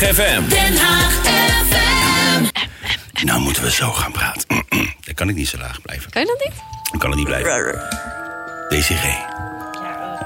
FM. 0.00 0.48
Den 0.48 0.76
Haag 0.76 1.12
FM. 1.68 2.44
Nou 3.26 3.40
moeten 3.40 3.62
we 3.62 3.70
zo 3.70 3.90
gaan 3.92 4.12
praten. 4.12 4.42
Dan 5.06 5.14
kan 5.14 5.28
ik 5.28 5.34
niet 5.34 5.48
zo 5.48 5.58
laag 5.58 5.80
blijven. 5.82 6.10
Kan 6.10 6.22
je 6.22 6.28
dat 6.28 6.38
niet? 6.48 6.62
Dan 6.90 6.98
kan 7.00 7.10
het 7.10 7.18
niet 7.18 7.28
blijven. 7.28 7.88
DCG. 8.68 9.04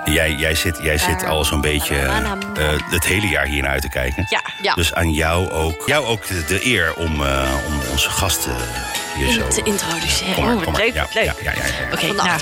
Jij, 0.04 0.32
jij 0.32 0.54
zit, 0.54 0.78
jij 0.82 0.98
zit 0.98 1.24
al 1.24 1.44
zo'n 1.44 1.60
beetje 1.60 1.96
eh, 1.96 2.68
het 2.90 3.04
hele 3.04 3.26
jaar 3.26 3.46
hier 3.46 3.62
naar 3.62 3.70
uit 3.70 3.82
te 3.82 3.88
kijken. 3.88 4.26
Ja, 4.28 4.40
ja. 4.62 4.74
Dus 4.74 4.94
aan 4.94 5.12
jou 5.12 5.50
ook, 5.50 5.82
jou 5.86 6.04
ook 6.06 6.26
de, 6.26 6.44
de 6.44 6.66
eer 6.66 6.94
om, 6.94 7.24
eh, 7.24 7.48
om 7.66 7.80
onze 7.90 8.10
gasten 8.10 8.54
hier 9.16 9.32
zo... 9.32 9.48
te 9.48 9.62
introduceren. 9.62 10.34
Kom 10.34 10.44
maar, 10.44 10.54
Oh, 10.56 10.62
kom 10.62 10.72
maar. 10.72 10.80
leuk, 10.82 10.94
Ja, 10.94 11.06
leuk. 11.14 11.24
ja, 11.24 11.34
ja, 11.42 11.52
ja, 11.52 11.64
ja. 11.66 11.92
Oké, 11.92 12.06
de 12.06 12.12
nou. 12.12 12.40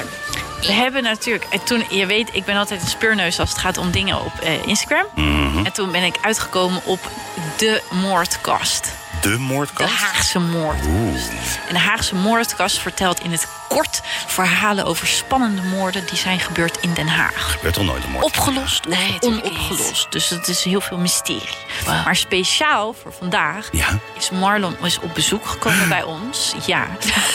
We 0.67 0.73
hebben 0.73 1.03
natuurlijk... 1.03 1.45
En 1.51 1.65
toen, 1.65 1.85
je 1.91 2.07
weet, 2.07 2.29
ik 2.33 2.45
ben 2.45 2.57
altijd 2.57 2.83
een 2.83 2.89
speurneus 2.89 3.41
als 3.41 3.49
het 3.49 3.59
gaat 3.59 3.79
om 3.79 3.91
dingen 3.91 4.21
op 4.21 4.33
eh, 4.43 4.67
Instagram. 4.67 5.07
Mhm. 5.15 5.65
En 5.65 5.73
toen 5.73 5.93
ben 5.93 6.03
ik 6.03 6.19
uitgekomen 6.21 6.85
op 6.85 7.01
de 7.57 7.83
moordkast. 7.91 8.93
De 9.21 9.31
De 9.31 9.39
moordkast? 9.39 9.95
Haagse 9.95 10.39
moordkast. 10.39 11.59
En 11.69 11.75
de 11.75 11.79
Haagse 11.79 12.15
moordkast 12.15 12.79
vertelt 12.79 13.21
in 13.21 13.33
het 13.33 13.47
kort 13.73 14.01
verhalen 14.27 14.85
over 14.85 15.07
spannende 15.07 15.63
moorden... 15.63 16.07
die 16.07 16.17
zijn 16.19 16.41
gebeurd 16.41 16.79
in 16.81 16.93
Den 16.95 17.09
Haag. 17.09 17.53
Gebeurt 17.53 17.75
toch 17.75 17.85
nooit 17.85 18.05
een 18.05 18.11
moord? 18.11 18.25
Opgelost 18.25 18.85
Nee, 18.89 19.15
of 19.21 19.23
onopgelost. 19.29 20.13
Dus 20.13 20.29
het 20.29 20.49
is 20.49 20.65
heel 20.65 20.81
veel 20.81 20.99
mysterie. 20.99 21.57
Maar 21.87 22.17
speciaal 22.17 22.93
voor 23.03 23.13
vandaag 23.13 23.69
Ja? 23.73 23.99
is 24.19 24.31
Marlon 24.31 24.77
is 24.83 24.99
op 25.01 25.15
bezoek 25.15 25.47
gekomen 25.47 25.89
bij 25.89 26.03
ons. 26.03 26.55
Ja. 26.67 26.87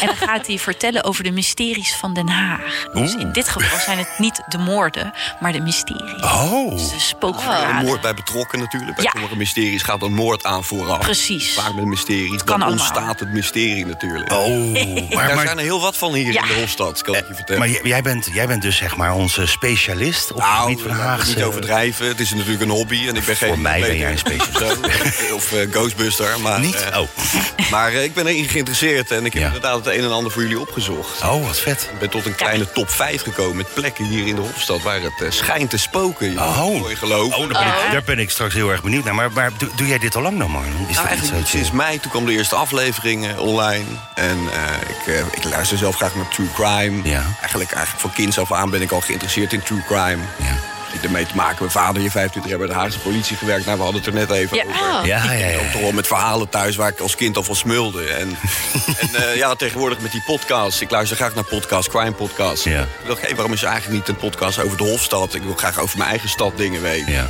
En 0.02 0.06
dan 0.08 0.16
gaat 0.16 0.48
hij 0.48 0.60
vertellen 0.60 1.04
over 1.04 1.24
de 1.24 1.32
mysteries 1.32 1.96
van 1.96 2.14
Den 2.14 2.30
Haag. 2.30 2.86
Dus 2.94 3.12
Oeh. 3.14 3.22
in 3.22 3.32
dit 3.32 3.48
geval 3.50 3.80
zijn 3.80 3.98
het 3.98 4.10
niet 4.18 4.42
de 4.48 4.58
moorden, 4.58 5.14
maar 5.40 5.52
de 5.52 5.60
mysteries. 5.62 6.22
Oh. 6.24 6.72
Dus 6.72 6.88
de 6.88 6.94
Een 6.94 7.00
spookverhalen. 7.02 7.86
moord 7.86 8.02
bij 8.02 8.14
betrokken 8.14 8.60
natuurlijk. 8.60 8.96
Bij 8.96 9.04
Ja. 9.04 9.12
sommige 9.12 9.36
mysteries 9.36 9.82
gaat 9.84 10.02
een 10.02 10.14
moord 10.14 10.46
aan 10.46 10.64
vooraf. 10.64 11.00
Precies. 11.00 11.54
Vaak 11.54 11.74
met 11.74 11.86
mysteries. 11.86 12.30
kan 12.44 12.46
Dan 12.60 12.68
allemaal. 12.68 12.86
ontstaat 12.88 13.20
het 13.20 13.30
mysterie 13.34 13.86
natuurlijk. 13.86 14.32
Oh. 14.32 14.46
Maar, 15.18 15.28
Daar 15.28 15.36
maar, 15.36 15.46
zijn 15.46 15.58
er 15.58 15.64
heel 15.64 15.82
wat 15.82 15.98
van 15.98 16.14
hier 16.14 16.27
Ja. 16.34 16.42
in 16.42 16.48
de 16.48 16.54
Hofstad, 16.54 17.02
kan 17.02 17.16
ik 17.16 17.28
je 17.28 17.34
vertellen. 17.36 17.60
maar 17.72 17.82
jij- 17.88 18.02
bent, 18.02 18.30
jij 18.34 18.48
bent 18.48 18.62
dus 18.62 18.78
zeg 18.78 18.96
maar 18.96 19.14
onze 19.14 19.46
specialist 19.48 20.32
op 20.32 20.38
het 20.38 20.46
nou, 20.48 20.62
gebied 20.70 20.82
van 20.88 20.92
Haagse... 20.92 21.28
niet 21.36 21.44
overdrijven. 21.44 22.08
Het 22.08 22.20
is 22.20 22.34
natuurlijk 22.34 22.62
een 22.62 22.70
hobby. 22.70 23.08
En 23.08 23.16
ik 23.16 23.26
ben 23.26 23.36
geen 23.36 23.48
Voor 23.50 23.60
mij 23.60 23.80
ben 23.82 23.98
jij 23.98 24.12
een 24.12 24.18
specialist. 24.18 24.62
of. 24.62 25.32
Of 25.38 25.52
eh, 25.54 25.72
Ghostbuster. 25.72 26.40
Maar, 26.40 26.60
Niet? 26.60 26.76
eh, 26.90 27.00
Oh. 27.00 27.08
maar 27.72 27.92
eh, 27.94 28.04
ik 28.04 28.14
ben 28.14 28.28
erin 28.28 28.46
geïnteresseerd. 28.50 29.12
En 29.12 29.26
ik 29.26 29.34
heb 29.34 29.42
Ja. 29.42 29.48
inderdaad 29.48 29.86
het 29.86 29.94
een 29.96 30.04
en 30.04 30.12
ander 30.12 30.32
voor 30.32 30.42
jullie 30.42 30.60
opgezocht. 30.60 31.22
Oh, 31.24 31.46
wat 31.48 31.60
vet. 31.60 31.90
Ik 31.94 32.00
ben 32.00 32.10
tot 32.10 32.26
een 32.26 32.36
kleine 32.36 32.72
top 32.72 32.90
5 32.90 33.22
gekomen 33.22 33.56
met 33.56 33.74
plekken 33.74 34.06
hier 34.06 34.28
in 34.28 34.36
de 34.36 34.42
Hofstad 34.42 34.82
waar 34.82 35.00
het 35.02 35.34
schijnt 35.34 35.70
te 35.70 35.78
spoken. 35.78 36.38
Oh. 36.38 36.58
Mooi 36.80 36.96
geloof. 36.96 37.34
Oh, 37.36 37.40
daar 37.52 37.64
ben, 37.64 37.86
ik, 37.86 37.92
daar 37.92 38.04
ben 38.04 38.20
ik 38.20 38.30
straks 38.30 38.54
heel 38.54 38.70
erg 38.70 38.82
benieuwd 38.84 39.04
naar. 39.04 39.16
Maar, 39.16 39.32
maar 39.32 39.52
doe, 39.58 39.70
doe 39.76 39.88
jij 39.88 39.98
dit 40.00 40.16
al 40.16 40.22
lang 40.22 40.40
dan, 40.40 40.52
Marlon? 40.52 40.88
Is 40.90 40.96
Nou, 40.96 41.08
dat 41.32 41.48
sinds 41.48 41.72
mei, 41.72 42.00
toen 42.00 42.12
kwam 42.12 42.26
de 42.26 42.32
eerste 42.32 42.56
aflevering 42.56 43.38
online. 43.38 43.86
En 44.16 44.38
eh, 44.54 44.90
ik, 44.90 45.16
eh, 45.16 45.26
ik 45.32 45.44
luister 45.44 45.78
zelf 45.78 45.96
graag 45.96 46.16
naar 46.18 46.28
true 46.28 46.48
crime. 46.54 47.10
Ja. 47.10 47.24
Eigenlijk, 47.40 47.72
eigenlijk 47.72 48.00
van 48.00 48.14
kinds 48.14 48.40
af 48.40 48.52
aan 48.52 48.70
ben 48.70 48.82
ik 48.82 48.92
al 48.92 49.02
geïnteresseerd 49.02 49.54
in 49.54 49.62
true 49.62 49.84
crime. 49.88 50.24
Ja. 50.38 50.56
Ermee 51.04 51.26
te 51.26 51.36
maken. 51.36 51.56
Mijn 51.60 51.72
vader 51.72 52.02
heeft 52.02 52.14
25 52.14 52.52
jaar 52.52 52.60
bij 52.60 52.68
de 52.70 52.74
Haagse 52.82 53.00
politie 53.00 53.38
gewerkt. 53.38 53.66
Nou, 53.66 53.78
we 53.78 53.84
hadden 53.84 54.02
het 54.02 54.10
er 54.14 54.16
net 54.20 54.30
even 54.32 54.58
Ja. 54.58 54.64
over. 54.64 55.00
Oh. 55.00 55.06
Ja, 55.06 55.24
ja, 55.24 55.32
ja. 55.32 55.60
Ik 55.60 55.72
toch 55.72 55.82
wel 55.82 55.92
met 55.92 56.08
verhalen 56.08 56.50
thuis 56.50 56.76
waar 56.76 56.90
ik 56.90 57.00
als 57.00 57.16
kind 57.16 57.38
al 57.38 57.44
van 57.44 57.56
smulde. 57.56 58.04
En, 58.08 58.38
en 59.02 59.16
eh, 59.16 59.36
ja, 59.36 59.56
tegenwoordig 59.56 60.00
met 60.00 60.12
die 60.12 60.24
podcasts. 60.26 60.82
Ik 60.82 60.90
luister 60.92 61.18
graag 61.18 61.36
naar 61.36 61.44
podcasts, 61.44 61.90
crime 61.90 62.12
podcasts. 62.12 62.64
Ja. 62.64 62.82
Ik 62.82 63.08
dacht, 63.08 63.22
hé, 63.22 63.36
waarom 63.36 63.54
is 63.54 63.62
er 63.62 63.68
eigenlijk 63.68 63.98
niet 64.00 64.08
een 64.08 64.22
podcast 64.30 64.60
over 64.60 64.78
de 64.78 64.84
Hofstad? 64.84 65.34
Ik 65.34 65.42
wil 65.44 65.54
graag 65.56 65.80
over 65.80 65.98
mijn 65.98 66.10
eigen 66.10 66.30
stad 66.30 66.58
dingen 66.58 66.82
weten. 66.82 67.12
Ja. 67.12 67.28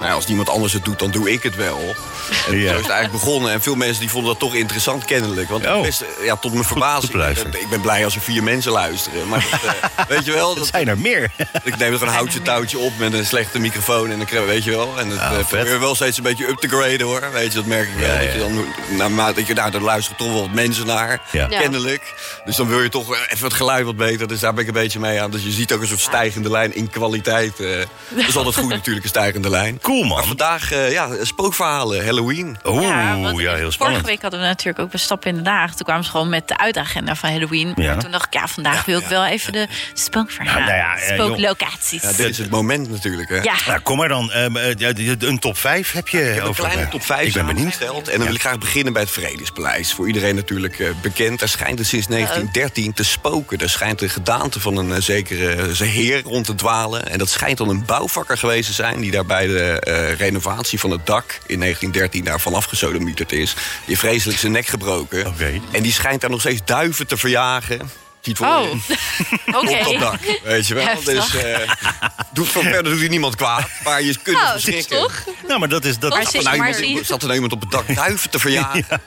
Nou 0.00 0.12
als 0.12 0.26
niemand 0.26 0.48
anders 0.48 0.72
het 0.72 0.84
doet, 0.84 0.98
dan 0.98 1.10
doe 1.10 1.30
ik 1.32 1.42
het 1.42 1.56
wel. 1.56 1.94
En 2.48 2.58
Ja. 2.58 2.68
zo 2.70 2.74
is 2.76 2.82
het 2.82 2.90
eigenlijk 2.90 3.12
begonnen. 3.24 3.52
En 3.52 3.62
veel 3.62 3.74
mensen 3.74 4.00
die 4.00 4.10
vonden 4.10 4.30
dat 4.30 4.40
toch 4.40 4.54
interessant 4.54 5.04
kennelijk. 5.04 5.48
Want 5.48 5.66
Oh. 5.66 5.82
best, 5.82 6.04
ja, 6.22 6.36
tot 6.36 6.52
mijn 6.52 6.64
verbazing. 6.64 7.54
ik 7.54 7.68
ben 7.70 7.80
blij 7.80 8.04
als 8.04 8.14
er 8.14 8.20
vier 8.20 8.42
mensen 8.42 8.72
luisteren. 8.72 9.28
Maar 9.28 9.46
dat, 9.50 9.60
eh, 9.62 10.04
weet 10.16 10.24
je 10.24 10.32
wel, 10.32 10.54
Dat 10.54 10.66
zijn 10.66 10.88
er 10.88 10.98
meer. 10.98 11.30
ik 11.64 11.76
neem 11.76 11.92
er 11.94 12.02
een 12.02 12.08
houtje 12.08 12.42
touwtje 12.42 12.78
op 12.78 12.92
met 12.98 13.12
een 13.12 13.26
slechte 13.26 13.58
microfoon. 13.58 14.10
En 14.10 14.16
dan 14.16 14.26
krijg 14.26 14.44
weet 14.46 14.64
je 14.64 14.70
wel. 14.70 14.98
En 14.98 15.08
het 15.10 15.18
Ah, 15.20 15.26
eh, 15.30 15.36
vet. 15.36 15.46
probeer 15.48 15.80
wel 15.80 15.94
steeds 15.94 16.16
een 16.16 16.22
beetje 16.22 16.48
up 16.48 16.58
te 16.58 16.68
graden 16.68 17.00
hoor. 17.06 17.22
Weet 17.32 17.48
je, 17.52 17.58
dat 17.58 17.66
merk 17.66 17.88
ik 17.88 17.94
wel. 17.98 18.08
Ja, 18.14 18.18
Dat 18.24 18.32
je 18.32 18.38
dan, 18.38 18.64
naarmate 18.96 19.34
dat 19.34 19.46
je 19.46 19.54
daar, 19.54 19.70
daar 19.70 19.80
luisteren 19.80 20.18
toch 20.18 20.32
wel 20.32 20.40
wat 20.40 20.52
mensen 20.54 20.86
naar. 20.86 21.20
Kennelijk. 21.48 22.14
Dus 22.44 22.56
dan 22.56 22.68
wil 22.68 22.80
je 22.82 22.88
toch 22.88 23.14
eh, 23.14 23.20
even 23.32 23.44
het 23.44 23.54
geluid 23.54 23.84
wat 23.84 23.96
beter. 23.96 24.28
Dus 24.28 24.40
daar 24.40 24.52
ben 24.52 24.62
ik 24.62 24.68
een 24.68 24.74
beetje 24.82 24.98
mee 24.98 25.20
aan. 25.22 25.30
Dus 25.30 25.42
je 25.42 25.50
ziet 25.50 25.72
ook 25.72 25.80
een 25.80 25.86
soort 25.88 26.00
stijgende 26.00 26.50
lijn 26.50 26.74
in 26.74 26.90
kwaliteit. 26.90 27.56
dat 28.08 28.28
is 28.28 28.36
altijd 28.36 28.56
goed 28.56 28.68
natuurlijk, 28.78 29.04
een 29.04 29.10
stijgende 29.10 29.50
lijn. 29.50 29.78
Cool, 29.90 30.04
man. 30.04 30.16
Maar 30.16 30.26
vandaag, 30.26 30.72
eh, 30.72 30.92
ja, 30.92 31.08
spookverhalen, 31.24 32.04
Halloween. 32.04 32.56
Oeh, 32.64 32.82
ja, 32.82 33.18
want 33.18 33.38
heel 33.38 33.48
Vorige 33.48 33.70
spannend. 33.70 34.06
week 34.06 34.22
hadden 34.22 34.40
we 34.40 34.46
natuurlijk 34.46 34.78
ook 34.78 34.90
bij 34.90 35.00
Stappen 35.00 35.30
in 35.30 35.36
de 35.36 35.42
Dagen. 35.42 35.76
Toen 35.76 35.86
kwamen 35.86 36.04
ze 36.04 36.10
gewoon 36.10 36.28
met 36.28 36.48
de 36.48 36.58
uitagenda 36.58 37.14
van 37.16 37.30
Halloween. 37.30 37.72
Ja. 37.76 37.92
En 37.92 37.98
toen 37.98 38.10
dacht 38.10 38.26
ik, 38.26 38.32
ja, 38.32 38.48
vandaag 38.48 38.84
wil 38.84 38.98
ik 38.98 39.06
wel 39.06 39.24
even 39.26 39.52
de 39.52 39.66
spookverhalen. 39.94 40.64
Nou, 40.66 40.78
nou 40.78 40.78
ja, 40.78 40.96
eh, 40.96 41.14
spooklocaties. 41.14 42.02
Ja, 42.02 42.08
dit 42.12 42.28
is 42.28 42.38
het 42.38 42.50
moment 42.50 42.90
natuurlijk. 42.90 43.28
Hè. 43.28 43.36
Ja. 43.36 43.54
Nou, 43.66 43.80
kom 43.80 43.96
maar 43.96 44.08
dan. 44.08 44.26
De- 44.26 44.92
de- 45.16 45.26
een 45.26 45.38
top 45.38 45.56
5 45.58 45.92
heb 45.92 46.08
je 46.08 46.28
Ik 46.28 46.34
heb 46.34 46.44
een 46.46 46.54
kleine 46.54 46.88
top 46.88 47.02
5 47.02 47.26
Ik 47.26 47.32
ben 47.32 47.46
benieuwd. 47.46 47.78
En 47.80 48.16
dan 48.18 48.26
wil 48.26 48.34
ik 48.34 48.40
graag 48.40 48.58
beginnen 48.58 48.92
bij 48.92 49.02
het 49.02 49.10
Vredespaleis. 49.10 49.92
Voor 49.92 50.06
iedereen 50.06 50.34
natuurlijk 50.34 50.78
eh, 50.78 50.88
bekend. 51.02 51.38
Daar 51.38 51.48
schijnt 51.48 51.78
het 51.78 51.88
sinds 51.88 52.06
1913 52.06 52.92
te 52.92 53.04
spoken. 53.04 53.58
Er 53.58 53.70
schijnt 53.70 54.02
een 54.02 54.10
gedaante 54.10 54.60
van 54.60 54.76
een 54.76 55.02
zekere 55.02 55.74
heer 55.84 56.22
rond 56.22 56.44
te 56.46 56.54
dwalen. 56.54 57.08
En 57.08 57.18
dat 57.18 57.28
schijnt 57.28 57.58
dan 57.58 57.68
een 57.68 57.84
bouwvakker 57.84 58.38
geweest 58.38 58.66
te 58.66 58.74
zijn... 58.74 59.00
die 59.00 59.10
daar 59.10 59.26
bij 59.26 59.46
de 59.46 59.78
eh, 59.80 60.14
renovatie 60.18 60.78
van 60.80 60.90
het 60.90 61.06
dak 61.06 61.24
in 61.46 61.58
1913 61.60 62.24
daar 62.24 62.40
vanaf 62.40 62.64
gesodemieterd 62.64 63.32
is. 63.32 63.54
Die 63.86 63.98
vreselijk 63.98 64.38
zijn 64.38 64.52
nek 64.52 64.66
gebroken. 64.66 65.26
Oké. 65.26 65.60
En 65.70 65.82
die 65.82 65.92
schijnt 65.92 66.20
daar 66.20 66.30
nog 66.30 66.40
steeds 66.40 66.60
duiven 66.64 67.06
te 67.06 67.16
verjagen. 67.16 67.90
Ziet 68.20 68.36
voor 68.36 68.46
Oh, 68.46 68.60
oké. 69.46 69.56
op 69.56 69.84
dat 69.84 69.98
dak, 70.00 70.20
weet 70.44 70.66
je 70.66 70.74
wel. 70.74 70.84
Heftig. 70.86 71.30
Dus 71.30 71.42
eh, 71.42 71.58
doet, 72.32 72.48
van 72.48 72.62
verder 72.72 72.84
doet 72.84 72.98
hij 73.00 73.08
niemand 73.08 73.36
kwaad. 73.36 73.68
Maar 73.84 74.02
je 74.02 74.16
kunt 74.22 74.36
Oh, 74.36 74.42
het 74.42 74.50
verschrikken. 74.62 74.98
toch? 74.98 75.24
Nou, 75.48 75.58
maar 75.60 75.68
dat 75.68 75.84
is... 75.84 75.98
Dat, 75.98 76.10
Maar 76.10 76.20
er 76.20 76.42
nou 76.42 76.56
maar 76.56 76.80
iemand, 76.80 76.96
zie- 76.98 77.04
zat 77.04 77.20
er 77.20 77.22
nou 77.28 77.34
iemand 77.34 77.52
op 77.52 77.60
het 77.60 77.70
dak 77.70 77.94
duiven 77.96 78.30
te 78.30 78.38
verjagen? 78.38 78.84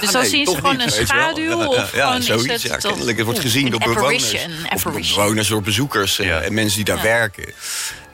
Dus 0.00 0.10
dan 0.10 0.20
Nee, 0.20 0.30
zien 0.30 0.38
ze 0.44 0.50
toch 0.52 0.56
gewoon 0.60 0.76
niet, 0.76 0.96
een 0.98 1.06
schaduw? 1.06 1.58
Ja, 1.60 1.66
Of 1.66 1.92
ja, 1.94 2.06
gewoon 2.06 2.22
zoiets. 2.22 2.46
is 2.46 2.62
het 2.62 2.82
ja, 2.82 2.88
kennelijk. 2.88 3.16
Het 3.16 3.26
wordt 3.26 3.40
gezien 3.40 3.70
door 3.70 3.80
bewoners. 3.80 4.24
apparition, 4.34 4.72
Of 4.74 4.82
bewoners, 5.16 5.48
door 5.48 5.62
bezoekers 5.62 6.18
eh, 6.18 6.26
Ja. 6.26 6.40
en 6.40 6.54
mensen 6.54 6.76
die 6.76 6.94
daar 6.94 7.02
werken. 7.02 7.52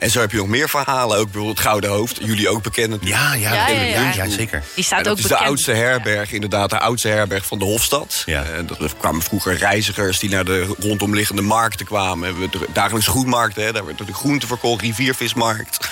En 0.05 0.11
zo 0.11 0.19
heb 0.19 0.31
je 0.31 0.37
nog 0.37 0.47
meer 0.47 0.69
verhalen. 0.69 1.17
Ook 1.17 1.23
bijvoorbeeld 1.23 1.57
het 1.57 1.67
Gouden 1.67 1.89
Hoofd. 1.89 2.17
Jullie 2.21 2.49
ook 2.49 2.63
bekend 2.63 2.89
natuurlijk. 2.89 3.21
ja, 3.21 3.33
ja, 3.33 3.53
Ja, 3.53 3.67
ja, 3.67 3.81
ja, 3.81 4.01
ja. 4.01 4.13
ja, 4.13 4.29
zeker. 4.29 4.63
Die 4.75 4.83
staat 4.83 5.03
dat 5.03 5.11
ook 5.11 5.17
is 5.17 5.23
bekend. 5.23 5.39
de 5.39 5.45
oudste 5.45 5.71
herberg, 5.71 6.31
inderdaad, 6.31 6.69
de 6.69 6.79
oudste 6.79 7.07
herberg 7.07 7.45
van 7.45 7.59
de 7.59 7.65
Hofstad. 7.65 8.23
Ja. 8.25 8.43
Eh, 8.43 8.67
dat, 8.67 8.79
er 8.79 8.91
kwamen 8.97 9.21
vroeger 9.21 9.57
reizigers 9.57 10.19
die 10.19 10.29
naar 10.29 10.45
de 10.45 10.75
rondomliggende 10.79 11.41
markten 11.41 11.85
kwamen. 11.85 12.33
We 12.33 12.39
hebben 12.39 12.59
de 12.59 12.67
dagelijks 12.73 13.07
groenmarkt, 13.07 13.55
hè, 13.55 13.71
daar 13.71 13.85
werd 13.85 13.97
de 13.97 14.13
groente 14.13 14.47
verkocht, 14.47 14.81
riviervismarkt. 14.81 15.89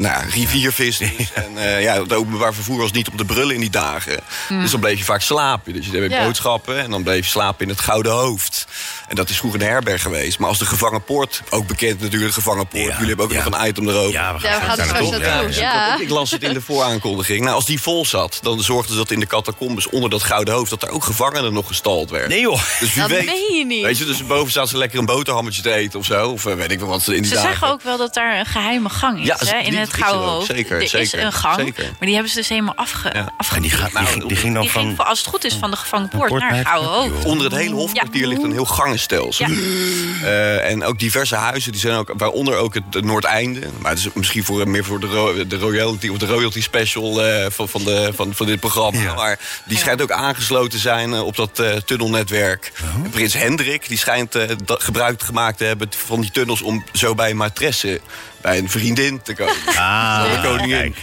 Nou, 0.00 0.24
ja, 0.24 0.30
riviervis 0.30 0.98
dus. 0.98 1.08
En 1.34 1.50
eh, 1.56 1.82
ja, 1.82 2.02
het 2.02 2.12
openbaar 2.12 2.54
vervoer 2.54 2.78
was 2.78 2.90
niet 2.92 3.08
op 3.08 3.18
de 3.18 3.24
brullen 3.24 3.54
in 3.54 3.60
die 3.60 3.70
dagen. 3.70 4.20
Dus 4.48 4.70
dan 4.70 4.80
bleef 4.80 4.98
je 4.98 5.04
vaak 5.04 5.20
slapen. 5.20 5.72
Dus 5.72 5.86
je 5.86 5.92
deed 5.92 6.10
Ja. 6.10 6.24
boodschappen 6.24 6.78
en 6.78 6.90
dan 6.90 7.02
bleef 7.02 7.24
je 7.24 7.30
slapen 7.30 7.62
in 7.62 7.68
het 7.68 7.80
Gouden 7.80 8.12
Hoofd. 8.12 8.66
En 9.08 9.16
dat 9.16 9.28
is 9.28 9.36
vroeger 9.38 9.60
een 9.60 9.66
herberg 9.66 10.02
geweest. 10.02 10.38
Maar 10.38 10.48
als 10.48 10.58
de 10.58 10.64
Gevangenpoort, 10.66 11.42
ook 11.50 11.66
bekend 11.66 12.00
natuurlijk, 12.00 12.34
de 12.34 12.40
Gevangenpoort. 12.40 12.84
Ja, 12.84 12.90
Jullie 12.92 13.06
hebben 13.06 13.24
ook 13.24 13.32
ja. 13.32 13.44
nog 13.44 13.60
een 13.60 13.68
item 13.68 13.88
erover. 13.88 14.12
Ja, 14.12 14.32
we 14.34 14.40
gaan, 14.40 14.50
Ja, 14.50 14.58
we 14.60 14.66
gaan 14.66 14.76
daar 15.20 15.42
het. 15.44 15.54
Ja, 15.56 15.60
Ja. 15.60 15.98
Ik 16.00 16.08
las 16.08 16.30
het 16.30 16.42
in 16.42 16.52
de 16.52 16.60
vooraankondiging. 16.60 17.40
Nou, 17.42 17.54
als 17.54 17.66
die 17.66 17.80
vol 17.80 18.06
zat, 18.06 18.38
dan 18.42 18.60
zorgden 18.62 18.92
ze 18.92 18.98
dat 18.98 19.10
in 19.10 19.20
de 19.20 19.26
catacombes 19.26 19.88
onder 19.88 20.10
dat 20.10 20.22
gouden 20.22 20.54
hoofd... 20.54 20.70
dat 20.70 20.82
er 20.82 20.90
ook 20.90 21.04
gevangenen 21.04 21.52
nog 21.52 21.66
gestald 21.66 22.10
werden. 22.10 22.28
Nee 22.28 22.40
joh. 22.40 22.60
Dus 22.80 22.92
wie 22.94 23.02
Dat 23.02 23.10
weet. 23.10 23.24
meen 23.26 23.56
je 23.58 23.64
niet. 23.66 23.82
Weet 23.82 23.98
je, 23.98 24.04
dus 24.04 24.26
boven 24.26 24.50
staat 24.50 24.68
ze 24.68 24.76
lekker 24.76 24.98
een 24.98 25.06
boterhammetje 25.06 25.62
te 25.62 25.72
eten 25.72 25.98
of 25.98 26.04
zo. 26.04 26.28
Of 26.30 26.46
eh, 26.46 26.54
weet 26.54 26.70
ik 26.70 26.78
wel 26.78 26.88
wat 26.88 27.02
ze 27.02 27.14
in 27.14 27.22
die 27.22 27.28
Ze 27.30 27.34
dagen... 27.36 27.50
zeggen 27.50 27.68
ook 27.68 27.82
wel 27.82 27.96
dat 27.98 28.14
daar 28.14 28.38
een 28.38 28.46
geheime 28.46 28.88
gang 28.88 29.20
is 29.20 29.26
Ja, 29.26 29.36
hè, 29.38 29.58
in 29.58 29.70
die 29.70 29.86
het 29.92 30.00
er 30.00 30.06
Gouden. 30.06 30.28
Hoofd. 30.30 30.46
Zeker, 30.46 30.76
er 30.76 30.82
is 30.82 30.90
zeker, 30.90 31.22
een 31.24 31.32
gang, 31.32 31.56
zeker. 31.60 31.84
maar 31.84 31.94
die 32.00 32.12
hebben 32.12 32.30
ze 32.32 32.38
dus 32.38 32.48
helemaal 32.48 32.74
afge, 32.74 33.10
Ja. 33.14 33.32
En 33.54 33.62
die, 33.62 33.70
gaat, 33.70 33.90
die, 33.96 34.06
ging, 34.06 34.26
die 34.28 34.36
ging 34.36 34.52
dan 34.54 34.62
Die 34.62 34.70
van... 34.70 34.82
ging, 34.82 34.98
als 34.98 35.18
het 35.18 35.28
goed 35.28 35.44
is, 35.44 35.54
van 35.54 35.70
de 35.70 35.76
gevangenpoort 35.76 36.28
Poort 36.28 36.42
naar 36.42 36.56
het 36.56 36.66
Gouden 36.66 36.90
Hoofd. 36.90 37.24
Onder 37.24 37.44
het 37.46 37.54
hele 37.54 37.74
hofkwartier 37.74 38.20
Ja. 38.20 38.28
ligt 38.28 38.42
een 38.42 38.52
heel 38.52 38.64
gangenstelsel. 38.64 39.48
Ja. 39.48 39.54
Eh, 40.20 40.70
en 40.70 40.84
ook 40.84 40.98
diverse 40.98 41.34
huizen, 41.36 41.72
die 41.72 41.80
zijn 41.80 41.94
ook, 41.96 42.12
waaronder 42.16 42.56
ook 42.56 42.74
het, 42.74 43.04
Noordeinde. 43.04 43.60
Maar 43.80 43.90
het 43.90 43.98
is 43.98 44.08
misschien 44.12 44.44
voor, 44.44 44.68
meer 44.68 44.84
voor 44.84 45.00
de, 45.00 45.06
ro- 45.06 45.46
de 45.46 45.58
royalty 45.58 46.08
of 46.08 46.18
de 46.18 46.26
royalty 46.26 46.62
special 46.62 47.24
eh, 47.24 47.46
van, 47.50 47.68
van, 47.68 47.84
de, 47.84 48.10
van, 48.14 48.34
van 48.34 48.46
dit 48.46 48.60
programma. 48.60 49.00
Ja. 49.00 49.14
Maar 49.14 49.38
die 49.64 49.78
schijnt 49.78 50.02
ook 50.02 50.10
aangesloten 50.10 50.70
te 50.70 50.78
zijn 50.78 51.12
eh, 51.12 51.22
op 51.26 51.36
dat 51.36 51.58
eh, 51.58 51.72
tunnelnetwerk. 51.76 52.72
Oh. 52.82 53.10
Prins 53.10 53.34
Hendrik 53.34 53.88
die 53.88 53.98
schijnt 53.98 54.34
eh, 54.34 54.48
gebruik 54.66 55.22
gemaakt 55.22 55.58
te 55.58 55.64
hebben 55.64 55.88
van 56.06 56.20
die 56.20 56.30
tunnels 56.30 56.62
om 56.62 56.84
zo 56.92 57.14
bij 57.14 57.30
een 57.30 57.36
matresse 57.36 58.00
bij 58.40 58.58
een 58.58 58.70
vriendin 58.70 59.22
te 59.22 59.34
komen. 59.34 59.54
Ah, 59.76 60.22
de 60.22 60.48
koningin. 60.48 60.94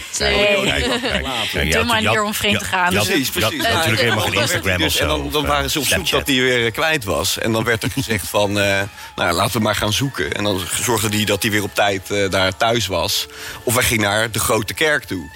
kijk. 2.12 2.24
Om 2.24 2.34
vreemd 2.34 2.58
te 2.58 2.64
gaan. 2.64 2.90
Precies, 2.90 3.30
precies. 3.30 3.62
natuurlijk 3.62 4.00
helemaal 4.00 4.24
geen 4.24 4.40
Instagram 4.40 4.74
of 4.74 4.80
dus- 4.80 4.96
zo. 4.96 5.02
En 5.02 5.08
dan, 5.08 5.30
dan 5.30 5.46
waren 5.46 5.70
ze 5.70 5.78
op 5.78 5.84
zoek 5.84 6.10
dat 6.10 6.26
hij 6.26 6.36
weer 6.36 6.66
eh, 6.66 6.72
kwijt 6.72 7.04
was. 7.04 7.38
En 7.38 7.52
dan 7.52 7.64
werd 7.64 7.82
er 7.82 7.90
gezegd 7.90 8.28
van, 8.28 8.60
eh, 8.60 8.80
nou 9.16 9.32
laten 9.32 9.56
we 9.56 9.62
maar 9.62 9.74
gaan 9.74 9.92
zoeken. 9.92 10.32
En 10.32 10.44
dan 10.44 10.60
zorgde 10.80 11.08
hij 11.08 11.24
dat 11.24 11.42
hij 11.42 11.50
weer 11.50 11.62
op 11.62 11.74
tijd 11.74 12.10
eh, 12.10 12.30
daar 12.30 12.56
thuis 12.56 12.86
was. 12.86 13.26
Of 13.62 13.74
hij 13.74 13.82
ging 13.82 14.00
naar 14.00 14.30
de 14.30 14.38
grote 14.38 14.74
kerk 14.74 15.04
toe. 15.04 15.30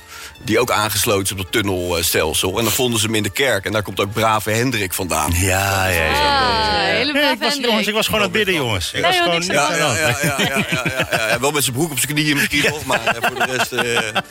Die 0.44 0.60
ook 0.60 0.70
aangesloten 0.70 1.24
is 1.24 1.32
op 1.32 1.38
het 1.38 1.52
tunnelstelsel. 1.52 2.58
En 2.58 2.64
dan 2.64 2.72
vonden 2.72 3.00
ze 3.00 3.06
hem 3.06 3.14
in 3.14 3.22
de 3.22 3.30
kerk. 3.30 3.64
En 3.64 3.72
daar 3.72 3.82
komt 3.82 4.00
ook 4.00 4.12
brave 4.12 4.50
Hendrik 4.50 4.92
vandaan. 4.92 5.30
Ja, 5.34 5.86
ja, 5.88 6.04
ja. 6.04 6.10
Ah, 6.12 6.80
Nee, 6.82 7.04
ik 7.32 7.38
was, 7.38 7.48
Hendrik. 7.48 7.64
jongens, 7.70 7.86
ik 7.86 7.94
was 7.94 8.06
gewoon 8.06 8.20
aan 8.20 8.26
het 8.26 8.36
bidden, 8.36 8.54
jongens. 8.54 8.86
Ik 8.86 8.92
Nee, 8.92 9.02
was 9.02 9.16
gewoon 9.20 9.42
Ja, 9.42 9.74
ja, 9.74 9.96
ja, 9.96 10.08
ja, 10.08 10.16
ja, 10.22 10.38
ja, 10.38 10.84
ja, 11.10 11.26
ja. 11.28 11.40
Wel 11.40 11.50
met 11.50 11.62
zijn 11.62 11.76
broek 11.76 11.90
op 11.90 11.98
zijn 11.98 12.14
knieën 12.14 12.36
misschien 12.36 12.64
nog, 12.70 12.84
maar 12.84 13.04
eh, 13.06 13.28
voor 13.28 13.46
de 13.46 13.56
rest... 13.56 13.72
eh, 13.72 13.82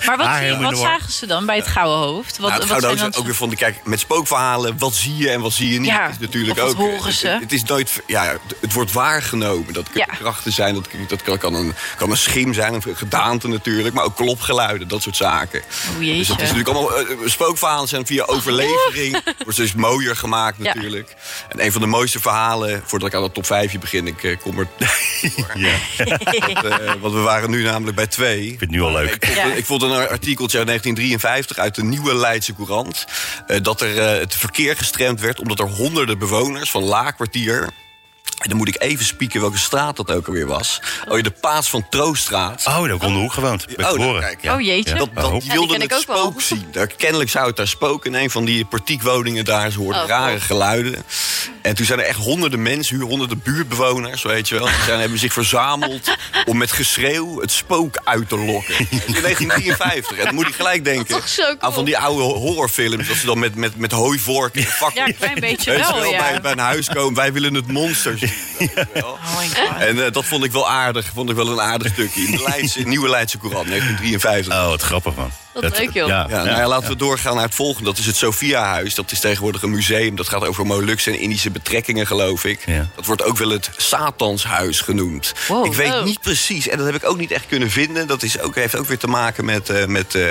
Maar 0.06 0.18
wat, 0.18 0.28
Ah, 0.28 0.62
wat 0.62 0.78
zagen 0.78 1.12
ze 1.12 1.25
dan 1.25 1.46
bij 1.46 1.56
het 1.56 1.68
Gouden 1.68 1.98
Hoofd? 2.08 2.38
Wat, 2.38 2.50
nou, 2.50 2.62
het 2.62 2.69
Gouden 2.69 3.00
Hoofd 3.00 3.18
ook 3.18 3.25
weer 3.25 3.36
van, 3.36 3.50
de 3.50 3.56
kijk, 3.56 3.80
met 3.84 4.00
spookverhalen, 4.00 4.78
wat 4.78 4.94
zie 4.96 5.18
je 5.18 5.30
en 5.30 5.42
wat 5.42 5.54
zie 5.54 5.74
je 5.74 5.80
niet, 5.80 5.90
Ja, 5.90 6.10
is 6.10 6.18
natuurlijk 6.19 6.60
ook... 6.60 6.75
horen 6.78 7.14
ze? 7.14 7.28
Het, 7.28 7.42
het 7.42 7.52
is 7.52 7.64
nooit, 7.64 8.02
ja, 8.07 8.36
het 8.62 8.74
wordt 8.74 8.92
waargenomen. 8.92 9.74
Dat 9.74 9.90
kunnen 9.90 10.10
Ja. 10.12 10.18
krachten 10.18 10.52
zijn, 10.52 10.74
dat, 10.74 10.88
dat 11.07 11.22
kan, 11.22 11.38
kan, 11.38 11.54
een, 11.54 11.74
kan 11.98 12.10
een 12.12 12.18
schim 12.18 12.54
zijn, 12.54 12.74
een 12.74 12.84
gedaante 12.96 13.48
natuurlijk, 13.48 13.94
maar 13.96 14.04
ook 14.04 14.16
klopgeluiden, 14.16 14.88
dat 14.88 15.02
soort 15.02 15.16
zaken. 15.16 15.62
Oh, 16.01 16.07
jeetje. 16.07 16.18
Dus 16.19 16.27
dat 16.27 16.42
is 16.42 16.51
natuurlijk 16.51 16.77
allemaal, 16.77 16.98
eh, 16.98 17.18
spookverhalen 17.25 17.88
zijn 17.88 18.06
via 18.06 18.24
overlevering, 18.25 19.12
wordt 19.38 19.53
steeds 19.53 19.74
mooier 19.74 20.15
gemaakt 20.15 20.57
Ja. 20.57 20.63
natuurlijk. 20.74 21.15
En 21.50 21.65
een 21.65 21.71
van 21.71 21.81
de 21.81 21.88
mooiste 21.88 22.19
verhalen, 22.19 22.81
voordat 22.86 23.07
ik 23.07 23.15
aan 23.15 23.24
de 23.24 23.31
top 23.31 23.45
5 23.45 23.80
begin, 23.80 24.07
ik 24.07 24.24
eh, 24.24 24.38
kom 24.39 24.59
er... 24.59 24.68
Ja. 25.56 25.71
Want, 25.98 26.65
eh, 26.65 26.94
want 27.00 27.13
we 27.13 27.19
waren 27.19 27.50
nu 27.50 27.63
namelijk 27.63 27.95
bij 27.95 28.07
twee. 28.07 28.42
Ik 28.42 28.48
vind 28.48 28.59
het 28.62 28.69
nu 28.69 28.81
al 28.81 28.92
leuk. 28.92 29.13
Ik 29.15 29.25
vond, 29.25 29.38
Ja. 29.38 29.53
ik 29.53 29.65
vond 29.65 29.81
een 29.81 29.92
artikeltje 29.92 30.57
uit 30.57 30.68
1953 30.68 31.57
uit 31.57 31.75
de 31.75 31.83
Nieuwe 31.83 32.15
Leidse 32.15 32.54
Courant... 32.56 33.06
eh, 33.47 33.57
dat 33.62 33.81
er 33.81 33.97
eh, 33.97 34.19
het 34.19 34.36
verkeer 34.36 34.77
gestremd 34.77 35.19
werd 35.21 35.39
omdat 35.39 35.59
er 35.59 35.68
honderden 35.69 36.18
bewoners 36.19 36.71
van 36.71 36.83
Laakkwartier... 36.83 37.69
En 38.42 38.50
dan 38.50 38.58
moet 38.58 38.68
ik 38.68 38.82
even 38.82 39.06
spieken 39.06 39.42
welke 39.42 39.58
straat 39.58 39.96
dat 39.96 40.12
ook 40.12 40.28
alweer 40.28 40.46
was. 40.48 40.82
Oh, 41.08 41.18
ja, 41.18 41.24
de 41.24 41.32
Paas 41.32 41.70
van 41.70 41.86
Trooststraat. 41.90 42.64
Oh, 42.68 42.74
daar 42.80 42.88
heb 42.88 42.96
ik 42.96 43.04
om 43.04 43.14
de 43.14 43.20
hoek 43.20 43.34
gewoond. 43.34 43.66
Oh, 43.78 43.88
geboren. 43.88 44.22
kijk. 44.22 44.42
Ja. 44.42 44.54
Oh, 44.56 44.62
jeetje. 44.62 44.96
Dat, 44.96 45.10
dat, 45.14 45.26
Oh. 45.26 45.34
het 45.34 45.90
wel. 45.90 46.00
spook 46.00 46.42
zien. 46.42 46.66
Daar, 46.72 46.88
kennelijk 46.88 47.30
zou 47.30 47.48
het 47.48 47.56
daar 47.56 47.68
spoken. 47.68 48.14
In 48.14 48.22
een 48.22 48.30
van 48.30 48.46
die 48.46 48.66
portiekwoningen 48.66 49.46
daar. 49.46 49.72
Ze 49.72 49.78
hoorden 49.80 50.02
Oh, 50.02 50.08
rare 50.08 50.32
God. 50.38 50.42
geluiden. 50.42 51.04
En 51.62 51.76
toen 51.76 51.86
zijn 51.86 52.00
er 52.00 52.06
echt 52.06 52.18
honderden 52.18 52.62
mensen, 52.62 53.00
honderden 53.02 53.42
buurtbewoners, 53.44 54.22
weet 54.24 54.50
je 54.50 54.56
wel. 54.56 54.66
Die 54.66 54.76
zijn, 54.86 55.00
hebben 55.00 55.20
zich 55.20 55.34
verzameld 55.34 56.12
om 56.46 56.58
met 56.58 56.72
geschreeuw 56.72 57.42
het 57.42 57.52
spook 57.52 57.98
uit 58.04 58.30
te 58.30 58.38
lokken. 58.38 58.76
Dat 58.90 59.00
is 59.00 59.40
in 59.40 59.48
1953. 59.48 60.18
En 60.18 60.26
dan 60.26 60.36
moet 60.36 60.48
ik 60.48 60.56
gelijk 60.56 60.84
denken 60.84 61.06
toch 61.16 61.28
zo 61.28 61.44
cool? 61.44 61.58
aan 61.60 61.74
van 61.74 61.86
die 61.86 61.98
oude 61.98 62.24
horrorfilms. 62.24 63.08
Dat 63.08 63.18
ze 63.18 63.26
dan 63.26 63.40
met, 63.40 63.56
met, 63.56 63.76
met 63.78 63.92
hooivorken 63.92 64.62
en 64.62 64.68
vakken... 64.68 65.02
Ja, 65.02 65.08
een 65.08 65.16
klein 65.16 65.40
beetje 65.40 65.72
weet 65.72 65.88
je 65.88 65.94
wel, 65.94 66.06
ja. 66.06 66.18
bij, 66.18 66.42
bij 66.42 66.52
een 66.52 66.58
huis 66.60 66.88
komen. 66.90 67.14
Wij 67.14 67.34
willen 67.34 67.54
het 67.54 67.68
monster 67.68 68.31
wel. 68.94 69.10
Oh 69.12 69.38
my 69.38 69.48
god. 69.48 69.80
En 69.80 70.06
eh, 70.06 70.12
dat 70.12 70.25
vond 70.25 70.44
ik 70.44 70.51
wel 70.51 70.69
aardig. 70.69 71.12
Vond 71.13 71.30
ik 71.30 71.36
wel 71.36 71.48
een 71.48 71.62
aardig 71.62 71.92
stukje. 71.94 72.22
In 72.22 72.31
de 72.31 72.44
Leidse, 72.48 72.80
Nieuwe 72.80 73.10
Leidse 73.10 73.38
Courant, 73.38 73.68
1953. 73.68 74.54
Oh, 74.54 74.68
wat 74.68 74.81
grappig, 74.81 75.16
man. 75.16 75.31
Wat 75.53 75.77
leuk, 75.80 75.92
joh. 75.94 76.07
Ja, 76.07 76.25
Ja, 76.30 76.44
nou 76.44 76.48
ja, 76.57 76.68
laten 76.68 76.89
we 76.89 76.95
doorgaan 76.95 77.36
naar 77.36 77.44
het 77.45 77.56
volgende. 77.56 77.89
Dat 77.89 77.98
is 77.98 78.06
het 78.06 78.15
Sofiahuis. 78.15 78.95
Dat 78.95 79.12
is 79.12 79.19
tegenwoordig 79.19 79.62
een 79.62 79.69
museum. 79.71 80.15
Dat 80.15 80.30
gaat 80.30 80.44
over 80.45 80.65
Molukse 80.65 81.12
en 81.12 81.19
Indische 81.19 81.50
betrekkingen, 81.51 82.07
geloof 82.07 82.44
ik. 82.45 82.63
Ja. 82.65 82.88
Dat 82.95 83.06
wordt 83.06 83.24
ook 83.24 83.38
wel 83.38 83.50
het 83.50 83.69
Satanshuis 83.77 84.81
genoemd. 84.81 85.33
Wow. 85.48 85.65
ik 85.65 85.74
weet 85.74 85.94
Oh. 85.94 86.03
niet 86.03 86.21
precies, 86.21 86.68
en 86.68 86.77
dat 86.77 86.86
heb 86.86 86.95
ik 86.95 87.06
ook 87.09 87.18
niet 87.18 87.31
echt 87.31 87.45
kunnen 87.48 87.69
vinden. 87.71 88.07
Dat 88.07 88.24
is 88.24 88.39
ook, 88.39 88.56
heeft 88.56 88.75
ook 88.75 88.88
weer 88.88 88.98
te 88.98 89.07
maken 89.07 89.45
met, 89.45 89.69
eh, 89.69 89.86
met 89.86 90.15
eh, 90.15 90.24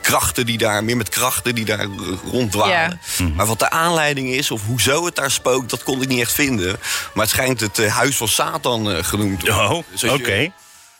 krachten 0.00 0.46
die 0.46 0.58
daar, 0.58 0.84
meer 0.84 0.96
met 0.96 1.08
krachten 1.08 1.54
die 1.54 1.64
daar 1.64 1.86
ronddwalen. 2.30 3.00
Maar 3.34 3.46
wat 3.46 3.58
de 3.58 3.70
aanleiding 3.70 4.28
is, 4.28 4.50
of 4.50 4.62
hoezo 4.66 5.04
het 5.04 5.14
daar 5.16 5.30
spookt, 5.30 5.70
dat 5.70 5.82
kon 5.82 6.02
ik 6.02 6.08
niet 6.08 6.20
echt 6.20 6.32
vinden. 6.32 6.76
Maar 7.14 7.24
het 7.24 7.34
schijnt 7.34 7.60
het 7.60 7.78
eh, 7.78 7.96
Huis 7.96 8.16
van 8.16 8.28
Satan 8.28 8.90
eh, 8.92 9.04
genoemd 9.04 9.40
te 9.44 9.52
worden. 9.52 9.70
Oh, 9.76 9.82
Dus 9.92 10.02
als 10.04 10.12
je- 10.18 10.24
oké. 10.26 10.52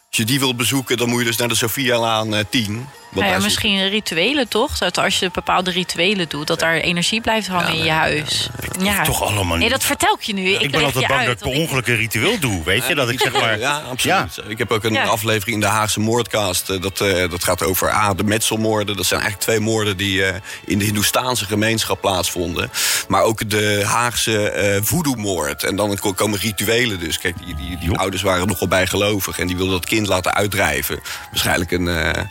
Als 0.08 0.16
je 0.16 0.24
die 0.24 0.38
wilt 0.38 0.56
bezoeken, 0.56 0.96
dan 0.96 1.08
moet 1.08 1.18
je 1.18 1.24
dus 1.26 1.36
naar 1.36 1.48
de 1.48 1.54
Sofialaan 1.54 2.34
eh 2.34 2.44
10. 2.50 2.86
Nou 3.10 3.26
ja, 3.26 3.38
misschien 3.38 3.88
rituelen 3.88 4.48
toch? 4.48 4.78
Dat 4.78 4.98
als 4.98 5.18
je 5.18 5.30
bepaalde 5.32 5.70
rituelen 5.70 6.28
doet, 6.28 6.46
dat 6.46 6.60
daar 6.60 6.74
energie 6.74 7.20
blijft 7.20 7.46
hangen 7.48 7.74
in 7.74 7.84
je 7.84 7.90
huis. 7.90 8.48
Ja, 8.80 9.02
toch 9.04 9.22
allemaal 9.22 9.44
Nee, 9.44 9.58
niet. 9.58 9.70
dat 9.70 9.84
vertel 9.84 10.14
ik 10.14 10.22
je 10.22 10.34
nu. 10.34 10.48
Ik, 10.50 10.60
Ik 10.60 10.70
ben 10.70 10.84
altijd 10.84 11.06
bang 11.06 11.18
uit, 11.20 11.26
dat 11.38 11.46
ik 11.46 11.52
per 11.52 11.60
ongeluk 11.62 11.86
een 11.86 11.96
ritueel 11.96 12.38
doe, 12.38 12.64
weet 12.64 12.86
je? 12.86 12.94
Dat 12.94 13.10
ik 13.10 13.20
zeg 13.20 13.32
maar... 13.32 13.58
Ja, 13.58 13.82
absoluut. 13.90 14.38
Ik 14.48 14.58
heb 14.58 14.70
ook 14.70 14.84
een 14.84 14.92
Ja. 14.92 15.04
aflevering 15.04 15.54
in 15.54 15.60
de 15.60 15.66
Haagse 15.66 16.00
moordcast. 16.00 16.70
eh, 16.70 16.80
Dat, 16.80 17.00
eh, 17.00 17.30
dat 17.30 17.44
gaat 17.44 17.62
over 17.62 17.90
ah, 17.90 18.10
de 18.16 18.24
metselmoorden. 18.24 18.96
Dat 18.96 19.06
zijn 19.06 19.20
eigenlijk 19.20 19.50
twee 19.50 19.60
moorden 19.60 19.96
die 19.96 20.24
eh, 20.24 20.34
in 20.64 20.78
de 20.78 20.84
Hindoestaanse 20.84 21.44
gemeenschap 21.44 22.00
plaatsvonden. 22.00 22.70
Maar 23.08 23.22
ook 23.22 23.50
de 23.50 23.82
Haagse 23.86 24.48
eh 24.50 24.78
voodoo-moord. 24.82 25.64
En 25.64 25.76
dan 25.76 25.96
ko- 25.98 26.12
komen 26.12 26.38
rituelen 26.38 26.98
dus. 27.00 27.18
Kijk, 27.18 27.36
die, 27.46 27.54
die, 27.54 27.78
die 27.78 27.96
ouders 27.98 28.22
waren 28.22 28.46
nogal 28.46 28.68
bijgelovig. 28.68 29.38
En 29.38 29.46
die 29.46 29.56
wilden 29.56 29.74
dat 29.74 29.86
kind 29.86 30.06
laten 30.06 30.34
uitdrijven. 30.34 31.00
Waarschijnlijk 31.30 31.70
een 31.70 31.88
eh, 31.88 32.22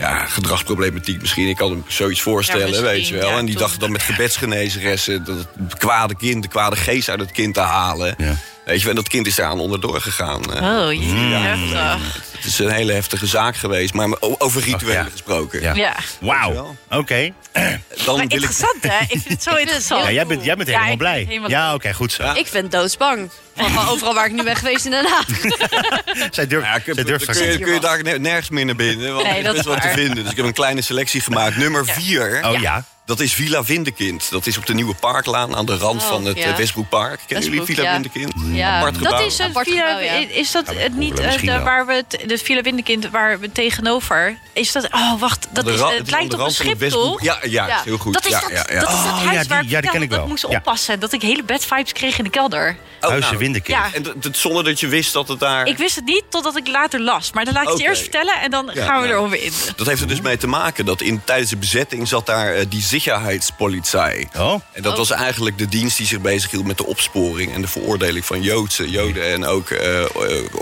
ja, 0.00 0.26
gedragsproblematiek 0.26 1.20
misschien. 1.20 1.48
Ik 1.48 1.56
kan 1.56 1.70
me 1.76 1.82
zoiets 1.86 2.20
voorstellen, 2.22 2.72
Ja, 2.72 2.80
weet 2.82 3.08
je 3.08 3.14
wel. 3.16 3.28
ja, 3.30 3.36
en 3.38 3.44
die 3.44 3.54
toen- 3.54 3.62
dachten 3.62 3.80
dan 3.80 3.92
met 3.92 4.02
gebedsgenezeressen... 4.02 5.24
dat 5.24 5.36
het 5.36 5.76
kwade 5.78 6.16
kind, 6.16 6.42
de 6.42 6.48
kwade 6.48 6.76
geest 6.76 7.08
uit 7.08 7.20
het 7.20 7.32
kind 7.32 7.54
te 7.54 7.60
halen. 7.60 8.14
Ja. 8.18 8.34
Weet 8.64 8.78
je 8.78 8.80
wel, 8.86 8.90
en 8.90 9.00
dat 9.02 9.08
kind 9.08 9.26
is 9.26 9.34
daaraan 9.34 9.60
onderdoor 9.60 10.00
gegaan. 10.00 10.54
eh. 10.54 10.62
Oh, 10.62 10.92
je 10.92 11.00
heftig. 11.34 12.22
Het 12.36 12.44
is 12.44 12.58
een 12.58 12.70
hele 12.70 12.92
heftige 12.92 13.26
zaak 13.26 13.56
geweest, 13.56 13.94
maar 13.94 14.08
over 14.20 14.62
rituelen 14.62 14.98
Oh, 14.98 15.04
ja. 15.04 15.10
gesproken. 15.12 15.60
Ja. 15.62 15.74
Ja. 15.74 15.96
Wauw, 16.20 16.76
oké. 16.90 17.30
Dan 17.52 17.62
Maar 17.62 18.04
wil 18.04 18.18
ik. 18.18 18.32
interessant, 18.32 18.76
hè? 18.82 18.98
Ik 19.00 19.08
vind 19.08 19.28
het 19.28 19.42
zo 19.42 19.54
interessant. 19.64 20.04
Ja, 20.04 20.12
jij 20.12 20.26
bent, 20.26 20.44
jij 20.44 20.56
bent 20.56 20.68
Ja, 20.68 20.74
helemaal 20.76 20.96
blij. 20.96 21.24
helemaal 21.28 21.48
Ja, 21.50 21.74
oké, 21.74 21.92
goed 21.94 22.12
zo. 22.12 22.22
Ja. 22.22 22.34
Ik 22.34 22.48
ben 22.52 22.70
doodsbang. 22.70 23.30
Van, 23.56 23.88
overal 23.88 24.14
waar 24.14 24.26
ik 24.26 24.32
nu 24.32 24.42
ben 24.42 24.56
geweest 24.56 24.84
in 24.84 24.90
Den 24.90 25.06
Haag. 25.06 25.26
Zij 26.30 26.46
durft, 26.46 26.66
Ja, 26.66 26.72
heb- 26.72 26.94
zij 26.94 27.04
durft 27.04 27.24
kun, 27.26 27.52
je, 27.52 27.58
kun 27.58 27.72
je 27.74 27.80
daar 27.80 28.02
ne- 28.02 28.18
nergens 28.18 28.50
meer 28.50 28.64
naar 28.64 28.76
binnen, 28.76 29.14
want 29.14 29.26
Nee, 29.26 29.36
er 29.38 29.42
dat 29.44 29.54
is 29.54 29.64
wat 29.64 29.80
te 29.80 29.86
waar. 29.86 29.96
vinden. 29.96 30.22
Dus 30.22 30.30
ik 30.30 30.36
heb 30.36 30.46
een 30.46 30.52
kleine 30.52 30.82
selectie 30.82 31.20
gemaakt. 31.20 31.56
Nummer 31.56 31.86
4, 31.86 32.40
Oh 32.44 32.60
ja. 32.60 32.84
Dat 33.10 33.20
is 33.20 33.34
Villa 33.34 33.64
Windekind. 33.64 34.30
Dat 34.30 34.46
is 34.46 34.56
op 34.58 34.66
de 34.66 34.74
Nieuwe 34.74 34.94
Parklaan 34.94 35.56
aan 35.56 35.66
de 35.66 35.76
rand 35.76 36.02
Oh, 36.02 36.08
van 36.08 36.24
het 36.24 36.36
ja. 36.38 36.44
eh, 36.44 36.56
Westbroekpark. 36.56 37.20
Kennen 37.26 37.48
jullie 37.50 37.64
Villa 37.64 37.82
ja. 37.82 37.92
Windekind? 37.92 38.32
Ja. 38.52 38.76
Apart 38.76 38.94
Dat 38.94 39.02
gebouw. 39.02 39.18
Dat 39.18 39.30
is 39.32 39.38
het 39.38 39.48
Apart 39.48 39.68
Villa, 39.68 39.86
gebouw, 39.86 40.00
ja. 40.04 40.12
is 40.28 40.50
dat 40.52 40.70
Ja, 40.70 40.78
het 40.78 40.94
niet 40.96 41.18
eh, 41.18 41.40
de- 41.40 41.58
waar 41.60 41.86
we 41.86 41.92
het, 41.92 42.18
de 42.26 42.38
Villa 42.38 42.62
Windekind 42.62 43.10
waar 43.10 43.40
we 43.40 43.52
tegenover 43.52 44.38
is 44.52 44.72
dat 44.72 44.88
oh 44.92 45.20
wacht 45.20 45.46
dat 45.52 45.66
is, 45.66 45.80
het 45.80 45.90
het 45.90 46.06
is 46.06 46.10
lijkt 46.10 46.34
op 46.34 46.40
een 46.40 46.50
schip 46.50 46.80
toch? 46.88 47.22
Ja, 47.22 47.38
ja, 47.42 47.66
Ja. 47.66 47.80
heel 47.84 47.98
goed. 47.98 48.12
Dat 48.14 48.24
is 48.24 48.30
ja, 48.30 48.40
dat, 48.40 48.50
ja, 48.50 48.66
ja. 48.70 48.80
dat, 48.80 48.88
is 48.88 48.94
Oh, 48.94 49.04
dat 49.04 49.20
ja, 49.22 49.26
huis 49.26 49.38
die- 49.40 49.48
waar 49.48 49.62
ik 49.62 49.68
ja, 49.70 49.80
die 49.80 49.90
ken 49.90 50.02
ik 50.02 50.08
dat 50.08 50.16
wel. 50.18 50.26
ik 50.26 50.30
moest 50.30 50.46
Ja. 50.50 50.56
oppassen. 50.56 51.00
Dat 51.00 51.12
ik 51.12 51.22
hele 51.22 51.42
bad 51.42 51.64
vibes 51.64 51.92
kreeg 51.92 52.18
in 52.18 52.24
de 52.24 52.30
kelder. 52.30 52.76
Oh, 53.00 53.08
Huizen 53.08 53.30
nou. 53.30 53.42
Windekind. 53.42 53.78
Ja. 53.78 53.90
En 53.94 54.02
dat- 54.02 54.36
zonder 54.36 54.64
dat 54.64 54.80
je 54.80 54.86
wist 54.88 55.12
dat 55.12 55.28
het 55.28 55.40
daar... 55.40 55.66
Ik 55.66 55.76
wist 55.76 55.96
het 55.96 56.04
niet 56.04 56.22
totdat 56.28 56.56
ik 56.56 56.68
later 56.68 57.00
las. 57.00 57.32
Maar 57.32 57.44
dan 57.44 57.54
laat 57.54 57.62
ik 57.62 57.68
het 57.68 57.80
eerst 57.80 58.00
vertellen 58.02 58.40
en 58.40 58.50
dan 58.50 58.70
Ja, 58.74 58.84
gaan 58.84 59.00
we 59.02 59.06
ja. 59.08 59.12
erom 59.12 59.32
in. 59.32 59.52
Dat 59.76 59.86
heeft 59.86 60.00
er 60.00 60.08
dus 60.08 60.20
mee 60.20 60.36
te 60.36 60.46
maken 60.46 60.84
dat 60.84 61.00
in, 61.00 61.22
tijdens 61.24 61.50
de 61.50 61.56
bezetting 61.56 62.08
zat 62.08 62.26
daar 62.26 62.54
eh, 62.54 62.64
die 62.68 62.82
Sicherheidspolizei. 62.82 64.28
Oh, 64.38 64.60
En 64.72 64.82
dat 64.82 64.96
was 64.96 65.10
eigenlijk 65.10 65.58
de 65.58 65.68
dienst 65.68 65.96
die 65.96 66.06
zich 66.06 66.20
bezighield 66.20 66.66
met 66.66 66.76
de 66.78 66.86
opsporing 66.86 67.54
en 67.54 67.60
de 67.60 67.68
veroordeling 67.68 68.24
van 68.24 68.42
Joodse, 68.42 68.90
Joden 68.90 69.32
en 69.32 69.46
ook 69.46 69.70
eh, 69.70 70.00
eh, 70.02 70.08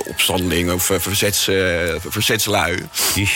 opstandelingen 0.06 0.74
of 0.74 0.90
verzets, 0.98 1.48
eh, 1.48 1.54
verzetslui. 2.08 2.88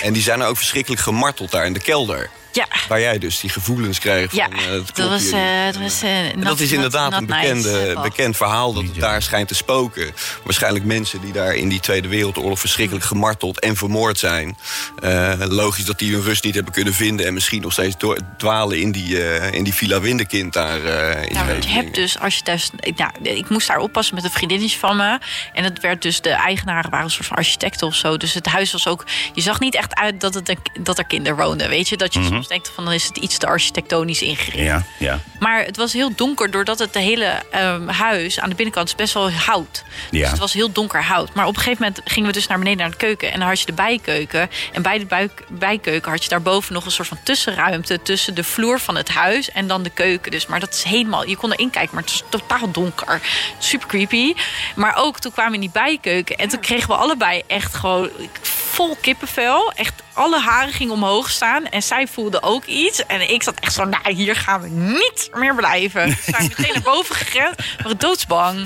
En 0.02 0.12
die 0.12 0.22
zijn 0.22 0.42
ook 0.42 0.56
verschrikkelijk 0.56 1.02
gemarteld 1.02 1.50
daar 1.50 1.66
in 1.66 1.72
de 1.72 1.80
kelder. 1.80 2.30
Ja, 2.52 2.66
Waar 2.88 3.00
jij 3.00 3.18
dus 3.18 3.40
die 3.40 3.50
gevoelens 3.50 3.98
kreeg 3.98 4.32
ja. 4.32 4.48
van 4.50 4.58
eh, 4.58 4.70
het 4.70 4.96
dat 4.96 5.08
was, 5.08 5.30
eh, 5.30 5.32
niet. 5.64 5.72
dat 5.72 5.82
was 5.82 6.02
eh, 6.02 6.10
not- 6.34 6.44
dat 6.44 6.60
is 6.60 6.72
inderdaad 6.72 7.10
not 7.10 7.20
een 7.20 7.26
bekende, 7.26 7.70
nice. 7.70 8.00
bekend 8.02 8.36
verhaal 8.36 8.72
dat 8.72 8.82
het 8.82 8.94
daar 9.00 9.22
schijnt 9.22 9.48
te 9.48 9.54
spoken. 9.54 10.10
Waarschijnlijk 10.44 10.84
mensen 10.84 11.20
die 11.20 11.32
daar 11.32 11.54
in 11.54 11.68
die 11.68 11.80
Tweede 11.80 12.08
Wereldoorlog 12.08 12.60
verschrikkelijk 12.60 13.04
gemarteld 13.04 13.60
en 13.60 13.76
vermoord 13.76 14.18
zijn. 14.18 14.56
Eh, 15.02 15.32
logisch 15.38 15.84
dat 15.84 15.98
die 15.98 16.12
hun 16.12 16.22
rust 16.22 16.44
niet 16.44 16.54
hebben 16.54 16.72
kunnen 16.72 16.94
vinden 16.94 17.26
en 17.26 17.34
misschien 17.34 17.62
nog 17.62 17.72
steeds 17.72 17.98
door, 17.98 18.18
dwalen 18.38 18.80
in 18.80 18.92
die, 18.92 19.22
eh, 19.28 19.52
in 19.52 19.64
die 19.64 19.74
Villa 19.74 20.00
Windekind 20.00 20.52
daar. 20.52 20.84
eh, 20.84 21.22
in 21.22 21.34
Ja, 21.34 21.44
maar 21.44 21.56
je 21.60 21.68
hebt 21.68 21.94
dus, 21.94 22.18
als 22.18 22.36
je 22.36 22.42
thuis. 22.42 22.70
Nou, 22.96 23.10
ik 23.22 23.48
moest 23.48 23.66
daar 23.66 23.78
oppassen 23.78 24.14
met 24.14 24.24
een 24.24 24.30
vriendinnetje 24.30 24.78
van 24.78 24.96
me. 24.96 25.18
En 25.52 25.64
het 25.64 25.80
werd 25.80 26.02
dus, 26.02 26.20
de 26.20 26.30
eigenaren 26.30 26.90
waren 26.90 27.04
een 27.04 27.10
soort 27.12 27.26
van 27.26 27.36
architecten 27.36 27.86
of 27.86 27.94
zo. 27.94 28.16
Dus 28.16 28.34
het 28.34 28.46
huis 28.46 28.72
was 28.72 28.86
ook. 28.86 29.04
Je 29.34 29.40
zag 29.40 29.60
niet 29.60 29.74
echt 29.74 29.94
uit 29.94 30.20
dat, 30.20 30.34
het, 30.34 30.48
een- 30.48 30.58
dat 30.82 30.98
er 30.98 31.04
kinderen 31.04 31.38
woonden. 31.38 31.68
Weet 31.68 31.88
je, 31.88 31.96
dat 31.96 32.12
je 32.14 32.20
soms 32.42 32.48
denkt 32.62 32.74
van 32.74 32.84
dan 32.84 32.92
is 32.92 33.04
het 33.06 33.16
iets 33.16 33.38
te 33.38 33.46
architectonisch 33.46 34.22
ingericht. 34.22 34.64
ja, 34.64 34.84
ja. 34.98 35.20
Maar 35.38 35.64
het 35.64 35.76
was 35.76 35.92
heel 35.92 36.14
donker 36.14 36.50
doordat 36.50 36.78
het 36.78 36.92
de 36.92 36.98
hele 37.00 37.42
ehm, 37.50 37.88
huis 37.88 38.40
aan 38.40 38.48
de 38.48 38.54
binnenkant 38.54 38.88
is 38.88 38.94
best 38.94 39.14
wel 39.14 39.30
hout. 39.32 39.84
Ja. 40.10 40.20
Dus 40.20 40.30
het 40.30 40.38
was 40.38 40.52
heel 40.52 40.72
donker 40.72 41.02
hout. 41.04 41.34
Maar 41.34 41.46
op 41.46 41.56
een 41.56 41.62
gegeven 41.62 41.82
moment 41.84 42.00
gingen 42.04 42.28
we 42.28 42.34
dus 42.34 42.46
naar 42.46 42.58
beneden 42.58 42.78
naar 42.78 42.90
de 42.90 42.96
keuken. 42.96 43.32
En 43.32 43.38
dan 43.38 43.48
had 43.48 43.60
je 43.60 43.66
de 43.66 43.72
bijkeuken. 43.72 44.50
En 44.72 44.82
bij 44.82 44.98
de 44.98 45.06
buik- 45.06 45.44
bijkeuken 45.48 46.10
had 46.10 46.22
je 46.22 46.28
daarboven 46.28 46.72
nog 46.72 46.84
een 46.84 46.90
soort 46.90 47.08
van 47.08 47.18
tussenruimte 47.22 48.02
tussen 48.02 48.34
de 48.34 48.44
vloer 48.44 48.80
van 48.80 48.96
het 48.96 49.08
huis 49.08 49.50
en 49.50 49.66
dan 49.66 49.82
de 49.82 49.90
keuken. 49.90 50.30
Dus, 50.30 50.46
maar 50.46 50.60
dat 50.60 50.72
is 50.74 50.82
helemaal. 50.82 51.26
Je 51.26 51.36
kon 51.36 51.52
erin 51.52 51.70
kijken, 51.70 51.94
maar 51.94 52.02
het 52.04 52.12
was 52.12 52.22
totaal 52.28 52.70
donker. 52.70 53.20
Super 53.58 53.88
creepy. 53.88 54.34
Maar 54.74 54.96
ook 54.96 55.18
toen 55.18 55.32
kwamen 55.32 55.50
we 55.52 55.56
in 55.56 55.62
die 55.72 55.82
bijkeuken. 55.82 56.36
En 56.36 56.48
toen 56.48 56.60
kregen 56.60 56.88
we 56.88 56.94
allebei 56.94 57.42
echt 57.46 57.74
gewoon 57.74 58.10
vol 58.42 58.96
kippenvel. 59.00 59.72
Echt, 59.72 60.02
alle 60.14 60.40
haren 60.40 60.72
gingen 60.72 60.92
omhoog 60.94 61.30
staan. 61.30 61.66
En 61.66 61.82
zij 61.82 62.06
voelde 62.06 62.42
ook 62.42 62.64
iets. 62.64 63.06
En 63.06 63.30
ik 63.30 63.42
zat 63.42 63.54
echt 63.60 63.72
zo, 63.74 63.84
nou, 63.84 64.12
hier 64.12 64.36
gaan 64.36 64.60
we 64.60 64.68
niet 64.68 65.30
meer 65.34 65.54
blijven. 65.54 66.08
We 66.08 66.16
zijn 66.24 66.52
meteen 66.56 66.72
naar 66.72 66.82
boven 66.82 67.14
gerend. 67.14 67.56
We 67.56 67.64
waren 67.82 67.98
doodsbang. 67.98 68.58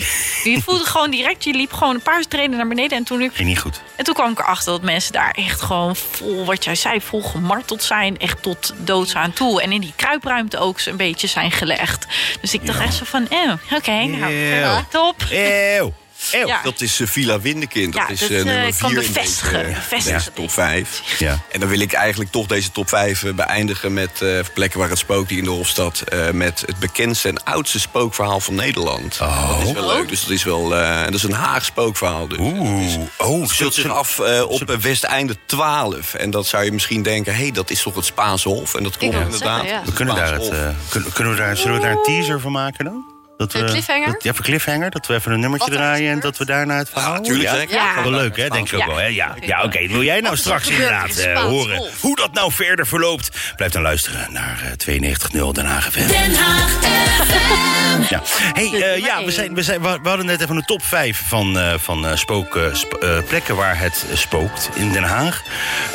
Je 0.45 0.63
voelde 0.65 0.85
gewoon 0.85 1.11
direct, 1.11 1.45
je 1.45 1.53
liep 1.55 1.73
gewoon 1.73 1.95
een 1.95 2.03
paar 2.03 2.23
treden 2.23 2.57
naar 2.57 2.69
beneden. 2.69 2.99
En 2.99 3.05
toen, 3.05 3.21
ik, 3.23 3.31
Ging 3.35 3.49
niet 3.49 3.59
goed. 3.61 3.81
en 3.97 4.05
toen 4.05 4.15
kwam 4.15 4.31
ik 4.31 4.39
erachter 4.39 4.73
dat 4.73 4.83
mensen 4.83 5.13
daar 5.13 5.31
echt 5.31 5.61
gewoon 5.61 5.97
vol, 5.97 6.45
wat 6.45 6.65
jij 6.65 6.75
zei, 6.75 7.01
vol 7.01 7.23
gemarteld 7.23 7.83
zijn. 7.83 8.19
Echt 8.19 8.43
tot 8.43 8.73
doods 8.77 9.15
aan 9.15 9.33
toe. 9.33 9.63
En 9.63 9.73
in 9.73 9.81
die 9.81 9.93
kruipruimte 9.97 10.59
ook 10.59 10.81
een 10.85 10.97
beetje 10.97 11.27
zijn 11.27 11.51
gelegd. 11.51 12.07
Dus 12.41 12.55
ik 12.55 12.67
dacht 12.67 12.81
echt 12.81 12.95
zo 12.95 13.05
van, 13.05 13.29
eh, 13.29 13.53
oké, 13.77 14.05
nou, 14.05 14.83
top. 14.91 15.15
Eeuw. 15.31 15.93
Eeuw. 16.33 16.47
Ja. 16.47 16.61
Dat 16.63 16.81
is 16.81 17.01
eh, 17.01 17.07
Villa 17.07 17.41
Windekind. 17.41 17.93
Dat 17.93 18.03
Ja, 18.03 18.09
is 18.09 18.21
dat, 18.21 18.31
eh, 18.31 18.39
eh, 18.39 18.45
nummer 18.45 18.67
ik 18.67 18.75
kan 18.79 18.91
4 18.91 19.03
in 19.03 19.13
bevestigen, 19.13 19.77
deze, 19.91 20.33
top 20.33 20.51
5. 20.51 21.03
Ja. 21.19 21.39
En 21.53 21.61
dan 21.61 21.69
wil 21.69 21.81
ik 21.81 21.93
eigenlijk 21.93 22.31
toch 22.31 22.47
deze 22.47 22.71
top 22.71 22.89
5 22.89 23.23
eh, 23.25 23.33
beëindigen 23.33 23.93
met 23.93 24.23
eh, 24.23 24.29
plekken 24.55 24.79
waar 24.79 24.89
het 24.89 24.99
spookt 24.99 25.31
in 25.31 25.45
de 25.45 25.51
Hofstad. 25.51 26.01
eh, 26.01 26.31
met 26.31 26.63
het 26.67 26.79
bekendste 26.79 27.29
en 27.29 27.45
oudste 27.45 27.81
spookverhaal 27.81 28.41
van 28.41 28.55
Nederland. 28.55 29.19
Oh. 29.23 29.59
Dat 29.59 29.67
is 29.67 29.73
wel 29.73 29.87
leuk. 29.87 30.09
Dus 30.09 30.21
dat 30.21 30.31
is 30.31 30.45
wel 30.45 30.77
eh, 30.77 31.05
dat 31.05 31.15
is 31.15 31.23
een 31.23 31.33
Haags 31.33 31.67
spookverhaal. 31.67 32.29
Dus. 32.29 32.39
Oeh. 32.39 32.95
Oh, 33.19 33.41
Het 33.41 33.51
speelt 33.51 33.75
zich 33.75 33.89
af 33.89 34.19
eh, 34.19 34.43
op 34.49 34.77
Westeinde 34.81 35.37
12. 35.47 36.15
En 36.15 36.31
dat 36.31 36.47
zou 36.47 36.65
je 36.65 36.73
misschien 36.73 37.03
denken, 37.03 37.35
hé, 37.35 37.41
hey, 37.43 37.51
dat 37.51 37.71
is 37.71 37.83
toch 37.83 37.95
het 37.95 38.05
Spaanse 38.05 38.49
Hof? 38.49 38.75
En 38.75 38.83
dat 38.83 38.97
klopt 38.97 39.15
inderdaad. 39.15 39.63
zeggen. 39.63 39.85
We 39.85 39.93
kunnen 39.93 40.15
daar 40.15 40.33
het, 40.33 40.49
eh, 40.49 40.69
kunnen 41.13 41.33
we 41.33 41.39
daar, 41.39 41.57
zullen 41.57 41.75
we 41.77 41.81
daar 41.83 41.91
een 41.91 42.03
teaser 42.03 42.41
van 42.41 42.53
maken 42.53 42.85
dan? 42.85 43.05
Dat 43.37 43.53
we, 43.53 43.59
Een 43.59 43.67
cliffhanger? 43.67 44.07
Dat, 44.13 44.23
ja, 44.23 44.35
voor 44.35 44.45
cliffhanger. 44.45 44.91
Dat 44.91 45.07
we 45.07 45.15
even 45.15 45.33
een 45.33 45.41
nummertje 45.41 45.71
Wat 45.71 45.79
er 45.79 45.85
draaien 45.85 46.13
en 46.13 46.21
dat 46.21 46.37
we 46.39 46.45
daarna 46.45 46.77
het 46.77 46.89
verhaal... 46.91 47.21
tuurlijk, 47.21 47.49
ja? 47.49 47.55
zeker. 47.57 47.75
Ja. 47.75 48.03
Wel 48.03 48.11
leuk, 48.11 48.37
hè? 48.37 48.49
Denk 48.49 48.69
ik 48.69 48.75
ook 48.75 48.81
Ja. 48.81 48.87
wel. 48.87 48.97
Hè? 48.97 49.07
Ja, 49.07 49.35
ja 49.41 49.63
oké. 49.63 49.87
Wil 49.89 50.03
jij 50.03 50.21
nou 50.21 50.37
straks 50.37 50.69
inderdaad 50.69 51.17
eh, 51.17 51.41
horen 51.43 51.91
hoe 52.01 52.17
dat 52.17 52.33
nou 52.33 52.53
verder 52.53 52.87
verloopt? 52.87 53.31
Blijf 53.57 53.73
dan 53.73 53.83
luisteren 53.83 54.33
naar 54.33 54.63
eh 54.87 55.11
92.0 55.45 55.53
Den 55.53 55.65
Haag 55.67 55.89
FM. 55.93 56.07
Den 56.07 56.35
Haag 56.35 56.71
FM. 56.71 58.15
Ja. 58.15 58.23
Hey, 58.53 58.83
eh, 58.83 58.99
ja, 59.05 59.25
we, 59.25 59.31
zijn, 59.31 59.55
we, 59.55 59.63
zijn, 59.63 59.83
we 59.83 59.99
we 60.03 60.09
hadden 60.09 60.27
net 60.27 60.41
even 60.41 60.57
een 60.57 60.65
top 60.65 60.85
5 60.85 61.23
van, 61.29 61.59
eh, 61.59 61.75
van 61.79 62.07
eh, 62.07 62.17
spook, 62.17 62.59
sp- 62.73 63.25
plekken 63.29 63.57
waar 63.57 63.79
het 63.79 64.05
spookt 64.13 64.71
in 64.75 64.93
Den 64.93 65.03
Haag. 65.03 65.43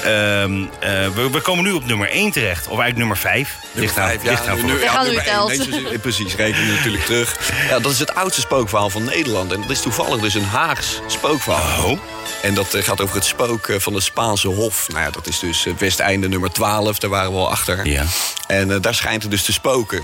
Ehm, 0.04 0.64
eh, 0.80 0.90
we, 1.16 1.30
we 1.32 1.40
komen 1.42 1.64
nu 1.64 1.72
op 1.72 1.86
nummer 1.86 2.10
1 2.10 2.32
terecht, 2.32 2.60
of 2.68 2.80
eigenlijk 2.80 2.98
nummer 2.98 3.18
5. 3.18 3.56
Nummer 3.72 3.94
vijf, 3.94 4.24
ja, 4.24 4.52
aan 4.52 4.66
nu- 4.66 4.80
ja, 4.82 4.92
gaan 4.92 5.06
nummer 5.06 5.56
zo- 5.56 5.98
precies, 6.02 6.36
reken 6.36 6.66
je 6.66 6.72
natuurlijk 6.72 7.06
terug. 7.12 7.31
Ja, 7.70 7.80
dat 7.80 7.92
is 7.92 8.00
het 8.00 8.16
oudste 8.16 8.42
spookverhaal 8.42 8.90
van 8.90 9.04
Nederland. 9.04 9.52
En 9.52 9.62
dat 9.62 9.70
is 9.70 9.82
toevallig 9.82 10.22
dus 10.22 10.34
een 10.34 10.46
Haags 10.46 11.00
spookverhaal. 11.08 11.92
Oh. 11.92 12.00
En 12.42 12.54
dat 12.54 12.74
eh, 12.74 12.84
gaat 12.84 13.02
over 13.02 13.16
het 13.16 13.26
spook 13.26 13.68
eh, 13.68 13.80
van 13.80 13.94
het 13.94 14.04
Spaanse 14.04 14.48
Hof. 14.48 14.88
Nou 14.90 15.04
ja, 15.04 15.10
dat 15.10 15.28
is 15.28 15.40
dus 15.40 15.66
eh, 15.66 15.74
Westeinde 15.74 16.28
nummer 16.28 16.52
12, 16.52 17.00
daar 17.00 17.10
waren 17.10 17.32
we 17.32 17.38
al 17.38 17.50
achter. 17.50 17.88
Ja. 17.88 18.06
En 18.48 18.82
daar 18.82 18.96
schijnt 18.96 19.22
het 19.22 19.32
dus 19.32 19.44
te 19.44 19.54
spoken. 19.54 20.02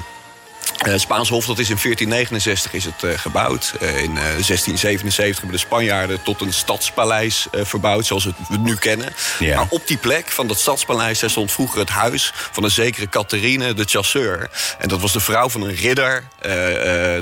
Het 0.77 1.01
Spaanse 1.01 1.33
Hof 1.33 1.45
dat 1.45 1.59
is 1.59 1.69
in 1.69 1.77
1469 1.81 2.73
is 2.73 2.85
het 2.85 3.03
eh, 3.03 3.19
gebouwd. 3.19 3.73
Eh, 3.79 3.87
in 3.87 4.17
eh, 4.17 4.23
1677 4.23 5.35
hebben 5.37 5.51
de 5.51 5.65
Spanjaarden 5.65 6.23
tot 6.23 6.41
een 6.41 6.53
stadspaleis 6.53 7.47
verbouwd, 7.51 8.05
zoals 8.05 8.23
we 8.23 8.33
het 8.47 8.61
nu 8.61 8.75
kennen. 8.75 9.13
Ja. 9.39 9.55
Maar 9.55 9.67
op 9.69 9.87
die 9.87 9.97
plek 9.97 10.29
van 10.29 10.47
dat 10.47 10.59
stadspaleis 10.59 11.19
daar 11.19 11.29
stond 11.29 11.51
vroeger 11.51 11.79
het 11.79 11.89
huis 11.89 12.31
van 12.51 12.63
een 12.63 12.71
zekere 12.71 13.09
Catherine 13.09 13.73
de 13.73 13.83
Chasseur. 13.83 14.49
En 14.79 14.87
dat 14.87 15.01
was 15.01 15.13
de 15.13 15.19
vrouw 15.19 15.49
van 15.49 15.61
een 15.61 15.75
ridder. 15.75 16.23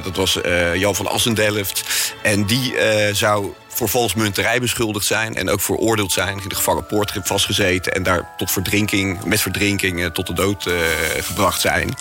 dat 0.03 0.15
was 0.15 0.39
Jan 0.73 0.95
van 0.95 1.07
Assendelft. 1.07 1.83
En 2.21 2.45
die 2.45 2.73
zou 3.11 3.53
voor 3.75 3.89
valsmunterij 3.89 4.59
beschuldigd 4.59 5.05
zijn 5.05 5.35
en 5.35 5.49
ook 5.49 5.61
veroordeeld 5.61 6.11
zijn. 6.11 6.39
In 6.41 6.49
de 6.49 6.55
gevangenpoort 6.55 7.13
vastgezeten 7.23 7.93
en 7.93 8.03
daar 8.03 8.33
tot 8.37 8.51
verdrinking, 8.51 9.23
met 9.23 9.41
verdrinking 9.41 10.01
eh, 10.01 10.05
tot 10.05 10.27
de 10.27 10.33
dood 10.33 10.65
eh, 10.65 10.73
gebracht 11.19 11.61
zijn. 11.61 11.95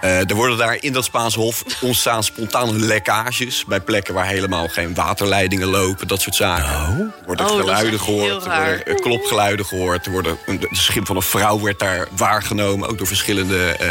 Eh, 0.00 0.30
er 0.30 0.34
worden 0.34 0.56
daar 0.56 0.76
in 0.80 0.92
dat 0.92 1.04
Spaanse 1.04 1.38
hof 1.38 1.64
ontstaan 1.80 2.24
spontane 2.24 2.72
lekkages 2.72 3.64
bij 3.64 3.80
plekken 3.80 4.14
waar 4.14 4.26
helemaal 4.26 4.68
geen 4.68 4.94
waterleidingen 4.94 5.68
lopen, 5.68 6.08
dat 6.08 6.20
soort 6.20 6.36
zaken. 6.36 6.64
Er 6.64 7.12
worden 7.26 7.46
Oh, 7.46 7.56
geluiden 7.56 8.00
gehoord, 8.00 8.44
er 8.44 8.82
worden 8.84 9.00
klopgeluiden 9.00 9.66
gehoord, 9.66 10.06
er 10.06 10.12
worden 10.12 10.38
een, 10.46 10.60
de 10.60 10.68
schim 10.70 11.06
van 11.06 11.16
een 11.16 11.22
vrouw 11.22 11.60
werd 11.60 11.78
daar 11.78 12.08
waargenomen, 12.16 12.88
ook 12.88 12.98
door 12.98 13.06
verschillende 13.06 13.66
eh, 13.66 13.88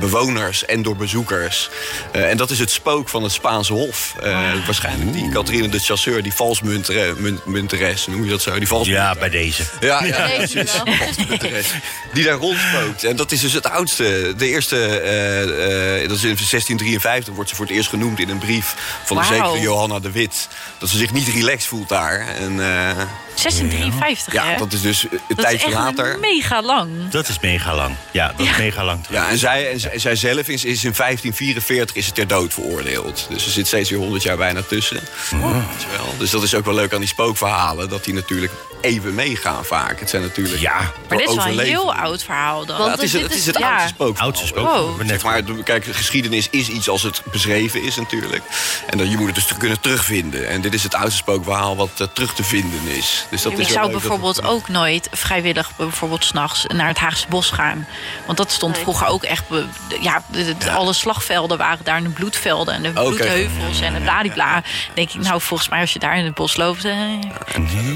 bewoners 0.00 0.64
en 0.64 0.82
door 0.82 0.96
bezoekers. 0.96 1.70
Eh, 2.12 2.30
en 2.30 2.36
dat 2.36 2.50
is 2.50 2.58
het 2.58 2.70
spook 2.70 3.08
van 3.08 3.22
het 3.22 3.32
Spaanse 3.32 3.72
hof. 3.72 4.14
Eh, 4.22 4.64
waarschijnlijk 4.64 5.12
die 5.12 5.28
Catherine 5.28 5.68
de 5.68 5.78
Chasseur, 5.78 6.22
die 6.22 6.32
valsmunteres, 6.60 8.06
noem 8.06 8.24
je 8.24 8.30
dat 8.30 8.42
zo? 8.42 8.58
Die 8.58 8.68
vals 8.68 8.88
Ja, 8.88 9.14
bij 9.14 9.30
deze. 9.30 9.62
ja, 9.80 10.04
ja, 10.04 10.28
precies. 10.36 10.70
Valsmunteres. 10.98 11.66
Die 12.12 12.24
daar 12.24 12.34
rondspookt. 12.38 13.04
En 13.04 13.16
dat 13.16 13.32
is 13.32 13.40
dus 13.40 13.52
het 13.52 13.70
oudste. 13.70 14.34
De 14.36 14.48
eerste, 14.48 14.76
eh, 14.86 16.02
eh, 16.02 16.08
dat 16.08 16.16
is 16.16 16.24
in 16.24 16.36
1653, 16.36 17.34
wordt 17.34 17.50
ze 17.50 17.56
voor 17.56 17.66
het 17.66 17.74
eerst 17.74 17.88
genoemd 17.88 18.20
in 18.20 18.28
een 18.28 18.38
brief 18.38 18.74
van 19.04 19.16
Wauw. 19.16 19.28
zekere 19.32 19.60
Johanna 19.60 19.98
de 20.00 20.10
Wit. 20.10 20.48
Dat 20.78 20.88
ze 20.88 20.96
zich 20.96 21.12
niet 21.12 21.28
relaxed 21.28 21.66
voelt 21.68 21.88
daar. 21.88 22.20
En 22.20 22.50
eh, 22.60 22.96
1653, 23.42 24.32
ja, 24.32 24.44
hè? 24.46 24.56
dat 24.58 24.72
is 24.72 24.80
dus 24.82 25.02
een 25.02 25.08
dat 25.28 25.36
is 25.38 25.44
tijdje 25.44 25.66
echt 25.66 25.74
later. 25.76 26.18
mega 26.18 26.62
lang. 26.62 26.90
Dat 27.10 27.28
is 27.28 27.40
mega 27.40 27.74
lang. 27.74 27.94
Ja, 28.10 28.32
dat 28.36 28.46
is 28.46 28.56
mega 28.56 28.84
lang. 28.84 29.04
terug. 29.04 29.20
Ja, 29.20 29.28
en 29.28 29.38
zij, 29.38 29.70
en 29.70 29.80
zij- 29.80 29.98
zij 29.98 30.16
zelf 30.16 30.48
is, 30.48 30.64
is 30.64 30.84
in 30.84 30.92
1544 30.96 31.96
is 31.96 32.06
ze 32.06 32.12
ter 32.12 32.26
dood 32.26 32.54
veroordeeld. 32.54 33.26
Dus 33.30 33.44
er 33.44 33.50
zit 33.50 33.66
steeds 33.66 33.90
weer 33.90 33.98
100 33.98 34.22
jaar 34.22 34.36
bijna 34.36 34.62
tussen. 34.62 35.00
Wel. 35.40 36.14
Dus 36.18 36.30
dat 36.30 36.42
is 36.42 36.45
ook 36.54 36.64
wel 36.64 36.74
leuk 36.74 36.92
aan 36.92 37.00
die 37.00 37.08
spookverhalen. 37.08 37.88
Dat 37.88 38.04
die 38.04 38.14
natuurlijk 38.14 38.52
even 38.80 39.14
meegaan 39.14 39.64
vaak. 39.64 40.00
Het 40.00 40.10
zijn 40.10 40.22
natuurlijk 40.22 40.60
Ja. 40.60 40.92
Maar 41.08 41.18
dit 41.18 41.28
is 41.28 41.34
wel 41.34 41.46
een 41.46 41.58
heel 41.58 41.94
oud 41.94 42.22
verhaal 42.22 42.66
dan. 42.66 42.76
Want 42.78 42.88
Ja, 42.88 42.94
het 42.94 43.02
is, 43.04 43.10
dit 43.10 43.22
het 43.22 43.30
is- 43.32 43.38
is 43.38 43.46
het 43.46 43.58
ja. 43.58 43.70
oudste 43.70 43.88
spookverhaal. 43.88 44.26
Oudste 44.26 44.46
spook. 44.46 44.66
Wow. 44.68 45.08
Zeg 45.08 45.22
maar, 45.22 45.44
de- 45.44 45.62
kijk, 45.62 45.84
geschiedenis 45.84 46.48
is 46.50 46.68
iets 46.68 46.88
als 46.88 47.02
het 47.02 47.22
beschreven 47.32 47.82
is 47.82 47.96
natuurlijk. 47.96 48.42
En 48.86 48.98
dan, 48.98 49.10
je 49.10 49.16
moet 49.16 49.26
het 49.26 49.34
dus 49.34 49.56
kunnen 49.58 49.80
terugvinden. 49.80 50.48
En 50.48 50.60
dit 50.60 50.74
is 50.74 50.82
het 50.82 50.94
oudste 50.94 51.16
spookverhaal 51.16 51.76
wat 51.76 51.90
eh, 51.98 52.06
terug 52.12 52.34
te 52.34 52.44
vinden 52.44 52.80
is. 52.96 53.26
Dus 53.30 53.42
dat 53.42 53.52
ik 53.52 53.58
is 53.58 53.68
zou 53.72 53.90
dat 53.90 54.00
bijvoorbeeld 54.00 54.44
ook 54.44 54.68
nooit 54.68 55.08
vrijwillig 55.12 55.70
bijvoorbeeld 55.76 56.24
s'nachts 56.24 56.64
naar 56.66 56.88
het 56.88 56.98
Haagse 56.98 57.26
bos 57.28 57.50
gaan. 57.50 57.86
Want 58.26 58.38
dat 58.38 58.50
stond 58.52 58.72
Nee. 58.74 58.82
vroeger 58.82 59.06
ook 59.06 59.22
echt. 59.24 59.44
Ja, 60.00 60.22
de- 60.30 60.56
de- 60.58 60.70
alle 60.70 60.92
slagvelden 60.92 61.58
waren 61.58 61.84
daar, 61.84 62.02
de 62.02 62.08
bloedvelden 62.08 62.74
en 62.74 62.82
de 62.82 62.90
bloedheuvels 62.90 63.80
en 63.80 63.94
de 63.94 64.00
bladibla. 64.00 64.62
denk 64.94 65.10
ik, 65.12 65.20
nou, 65.22 65.40
volgens 65.40 65.68
mij 65.68 65.80
als 65.80 65.92
je 65.92 65.98
daar 65.98 66.18
in 66.18 66.24
het 66.24 66.34
bos 66.34 66.56
loopt. 66.56 66.84
eh, 66.84 66.94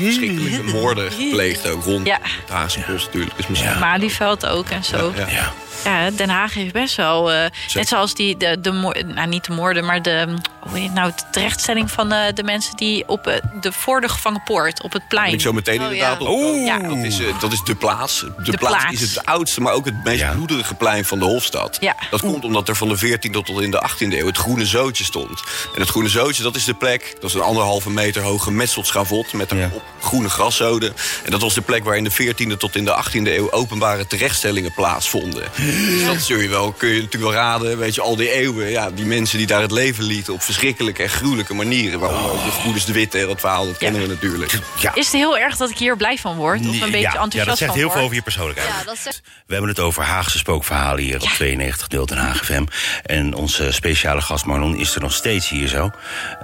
verschrikkelijke 0.00 0.62
moorden 0.72 1.12
gepleegd 1.12 1.68
ook 1.68 1.84
rond 1.84 2.06
Ja. 2.06 2.18
het 2.22 2.48
Haagse 2.50 2.80
bos 2.88 3.04
natuurlijk. 3.04 3.36
Dus 3.36 3.46
misschien... 3.46 3.78
Malieveld 3.78 4.46
ook 4.46 4.68
en 4.68 4.84
zo. 4.84 5.12
Ja. 5.16 5.26
Ja. 5.28 5.52
Ja, 5.84 6.10
Den 6.10 6.28
Haag 6.28 6.54
heeft 6.54 6.72
best 6.72 6.94
wel. 6.96 7.32
eh, 7.32 7.44
net 7.74 7.88
zoals 7.88 8.14
die, 8.14 8.36
de, 8.36 8.60
de, 8.60 8.70
nou 9.14 9.28
niet 9.28 9.44
de 9.44 9.52
moorden, 9.52 9.84
maar 9.84 10.02
de, 10.02 10.34
hoe 10.70 10.78
heet 10.78 10.86
het 10.86 10.94
nou, 10.96 11.12
de 11.16 11.22
terechtstelling 11.30 11.90
van 11.90 12.08
de, 12.08 12.30
de 12.34 12.42
mensen 12.42 12.76
die 12.76 13.08
op 13.08 13.26
eh, 13.26 13.34
de 13.60 13.72
voor 13.72 14.00
de 14.00 14.08
gevangenpoort 14.08 14.82
op 14.82 14.92
het 14.92 15.08
plein. 15.08 15.32
ik 15.32 15.40
zo 15.40 15.52
meteen 15.52 15.78
Oh, 15.80 15.84
inderdaad 15.92 16.20
ja. 16.20 16.28
Oeh. 16.30 16.64
Ja. 16.66 16.78
Dat 16.78 16.96
is, 16.96 17.18
eh, 17.20 17.40
dat 17.40 17.52
is 17.52 17.62
de 17.62 17.74
plaats. 17.74 18.20
De, 18.20 18.32
De 18.50 18.58
plaats, 18.58 18.76
plaats. 18.84 19.02
is 19.02 19.14
het 19.14 19.26
oudste, 19.26 19.60
maar 19.60 19.72
ook 19.72 19.84
het 19.84 20.04
meest 20.04 20.20
Ja. 20.20 20.32
bloederige 20.32 20.74
plein 20.74 21.04
van 21.04 21.18
de 21.18 21.24
Hofstad. 21.24 21.76
Ja. 21.80 21.96
Dat 22.10 22.20
komt 22.20 22.44
omdat 22.44 22.68
er 22.68 22.76
van 22.76 22.88
de 22.88 22.96
14e 22.98 23.42
tot 23.42 23.60
in 23.60 23.70
de 23.70 23.80
18e 23.88 24.18
eeuw 24.18 24.26
het 24.26 24.36
Groene 24.36 24.66
Zootje 24.66 25.04
stond. 25.04 25.42
En 25.74 25.80
het 25.80 25.88
Groene 25.88 26.08
Zootje, 26.08 26.42
dat 26.42 26.56
is 26.56 26.64
de 26.64 26.74
plek, 26.74 27.14
dat 27.20 27.30
is 27.30 27.34
een 27.36 27.40
anderhalve 27.42 27.90
meter 27.90 28.22
hoog 28.22 28.42
gemetseld 28.44 28.86
schavot 28.86 29.32
met 29.32 29.50
Ja. 29.50 29.56
daarop 29.56 29.82
groene 30.00 30.28
graszoden. 30.28 30.94
En 31.24 31.30
dat 31.30 31.40
was 31.40 31.54
de 31.54 31.60
plek 31.60 31.84
waar 31.84 31.96
in 31.96 32.04
de 32.04 32.10
14e 32.10 32.56
tot 32.56 32.76
in 32.76 32.84
de 32.84 32.94
18e 32.94 33.34
eeuw 33.36 33.50
openbare 33.52 34.06
terechtstellingen 34.06 34.72
plaatsvonden. 34.74 35.44
Dus 35.56 36.04
dat 36.06 36.20
zul 36.22 36.38
je 36.38 36.48
wel, 36.48 36.72
kun 36.72 36.88
je 36.88 36.94
natuurlijk 37.02 37.22
wel 37.22 37.32
raden, 37.42 37.78
weet 37.78 37.94
je, 37.94 38.00
al 38.00 38.16
die 38.16 38.30
eeuwen, 38.32 38.70
ja, 38.70 38.90
die 38.90 39.04
mensen 39.04 39.38
die 39.38 39.46
daar 39.46 39.60
het 39.60 39.70
leven 39.70 40.04
lieten 40.04 40.32
op 40.32 40.42
verschrikkelijke 40.64 41.02
en 41.02 41.08
gruwelijke 41.08 41.54
manieren. 41.54 42.00
Waaronder 42.00 42.30
ook 42.32 42.44
de 42.44 42.50
Gebroeders 42.50 42.84
de 42.84 42.92
Witte, 42.92 43.26
dat 43.26 43.40
verhaal, 43.40 43.66
dat 43.66 43.76
kennen 43.76 44.00
we 44.00 44.06
natuurlijk. 44.06 44.58
Ja. 44.80 44.94
Is 44.94 45.04
het 45.06 45.14
heel 45.14 45.38
erg 45.38 45.56
dat 45.56 45.70
ik 45.70 45.78
hier 45.78 45.96
blij 45.96 46.16
van 46.18 46.36
word? 46.36 46.60
Of 46.60 46.66
een 46.66 46.78
beetje 46.80 46.98
ja, 46.98 47.06
enthousiast 47.06 47.34
ja, 47.34 47.44
dat 47.44 47.58
zegt 47.58 47.70
van 47.70 47.78
heel 47.78 47.84
word? 47.84 47.92
veel 47.96 48.02
over 48.04 48.16
je 48.16 48.22
persoonlijkheid. 48.22 48.68
Ja, 48.78 48.84
dat 48.84 48.98
zegt- 48.98 49.20
We 49.46 49.52
hebben 49.52 49.70
het 49.70 49.80
over 49.80 50.02
Haagse 50.02 50.38
spookverhalen 50.38 51.02
hier 51.04 51.22
op 51.22 51.28
92 51.28 51.88
Deel 51.88 52.06
Den 52.06 52.16
Haag 52.18 52.44
FM. 52.44 52.64
En 53.02 53.34
onze 53.34 53.72
speciale 53.72 54.20
gast 54.20 54.44
Marlon 54.44 54.76
is 54.76 54.94
er 54.94 55.00
nog 55.00 55.12
steeds 55.12 55.48
hier 55.48 55.68
zo. 55.68 55.90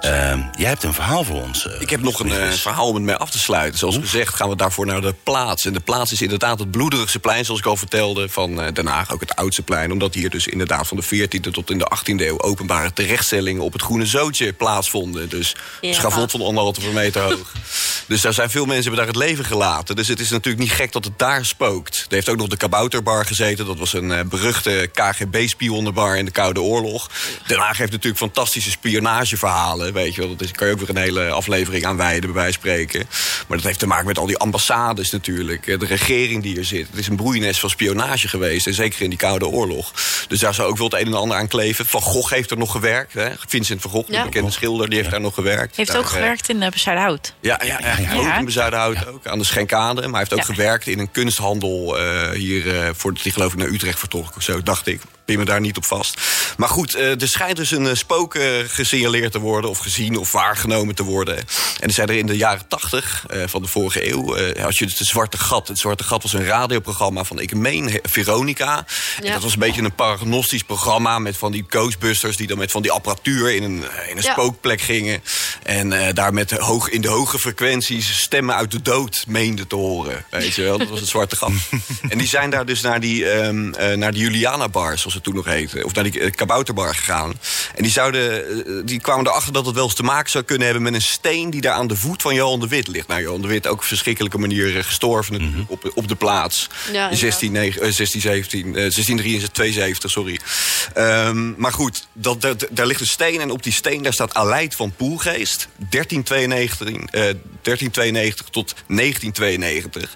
Ehm, 0.00 0.40
jij 0.58 0.68
hebt 0.68 0.82
een 0.82 0.94
verhaal 0.94 1.24
voor 1.24 1.42
ons. 1.42 1.66
eh, 1.66 1.80
Ik 1.80 1.90
heb 1.90 2.00
nog 2.00 2.20
een 2.20 2.32
eh, 2.32 2.50
verhaal 2.50 2.88
om 2.88 2.94
het 2.94 3.04
mee 3.04 3.14
af 3.16 3.30
te 3.30 3.38
sluiten. 3.38 3.78
Zoals 3.78 3.96
gezegd 3.96 4.34
gaan 4.34 4.48
we 4.48 4.56
daarvoor 4.56 4.86
naar 4.86 5.00
de 5.00 5.14
plaats. 5.22 5.64
En 5.64 5.72
de 5.72 5.80
plaats 5.80 6.12
is 6.12 6.22
inderdaad 6.22 6.58
het 6.58 6.70
bloederigste 6.70 7.18
plein, 7.18 7.44
zoals 7.44 7.60
ik 7.60 7.66
al 7.66 7.76
vertelde, 7.76 8.28
van 8.28 8.60
eh, 8.60 8.72
Den 8.72 8.86
Haag. 8.86 9.12
Ook 9.12 9.20
het 9.20 9.36
oudste 9.36 9.62
plein, 9.62 9.92
omdat 9.92 10.14
hier 10.14 10.30
dus 10.30 10.46
inderdaad 10.46 10.86
van 10.88 10.96
de 10.96 11.02
14e 11.02 11.50
tot 11.50 11.70
in 11.70 11.78
de 11.78 11.86
18e 11.96 12.26
eeuw 12.26 12.40
openbare 12.42 12.92
terechtstellingen 12.92 13.62
op 13.62 13.72
het 13.72 13.82
Groene 13.82 13.95
Groene 13.96 14.10
Zootje 14.18 14.52
plaatsvonden. 14.52 15.28
Dus 15.28 15.54
Ja. 15.80 15.92
schavot 15.92 16.30
van 16.30 16.40
anderhalve 16.42 16.90
meter 16.92 17.22
hoog. 17.22 17.52
Dus 18.08 18.20
daar 18.20 18.32
zijn 18.32 18.50
veel 18.50 18.64
mensen 18.64 18.82
hebben 18.84 19.00
daar 19.06 19.14
het 19.14 19.22
leven 19.24 19.44
gelaten. 19.44 19.96
Dus 19.96 20.08
het 20.08 20.20
is 20.20 20.30
natuurlijk 20.30 20.62
niet 20.64 20.72
gek 20.72 20.92
dat 20.92 21.04
het 21.04 21.18
daar 21.18 21.44
spookt. 21.44 21.96
Er 22.08 22.14
heeft 22.14 22.28
ook 22.28 22.36
nog 22.36 22.48
de 22.48 22.56
Kabouterbar 22.56 23.26
gezeten. 23.26 23.66
Dat 23.66 23.78
was 23.78 23.92
een 23.92 24.12
eh, 24.12 24.24
beruchte 24.24 24.90
KGB-spionnenbar 24.92 26.16
in 26.16 26.24
de 26.24 26.30
Koude 26.30 26.60
Oorlog. 26.60 27.10
Den 27.46 27.58
Haag 27.58 27.78
heeft 27.78 27.90
natuurlijk 27.92 28.18
fantastische 28.18 28.70
spionageverhalen. 28.70 29.92
Weet 29.92 30.14
je 30.14 30.20
wel, 30.20 30.36
daar 30.36 30.50
kan 30.52 30.66
je 30.66 30.72
ook 30.72 30.78
weer 30.80 30.88
een 30.88 30.96
hele 30.96 31.30
aflevering 31.30 31.84
aan 31.86 31.96
wijden, 31.96 32.32
bij 32.32 32.42
wijze 32.42 32.58
van 32.60 32.60
spreken. 32.70 33.08
Maar 33.48 33.56
dat 33.56 33.66
heeft 33.66 33.78
te 33.78 33.86
maken 33.86 34.06
met 34.06 34.18
al 34.18 34.26
die 34.26 34.38
ambassades 34.38 35.10
natuurlijk. 35.10 35.66
eh, 35.66 35.78
De 35.78 35.86
regering 35.86 36.42
die 36.42 36.54
hier 36.54 36.64
zit. 36.64 36.86
Het 36.90 36.98
is 36.98 37.06
een 37.08 37.16
broeinest 37.16 37.60
van 37.60 37.70
spionage 37.70 38.28
geweest. 38.28 38.66
En 38.66 38.74
zeker 38.74 39.00
in 39.02 39.10
die 39.10 39.18
Koude 39.18 39.46
Oorlog. 39.46 39.92
Dus 40.28 40.40
daar 40.40 40.54
zou 40.54 40.68
ook 40.70 40.76
wel 40.76 40.86
het 40.88 41.00
een 41.00 41.06
en 41.06 41.14
ander 41.14 41.36
aan 41.36 41.48
kleven. 41.48 41.86
Van 41.86 42.00
Gogh 42.02 42.32
heeft 42.32 42.50
er 42.50 42.56
nog 42.58 42.70
gewerkt. 42.72 43.12
Hè? 43.12 43.28
Vincent 43.48 43.80
van 43.82 43.85
Gogh, 43.88 44.06
de 44.06 44.12
Ja. 44.12 44.24
bekende 44.24 44.50
schilder, 44.50 44.88
die 44.88 44.98
heeft 44.98 45.10
daar 45.10 45.20
nog 45.20 45.34
gewerkt. 45.34 45.76
Heeft 45.76 45.90
Daar, 45.90 45.98
ook 46.00 46.04
eh, 46.06 46.10
gewerkt 46.12 46.48
in 46.48 46.62
uh, 46.62 46.68
Bezuidenhout. 46.68 47.34
ja, 47.40 47.60
ja, 47.64 47.78
ja, 47.80 47.98
ja. 47.98 48.12
Ja. 48.12 48.32
ook 48.32 48.38
in 48.38 48.44
Bezuidenhout, 48.44 49.06
ook 49.06 49.26
aan 49.26 49.38
de 49.38 49.44
Schenkade. 49.44 50.00
Maar 50.00 50.10
hij 50.10 50.18
heeft 50.18 50.32
ook 50.32 50.38
Ja. 50.38 50.44
gewerkt 50.44 50.86
in 50.86 50.98
een 50.98 51.10
kunsthandel 51.10 51.98
eh, 51.98 52.30
hier... 52.30 52.80
eh, 52.82 52.88
voordat 52.94 53.22
hij 53.22 53.32
geloof 53.32 53.52
ik 53.52 53.58
naar 53.58 53.68
Utrecht 53.68 53.98
vertrok 53.98 54.36
of 54.36 54.42
zo, 54.42 54.62
dacht 54.62 54.86
ik. 54.86 55.00
Pin 55.26 55.38
me 55.38 55.44
daar 55.44 55.60
niet 55.60 55.76
op 55.76 55.84
vast. 55.84 56.20
Maar 56.56 56.68
goed, 56.68 56.94
eh, 56.94 57.20
er 57.20 57.28
schijnt 57.28 57.56
dus 57.56 57.70
een 57.70 57.86
eh, 57.86 57.94
spook 57.94 58.34
eh, 58.34 58.48
gesignaleerd 58.66 59.32
te 59.32 59.38
worden... 59.38 59.70
of 59.70 59.78
gezien 59.78 60.16
of 60.16 60.32
waargenomen 60.32 60.94
te 60.94 61.02
worden. 61.02 61.36
En 61.36 61.88
er 61.88 61.92
zijn 61.92 62.08
er 62.08 62.16
in 62.16 62.26
de 62.26 62.36
jaren 62.36 62.68
tachtig 62.68 63.24
van 63.46 63.62
de 63.62 63.68
vorige 63.68 64.10
eeuw... 64.10 64.36
had 64.60 64.76
je 64.76 64.84
dus 64.84 64.98
het 64.98 65.08
Zwarte 65.08 65.38
Gat. 65.38 65.68
Het 65.68 65.78
Zwarte 65.78 66.04
Gat 66.04 66.22
was 66.22 66.32
een 66.32 66.44
radioprogramma 66.44 67.24
van, 67.24 67.40
ik 67.40 67.54
meen, 67.54 68.00
Veronica. 68.02 68.86
En 69.22 69.32
dat 69.32 69.42
was 69.42 69.52
een 69.52 69.58
beetje 69.58 69.82
een 69.82 69.94
paragnostisch 69.94 70.62
programma... 70.62 71.18
met 71.18 71.36
van 71.36 71.52
die 71.52 71.64
ghostbusters 71.68 72.36
die 72.36 72.46
dan 72.46 72.58
met 72.58 72.70
van 72.70 72.82
die 72.82 72.92
apparatuur... 72.92 73.54
in 73.54 73.62
een, 73.62 73.84
in 74.08 74.16
een 74.16 74.22
Ja. 74.22 74.32
spookplek 74.32 74.80
gingen. 74.80 75.22
En 75.62 76.14
daar 76.14 76.32
met 76.32 76.48
de 76.48 76.56
hoog, 76.62 76.88
in 76.88 77.00
de 77.00 77.08
hoge 77.08 77.38
frequenties 77.38 78.18
stemmen 78.20 78.54
uit 78.54 78.70
de 78.70 78.82
dood 78.82 79.24
meenden 79.28 79.66
te 79.66 79.76
horen. 79.76 80.24
Weet 80.30 80.54
je 80.54 80.62
wel, 80.62 80.78
dat 80.78 80.88
was 80.88 81.00
het 81.00 81.08
zwarte 81.08 81.36
gat. 81.36 81.50
en 82.08 82.18
die 82.18 82.28
zijn 82.28 82.50
daar 82.50 82.66
dus 82.66 82.80
naar 82.80 83.00
die, 83.00 83.30
ehm 83.30 83.66
eh, 83.72 83.96
naar 83.96 84.12
die 84.12 84.22
Juliana 84.22 84.68
Bar, 84.68 84.98
zoals 84.98 85.14
het 85.16 85.24
toen 85.24 85.34
nog 85.34 85.44
heette. 85.44 85.84
Of 85.84 85.94
naar 85.94 86.04
die 86.04 86.20
eh, 86.20 86.30
Kabouterbar 86.30 86.94
gegaan. 86.94 87.34
En 87.74 87.82
die, 87.82 87.92
zouden, 87.92 88.46
eh, 88.66 88.72
die 88.84 89.00
kwamen 89.00 89.26
erachter 89.26 89.52
dat 89.52 89.66
het 89.66 89.74
wel 89.74 89.84
eens 89.84 89.94
te 89.94 90.02
maken 90.02 90.30
zou 90.30 90.44
kunnen 90.44 90.64
hebben... 90.64 90.84
met 90.84 90.94
een 90.94 91.02
steen 91.02 91.50
die 91.50 91.60
daar 91.60 91.72
aan 91.74 91.86
de 91.86 91.96
voet 91.96 92.22
van 92.22 92.34
Johan 92.34 92.60
de 92.60 92.68
Wit 92.68 92.88
ligt. 92.88 93.06
Nou, 93.08 93.22
Johan 93.22 93.42
de 93.42 93.48
Wit 93.48 93.66
ook 93.66 93.78
op 93.78 93.84
verschrikkelijke 93.84 94.38
manier 94.38 94.76
eh, 94.76 94.84
gestorven 94.84 95.32
natuurlijk 95.32 95.70
op, 95.70 95.90
op 95.94 96.08
de 96.08 96.14
plaats. 96.14 96.68
Ja, 96.92 97.10
in 97.10 97.16
16, 97.16 97.52
negen- 97.52 97.82
eh, 97.82 97.90
16, 97.92 98.20
17, 98.20 98.66
eh, 98.66 98.90
1672, 98.90 100.10
sorry. 100.10 100.40
Ehm, 100.94 101.52
maar 101.56 101.72
goed, 101.72 102.06
dat, 102.12 102.40
dat, 102.40 102.66
daar 102.70 102.86
ligt 102.86 103.00
een 103.00 103.06
steen 103.06 103.40
en 103.40 103.50
op 103.50 103.62
die 103.62 103.72
steen 103.72 104.02
daar 104.02 104.12
staat 104.12 104.34
Aleid 104.34 104.74
van 104.74 104.92
Poelgeest. 104.96 105.68
1392, 105.90 106.88
eh, 106.88 107.22
1392 107.62 108.46
tot 108.50 108.74
1992. 108.86 110.14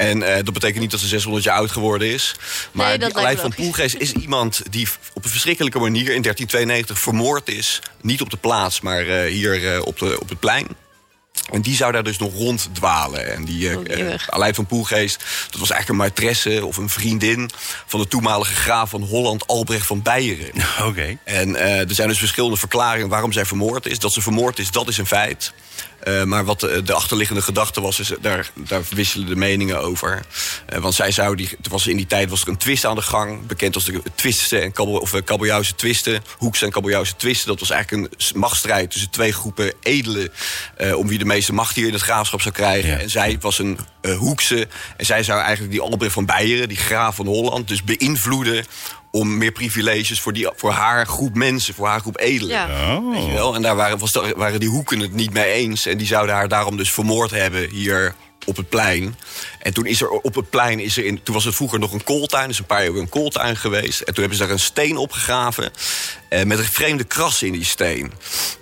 En 0.00 0.22
eh, 0.22 0.44
dat 0.44 0.54
betekent 0.54 0.80
niet 0.80 0.90
dat 0.90 1.00
ze 1.00 1.06
600 1.06 1.44
jaar 1.44 1.56
oud 1.56 1.70
geworden 1.70 2.08
is. 2.08 2.34
Maar 2.72 2.88
Nee, 2.88 2.98
die 2.98 3.16
Aleid 3.16 3.40
van. 3.40 3.54
Poelgeest 3.54 3.94
is 3.94 4.12
iemand 4.12 4.62
die 4.70 4.88
op 5.14 5.24
een 5.24 5.30
verschrikkelijke 5.30 5.78
manier 5.78 6.14
in 6.14 6.22
1392 6.22 6.98
vermoord 6.98 7.48
is. 7.48 7.82
Niet 8.00 8.20
op 8.20 8.30
de 8.30 8.36
plaats, 8.36 8.80
maar 8.80 9.06
eh, 9.06 9.30
hier 9.30 9.74
eh, 9.74 9.86
op, 9.86 9.98
de, 9.98 10.20
op 10.20 10.28
het 10.28 10.40
plein. 10.40 10.66
En 11.52 11.60
die 11.60 11.76
zou 11.76 11.92
daar 11.92 12.02
dus 12.02 12.18
nog 12.18 12.34
ronddwalen. 12.34 13.32
En 13.32 13.44
die 13.44 13.70
eh, 13.70 14.14
Aleid 14.26 14.54
van 14.54 14.66
Poelgeest, 14.66 15.24
dat 15.50 15.60
was 15.60 15.70
eigenlijk 15.70 16.00
een 16.00 16.10
maîtresse 16.10 16.64
of 16.64 16.76
een 16.76 16.88
vriendin... 16.88 17.50
van 17.86 18.00
de 18.00 18.08
toenmalige 18.08 18.54
graaf 18.54 18.90
van 18.90 19.02
Holland, 19.02 19.46
Albrecht 19.46 19.86
van 19.86 20.02
Beieren. 20.02 20.50
Oké. 20.88 21.18
En 21.24 21.56
eh, 21.56 21.88
er 21.88 21.94
zijn 21.94 22.08
dus 22.08 22.18
verschillende 22.18 22.56
verklaringen 22.56 23.08
waarom 23.08 23.32
zij 23.32 23.44
vermoord 23.44 23.86
is. 23.86 23.98
Dat 23.98 24.12
ze 24.12 24.22
vermoord 24.22 24.58
is, 24.58 24.70
dat 24.70 24.88
is 24.88 24.98
een 24.98 25.06
feit. 25.06 25.52
Eh, 26.02 26.24
maar 26.24 26.44
wat 26.44 26.60
de, 26.60 26.82
de 26.82 26.92
achterliggende 26.92 27.42
gedachte 27.42 27.80
was, 27.80 27.98
is, 27.98 28.12
daar, 28.20 28.50
daar 28.54 28.82
wisselen 28.90 29.26
de 29.26 29.36
meningen 29.36 29.80
over. 29.80 30.22
Eh, 30.66 30.78
want 30.78 30.94
zij 30.94 31.10
zou, 31.10 31.36
die, 31.36 31.50
was 31.70 31.86
in 31.86 31.96
die 31.96 32.06
tijd 32.06 32.30
was 32.30 32.42
er 32.42 32.48
een 32.48 32.56
twist 32.56 32.84
aan 32.84 32.94
de 32.94 33.02
gang. 33.02 33.46
Bekend 33.46 33.74
als 33.74 33.84
de 33.84 34.02
twisten 34.14 34.62
en 34.62 34.72
kabbel, 34.72 34.98
of, 34.98 35.14
eh, 35.14 35.22
kabeljauwse 35.24 35.74
twisten. 35.74 36.22
Hoekse 36.38 36.64
en 36.64 36.70
kabeljauwse 36.70 37.16
twisten. 37.16 37.48
Dat 37.48 37.60
was 37.60 37.70
eigenlijk 37.70 38.12
een 38.12 38.38
machtsstrijd 38.40 38.90
tussen 38.90 39.10
twee 39.10 39.32
groepen 39.32 39.72
edelen. 39.82 40.32
eh, 40.76 40.96
om 40.96 41.08
wie 41.08 41.18
de 41.18 41.24
meeste 41.24 41.52
macht 41.52 41.74
hier 41.74 41.86
in 41.86 41.92
het 41.92 42.02
graafschap 42.02 42.40
zou 42.40 42.54
krijgen. 42.54 42.90
Ja. 42.90 42.98
En 42.98 43.10
zij 43.10 43.36
was 43.40 43.58
een 43.58 43.78
eh, 44.00 44.18
Hoekse. 44.18 44.68
En 44.96 45.06
zij 45.06 45.22
zou 45.22 45.40
eigenlijk 45.40 45.72
die 45.72 45.80
Albrecht 45.80 46.12
van 46.12 46.26
Beieren, 46.26 46.68
die 46.68 46.76
graaf 46.76 47.16
van 47.16 47.26
Holland... 47.26 47.68
dus 47.68 47.84
beïnvloeden 47.84 48.64
om 49.10 49.38
meer 49.38 49.52
privileges 49.52 50.20
voor, 50.20 50.32
die, 50.32 50.48
voor 50.56 50.70
haar 50.70 51.06
groep 51.06 51.34
mensen, 51.34 51.74
voor 51.74 51.86
haar 51.86 52.00
groep 52.00 52.18
edelen. 52.18 52.50
Ja. 52.50 52.96
Oh. 52.96 53.12
Weet 53.14 53.24
je 53.24 53.32
wel? 53.32 53.54
En 53.54 53.62
daar 53.62 53.76
waren, 53.76 53.98
was, 53.98 54.12
waren 54.36 54.60
die 54.60 54.68
hoeken 54.68 55.00
het 55.00 55.12
niet 55.12 55.32
mee 55.32 55.52
eens. 55.52 55.86
En 55.86 55.98
die 55.98 56.06
zouden 56.06 56.34
haar 56.34 56.48
daarom 56.48 56.76
dus 56.76 56.92
vermoord 56.92 57.30
hebben 57.30 57.68
hier 57.70 58.14
op 58.46 58.56
het 58.56 58.68
plein. 58.68 59.16
En 59.58 59.74
toen 59.74 59.86
is 59.86 60.00
er 60.00 60.08
op 60.10 60.34
het 60.34 60.50
plein, 60.50 60.80
is 60.80 60.96
er 60.96 61.04
in, 61.04 61.22
toen 61.22 61.34
was 61.34 61.44
het 61.44 61.54
vroeger 61.54 61.78
nog 61.78 61.92
een 61.92 62.04
kooltuin, 62.04 62.48
dus 62.48 62.58
een 62.58 62.64
paar 62.64 62.84
jaar 62.84 62.94
een 62.94 63.08
kooltuin 63.08 63.56
geweest. 63.56 64.00
En 64.00 64.06
toen 64.14 64.20
hebben 64.20 64.36
ze 64.38 64.42
daar 64.44 64.52
een 64.52 64.60
steen 64.60 64.96
opgegraven 64.96 65.70
eh, 66.28 66.44
met 66.44 66.58
een 66.58 66.64
vreemde 66.64 67.04
kras 67.04 67.42
in 67.42 67.52
die 67.52 67.64
steen. 67.64 68.12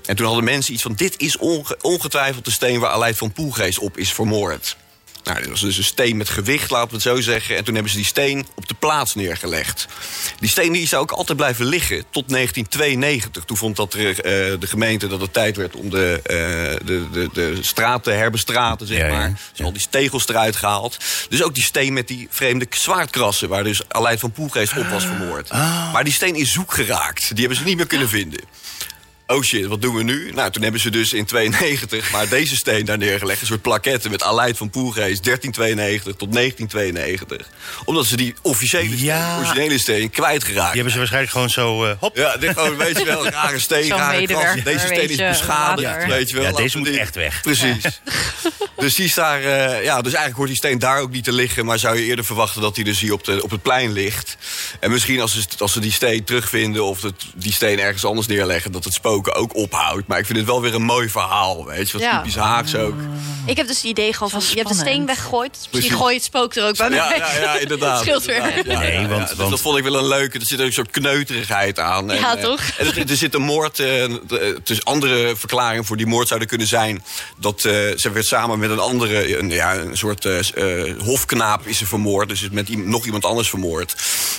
En 0.04 0.16
toen 0.16 0.26
hadden 0.26 0.44
mensen 0.44 0.72
iets 0.72 0.82
van: 0.82 0.94
dit 0.94 1.14
is 1.20 1.36
onge- 1.36 1.78
ongetwijfeld 1.80 2.44
de 2.44 2.50
steen 2.50 2.80
waar 2.80 2.90
Aleid 2.90 3.16
van 3.16 3.32
Poelgeest 3.32 3.78
op 3.78 3.96
is 3.98 4.12
vermoord. 4.12 4.76
Nou, 5.24 5.40
dit 5.40 5.48
was 5.48 5.60
dus 5.60 5.76
een 5.76 5.84
steen 5.84 6.16
met 6.16 6.28
gewicht, 6.28 6.70
laten 6.70 6.88
we 6.88 6.94
het 6.94 7.02
zo 7.02 7.20
zeggen. 7.20 7.56
En 7.56 7.64
toen 7.64 7.74
hebben 7.74 7.92
ze 7.92 7.98
die 7.98 8.06
steen 8.06 8.46
op 8.54 8.68
de 8.68 8.74
plaats 8.74 9.14
neergelegd. 9.14 9.86
Die 10.38 10.48
steen 10.48 10.72
die 10.72 10.86
zou 10.86 11.02
ook 11.02 11.10
altijd 11.10 11.36
blijven 11.38 11.64
liggen 11.64 12.04
tot 12.10 12.28
1992. 12.28 13.44
Toen 13.44 13.56
vond 13.56 13.76
dat 13.76 13.94
er, 13.94 14.08
eh, 14.08 14.60
de 14.60 14.66
gemeente 14.66 15.06
dat 15.06 15.20
het 15.20 15.32
tijd 15.32 15.56
werd 15.56 15.76
om 15.76 15.90
de, 15.90 16.20
eh, 16.22 16.86
de, 16.86 17.06
de, 17.12 17.28
de 17.32 17.58
straat 17.60 18.04
te 18.04 18.10
herbestraten, 18.10 18.86
zeg 18.86 18.98
Ja, 18.98 19.06
ja. 19.06 19.12
maar. 19.12 19.40
Ze 19.52 19.62
al 19.62 19.72
die 19.72 19.80
stegels 19.80 20.28
eruit 20.28 20.56
gehaald. 20.56 20.96
Dus 21.28 21.42
ook 21.42 21.54
die 21.54 21.64
steen 21.64 21.92
met 21.92 22.08
die 22.08 22.28
vreemde 22.30 22.66
zwaardkrassen... 22.70 23.48
waar 23.48 23.64
dus 23.64 23.82
Aleid 23.88 24.20
van 24.20 24.32
Poelgeest 24.32 24.76
op 24.76 24.88
was 24.88 25.04
vermoord. 25.04 25.52
Maar 25.92 26.04
die 26.04 26.12
steen 26.12 26.34
is 26.34 26.52
zoek 26.52 26.72
geraakt. 26.72 27.28
Die 27.28 27.38
hebben 27.38 27.56
ze 27.56 27.64
niet 27.64 27.76
meer 27.76 27.86
kunnen 27.86 28.08
vinden. 28.08 28.40
Oh 29.30 29.42
shit, 29.42 29.66
wat 29.66 29.82
doen 29.82 29.94
we 29.94 30.02
nu? 30.02 30.30
Nou, 30.34 30.50
toen 30.50 30.62
hebben 30.62 30.80
ze 30.80 30.90
dus 30.90 31.12
in 31.12 31.24
92 31.24 32.10
maar 32.12 32.28
deze 32.28 32.56
steen 32.56 32.84
daar 32.84 32.98
neergelegd. 32.98 33.40
Een 33.40 33.46
soort 33.46 33.62
plaketten 33.62 34.10
met 34.10 34.22
Aleid 34.22 34.56
van 34.56 34.70
Poelgeest 34.70 35.24
1392 35.24 36.14
tot 36.16 36.32
1992. 36.32 37.48
Omdat 37.84 38.06
ze 38.06 38.16
die 38.16 38.34
officiële 38.42 39.04
Ja. 39.04 39.32
steen, 39.34 39.46
originele 39.46 39.78
steen 39.78 40.10
kwijtgeraakt. 40.10 40.66
Die 40.66 40.74
hebben 40.74 40.92
ze 40.92 40.98
waarschijnlijk 40.98 41.32
gewoon 41.32 41.50
zo... 41.50 41.84
eh, 41.84 41.92
hop. 41.98 42.16
Ja, 42.16 42.36
dit 42.36 42.52
gewoon, 42.52 42.76
weet 42.76 42.98
je 42.98 43.04
wel, 43.04 43.26
een 43.26 43.32
rare 43.32 43.58
steen, 43.58 43.88
rare 43.88 44.26
kras. 44.26 44.62
Deze 44.64 44.86
steen 44.86 45.08
is 45.10 45.16
beschadigd, 45.16 45.88
later. 45.88 46.08
weet 46.08 46.30
je 46.30 46.36
wel. 46.36 46.44
Ja, 46.44 46.52
deze 46.52 46.78
moet 46.78 46.86
die- 46.86 46.98
echt 46.98 47.14
weg. 47.14 47.40
Precies. 47.40 48.00
dus 48.76 48.94
die 48.94 49.04
is 49.04 49.14
daar, 49.14 49.40
eh, 49.40 49.84
ja, 49.84 49.96
dus 49.96 50.12
eigenlijk 50.12 50.36
hoort 50.36 50.48
die 50.48 50.56
steen 50.56 50.78
daar 50.78 51.00
ook 51.00 51.10
niet 51.10 51.24
te 51.24 51.32
liggen. 51.32 51.64
Maar 51.64 51.78
zou 51.78 51.96
je 51.98 52.04
eerder 52.04 52.24
verwachten 52.24 52.60
dat 52.62 52.74
hij 52.76 52.84
dus 52.84 53.00
hier 53.00 53.12
op, 53.12 53.24
de, 53.24 53.42
op 53.42 53.50
het 53.50 53.62
plein 53.62 53.92
ligt. 53.92 54.36
En 54.80 54.90
misschien 54.90 55.20
als 55.20 55.32
ze, 55.32 55.44
als 55.58 55.72
ze 55.72 55.80
die 55.80 55.92
steen 55.92 56.24
terugvinden 56.24 56.84
of 56.84 57.02
het, 57.02 57.24
die 57.34 57.52
steen 57.52 57.78
ergens 57.80 58.04
anders 58.04 58.26
neerleggen... 58.26 58.72
dat 58.72 58.84
het 58.84 58.94
ook 59.26 59.54
ophoudt. 59.56 60.06
Maar 60.06 60.18
ik 60.18 60.26
vind 60.26 60.38
het 60.38 60.46
wel 60.46 60.60
weer 60.60 60.74
een 60.74 60.82
mooi 60.82 61.08
verhaal, 61.08 61.64
weet 61.66 61.86
je. 61.90 61.92
Wat 61.92 62.02
Ja. 62.06 62.16
typisch 62.18 62.36
Haags 62.36 62.74
ook. 62.74 62.94
Ik 63.46 63.56
heb 63.56 63.66
dus 63.66 63.76
het 63.76 63.84
idee 63.84 64.12
gewoon 64.12 64.30
van, 64.30 64.40
je 64.50 64.56
hebt 64.56 64.68
de 64.68 64.74
steen 64.74 65.06
weggegooid. 65.06 65.52
dus 65.52 65.68
Misschien 65.70 65.96
gooi 65.96 66.10
je 66.10 66.16
het 66.16 66.24
spook 66.26 66.54
er 66.54 66.66
ook 66.66 66.76
bij 66.76 66.90
Ja, 66.90 67.08
mij. 67.08 67.18
ja, 67.18 67.40
ja, 67.40 67.58
inderdaad. 67.58 68.00
Scheelt 68.00 68.24
weer. 68.24 68.62
Nee, 68.66 69.06
want- 69.06 69.28
Dus 69.28 69.36
want- 69.36 69.50
dat 69.50 69.60
vond 69.60 69.76
ik 69.78 69.84
wel 69.84 69.94
een 69.98 70.06
leuke. 70.08 70.38
Er 70.38 70.46
zit 70.46 70.60
ook 70.60 70.66
een 70.66 70.72
soort 70.72 70.90
kneuterigheid 70.90 71.78
aan. 71.78 72.08
Ja, 72.08 72.36
eh, 72.36 72.42
toch? 72.42 72.60
En 72.78 72.86
er, 72.86 73.10
er 73.10 73.16
zit 73.16 73.34
een 73.34 73.42
moord. 73.42 73.78
eh, 73.78 74.04
dus 74.64 74.84
andere 74.84 75.36
verklaringen 75.36 75.84
voor 75.84 75.96
die 75.96 76.06
moord 76.06 76.26
zouden 76.28 76.48
kunnen 76.48 76.66
zijn. 76.66 77.04
Dat 77.36 77.64
eh, 77.64 77.72
ze 77.96 78.10
werd 78.12 78.26
samen 78.26 78.58
met 78.58 78.70
een 78.70 78.78
andere, 78.78 79.38
een, 79.38 79.50
ja, 79.50 79.74
een 79.76 79.96
soort 79.96 80.24
eh, 80.24 80.38
eh, 80.88 80.94
hofknaap 81.00 81.66
is 81.66 81.78
ze 81.78 81.86
vermoord. 81.86 82.28
Dus 82.28 82.42
is 82.42 82.50
met 82.50 82.86
nog 82.86 83.04
iemand 83.04 83.24
anders 83.24 83.48
vermoord. 83.48 83.94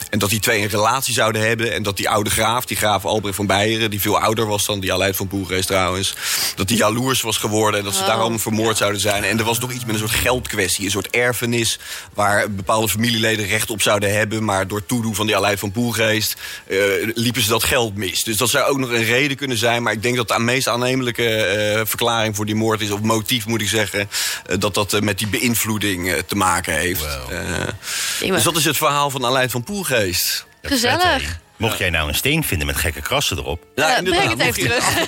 En 0.10 0.20
dat 0.20 0.30
die 0.30 0.40
twee 0.40 0.62
een 0.62 0.68
relatie 0.70 1.14
zouden 1.14 1.48
hebben. 1.48 1.74
En 1.74 1.84
dat 1.84 1.98
die 1.98 2.10
oude 2.10 2.30
graaf, 2.30 2.66
die 2.66 2.78
graaf 2.78 3.06
Albrecht 3.06 3.36
van 3.36 3.46
Beieren, 3.46 3.90
die 3.90 4.02
veel 4.02 4.20
ouder 4.20 4.46
was 4.48 4.64
dan 4.70 4.80
die 4.80 4.94
Aleid 4.94 5.16
van 5.16 5.28
Poelgeest 5.28 5.68
trouwens. 5.68 6.16
Dat 6.56 6.68
die 6.68 6.78
jaloers 6.78 7.22
was 7.22 7.38
geworden. 7.38 7.80
En 7.80 7.86
dat 7.86 7.96
ze 7.96 8.02
Oh. 8.02 8.08
daarom 8.08 8.40
vermoord 8.40 8.78
zouden 8.78 9.02
zijn. 9.02 9.24
En 9.24 9.38
er 9.40 9.44
was 9.46 9.60
nog 9.60 9.72
iets 9.72 9.86
met 9.86 9.94
een 9.94 10.00
soort 10.08 10.12
geldkwestie. 10.20 10.86
Een 10.86 10.92
soort 10.92 11.10
erfenis. 11.10 11.80
Waar 12.14 12.52
bepaalde 12.52 12.90
familieleden 12.90 13.46
recht 13.48 13.70
op 13.70 13.82
zouden 13.82 14.14
hebben. 14.18 14.44
Maar 14.46 14.68
door 14.68 14.86
toedoen 14.86 15.16
van 15.16 15.26
die 15.26 15.36
Aleid 15.36 15.60
van 15.60 15.72
Poelgeest. 15.72 16.36
eh, 16.68 16.78
liepen 17.14 17.42
ze 17.42 17.50
dat 17.50 17.64
geld 17.64 17.96
mis. 17.96 18.24
Dus 18.24 18.38
dat 18.38 18.50
zou 18.50 18.70
ook 18.70 18.78
nog 18.78 18.90
een 18.90 19.04
reden 19.04 19.38
kunnen 19.38 19.58
zijn. 19.58 19.84
Maar 19.84 19.94
ik 19.94 20.02
denk 20.02 20.16
dat 20.16 20.28
de 20.28 20.40
meest 20.40 20.68
aannemelijke 20.68 21.28
eh, 21.36 21.82
verklaring 21.86 22.36
voor 22.36 22.46
die 22.46 22.56
moord 22.56 22.82
is. 22.82 22.92
Of 22.92 23.00
motief 23.02 23.46
moet 23.46 23.62
ik 23.62 23.68
zeggen. 23.68 24.10
eh, 24.46 24.58
dat 24.60 24.74
dat 24.74 25.02
met 25.02 25.18
die 25.18 25.28
beïnvloeding 25.28 26.14
te 26.28 26.36
maken 26.36 26.74
heeft. 26.74 27.04
Eh, 27.30 28.30
dus 28.34 28.44
dat 28.44 28.56
is 28.58 28.66
het 28.66 28.78
verhaal 28.78 29.10
van 29.10 29.26
Aleid 29.26 29.52
van 29.52 29.64
Poelgeest. 29.64 30.46
Gezellig. 30.62 31.40
Mocht 31.60 31.78
jij 31.78 31.90
nou 31.90 32.08
een 32.08 32.16
steen 32.16 32.44
vinden 32.44 32.68
met 32.68 32.76
gekke 32.78 33.02
krassen 33.02 33.38
erop. 33.38 33.64
Ja, 33.76 33.98
Eh, 33.98 34.04
breng 34.04 34.30
het 34.30 34.40
even 34.40 34.54
terug. 34.64 35.08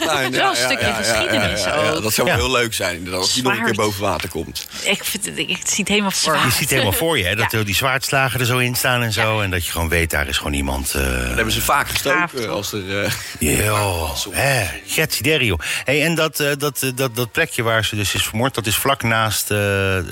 een 0.50 0.56
stukje 0.56 0.94
geschiedenis 0.94 1.66
ook. 1.68 2.04
dat 2.04 2.14
zou 2.14 2.30
heel 2.30 2.52
leuk 2.52 2.74
zijn. 2.74 2.96
inderdaad, 2.96 3.22
Als 3.22 3.34
die 3.34 3.44
nog 3.44 3.58
een 3.58 3.64
keer 3.64 3.74
boven 3.74 4.02
water 4.02 4.30
komt. 4.30 4.68
Ik, 4.84 5.04
vind 5.04 5.26
het, 5.26 5.38
ik, 5.38 5.50
ik 5.50 5.60
zie 5.64 5.78
het 5.78 5.88
helemaal 5.88 6.12
voor 6.12 6.34
Je 6.34 6.52
ziet 6.52 6.70
helemaal 6.70 6.92
voor 6.92 7.18
je 7.18 7.24
hè, 7.26 7.36
dat 7.36 7.54
er 7.54 7.66
die 7.66 7.76
zwaardslagen 7.76 8.40
er 8.40 8.46
zo 8.46 8.58
in 8.58 8.76
staan 8.76 9.02
en 9.02 9.12
zo. 9.14 9.40
En 9.42 9.52
dat 9.52 9.66
je 9.66 9.72
gewoon 9.72 9.90
weet, 9.90 10.10
daar 10.10 10.28
is 10.28 10.38
gewoon 10.38 10.54
iemand... 10.54 10.94
eh 10.96 11.02
Dat 11.04 11.36
hebben 11.36 11.52
ze 11.52 11.62
vaak 11.62 11.90
gestoken. 11.90 12.50
Als 12.50 12.74
er, 12.74 13.04
eh, 13.04 13.12
Yo, 13.40 14.10
hè, 14.32 14.66
Getsideri, 14.88 15.56
Hey, 15.84 16.04
en 16.06 16.16
dat, 16.16 16.40
eh, 16.40 16.52
dat, 16.58 16.82
eh, 16.84 16.90
dat, 16.96 17.16
dat 17.16 17.32
plekje 17.32 17.64
waar 17.64 17.86
ze 17.86 17.96
dus 17.96 18.14
is 18.14 18.24
vermoord, 18.24 18.54
dat 18.56 18.66
is 18.66 18.76
vlak 18.76 19.04
naast 19.04 19.52
eh, 19.52 19.98
eh, 19.98 20.04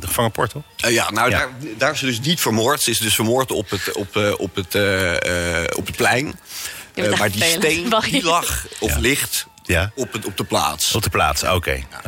de 0.00 0.06
gevangenpoort, 0.06 0.50
toch? 0.50 0.62
Eh, 0.76 0.92
ja, 0.92 1.10
nou, 1.10 1.30
Ja. 1.30 1.38
Daar, 1.38 1.48
daar 1.78 1.92
is 1.92 1.98
ze 1.98 2.06
dus 2.06 2.20
niet 2.20 2.40
vermoord. 2.40 2.82
Ze 2.82 2.90
is 2.90 2.98
dus 2.98 3.14
vermoord 3.14 3.50
op 3.52 3.70
het, 3.70 3.92
op, 3.92 4.16
eh, 4.16 4.32
op 4.38 4.54
het, 4.54 4.74
eh, 4.74 5.60
eh, 5.62 5.64
op 5.80 5.86
het 5.86 5.96
plein. 5.96 6.38
Eh, 6.94 7.18
maar 7.18 7.30
die 7.30 7.42
steen 7.42 7.88
je- 7.88 8.10
die 8.10 8.22
lag 8.24 8.66
of 8.78 8.90
Ja. 8.90 8.98
ligt 8.98 9.46
Ja. 9.62 9.90
op, 9.94 10.12
het, 10.12 10.24
op 10.26 10.36
de 10.36 10.44
plaats. 10.44 10.94
Op 10.94 11.02
de 11.02 11.10
plaats, 11.10 11.42
oké. 11.42 11.54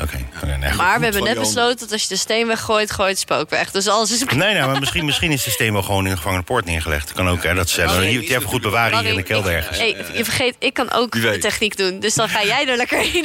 Oké. 0.03 0.17
Nee, 0.45 0.69
goed. 0.71 0.77
Maar 0.77 0.99
we 0.99 1.05
hebben 1.05 1.23
net 1.25 1.39
besloten 1.39 1.79
dat 1.79 1.93
als 1.93 2.03
je 2.03 2.09
de 2.09 2.17
steen 2.17 2.47
weggooit, 2.47 2.91
gooit 2.91 3.11
het 3.11 3.19
spook 3.19 3.51
weg. 3.51 3.71
Dus 3.71 3.89
alles 3.89 4.11
is... 4.13 4.25
Nee, 4.25 4.53
nee, 4.55 4.63
maar 4.67 4.79
misschien, 4.79 5.05
misschien 5.05 5.31
is 5.33 5.45
de 5.45 5.51
steen 5.51 5.73
wel 5.73 5.83
gewoon 5.83 6.05
in 6.05 6.11
de 6.11 6.17
gevangenpoort 6.17 6.65
neergelegd. 6.65 7.13
Kan 7.13 7.29
ook, 7.29 7.43
hè? 7.43 7.55
Dat 7.55 7.71
ze 7.71 7.81
Ja, 7.81 7.87
nee, 7.93 8.09
hier, 8.09 8.21
is 8.21 8.27
die 8.27 8.37
even 8.37 8.49
goed 8.49 8.63
bewaren 8.63 8.99
hier 8.99 9.09
in 9.11 9.17
de 9.17 9.23
kelder 9.23 9.53
ergens. 9.53 9.79
Hey, 9.79 9.97
je 10.15 10.25
vergeet, 10.25 10.57
ik 10.59 10.75
kan 10.75 10.93
ook 10.93 11.13
de 11.21 11.39
techniek 11.39 11.77
doen. 11.77 12.01
Dus 12.01 12.15
dan 12.15 12.29
ga 12.29 12.45
jij 12.45 12.69
er 12.69 12.77
lekker 12.77 13.01
in. 13.15 13.25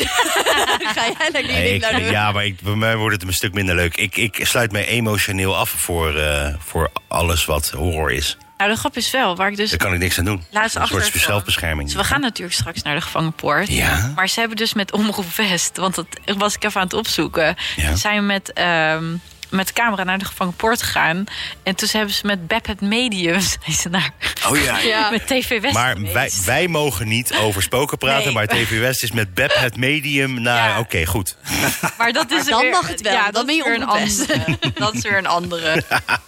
ga 0.95 1.05
jij 1.05 1.29
lekker 1.31 1.43
die 1.43 1.79
Nee, 1.91 2.11
ja, 2.11 2.31
maar 2.31 2.45
ik, 2.45 2.61
bij 2.61 2.75
mij 2.75 2.95
wordt 2.95 3.15
het 3.15 3.27
een 3.27 3.33
stuk 3.33 3.53
minder 3.53 3.75
leuk. 3.75 3.97
Ik, 3.97 4.15
ik 4.17 4.39
sluit 4.41 4.71
mij 4.71 4.85
emotioneel 4.87 5.55
af 5.57 5.69
voor, 5.69 6.15
eh, 6.15 6.53
voor 6.65 6.89
alles 7.07 7.45
wat 7.45 7.69
horror 7.69 8.11
is. 8.11 8.37
Nou, 8.57 8.71
de 8.71 8.77
grap 8.77 8.97
is 8.97 9.11
wel, 9.11 9.35
waar 9.35 9.49
ik 9.49 9.57
dus 9.57 9.69
Daar 9.69 9.79
kan 9.79 9.93
ik 9.93 9.99
niks 9.99 10.19
aan 10.19 10.25
doen. 10.25 10.43
laatst 10.51 10.75
een 10.75 10.87
soort 10.87 11.11
zelfbescherming. 11.13 11.87
Dus 11.87 11.97
we 11.97 12.03
gaan 12.03 12.21
natuurlijk 12.21 12.55
straks 12.57 12.81
naar 12.81 12.95
de 12.95 13.01
gevangenpoort. 13.01 13.67
Ja. 13.67 14.11
Maar 14.15 14.29
ze 14.29 14.39
hebben 14.39 14.57
dus 14.57 14.73
met 14.73 14.91
Omroep 14.91 15.35
West, 15.35 15.77
want 15.77 15.95
dat 15.95 16.07
was 16.37 16.55
ik 16.55 16.63
even 16.63 16.79
aan 16.81 16.87
het 16.87 16.95
opzoeken. 16.95 17.55
Ja. 17.75 17.95
Zijn 17.95 18.25
met, 18.25 18.53
ehm, 18.53 19.03
met 19.49 19.67
de 19.67 19.73
camera 19.73 20.03
naar 20.03 20.17
de 20.17 20.25
gevangenpoort 20.25 20.81
gegaan. 20.83 21.23
En 21.63 21.75
toen 21.75 21.87
hebben 21.91 22.13
ze 22.13 22.25
met 22.25 22.47
Beb 22.47 22.65
het 22.67 22.81
Medium 22.81 23.39
zijn 23.65 23.75
ze 23.77 23.89
naar, 23.89 24.09
Oh 24.49 24.57
ja, 24.63 24.77
Ja. 24.79 25.09
met 25.11 25.27
TV 25.27 25.61
West 25.61 25.73
Maar 25.73 25.95
geweest. 25.95 26.13
wij, 26.13 26.31
wij 26.45 26.67
mogen 26.67 27.07
niet 27.07 27.33
over 27.33 27.61
spoken 27.61 27.97
praten, 27.97 28.23
Nee. 28.23 28.33
maar 28.33 28.47
TV 28.47 28.79
West 28.79 29.03
is 29.03 29.11
met 29.11 29.33
Beb 29.33 29.51
het 29.55 29.77
medium 29.77 30.41
naar... 30.41 30.69
Ja. 30.69 30.79
Oké, 30.79 31.05
goed. 31.05 31.35
Maar 31.97 32.11
dat 32.13 32.31
is 32.31 32.37
Maar 32.37 32.45
dan 32.49 32.61
weer- 32.61 32.69
mag 32.71 32.87
het 32.87 33.01
wel, 33.01 33.13
Ja, 33.13 33.23
dan 33.23 33.31
dat 33.33 33.45
ben 33.45 33.55
je 33.55 33.63
weer 33.63 33.75
een 33.75 33.85
andere. 33.85 34.57
Dat 34.73 34.93
is 34.93 35.01
weer 35.01 35.17
een 35.17 35.27
andere. 35.27 35.83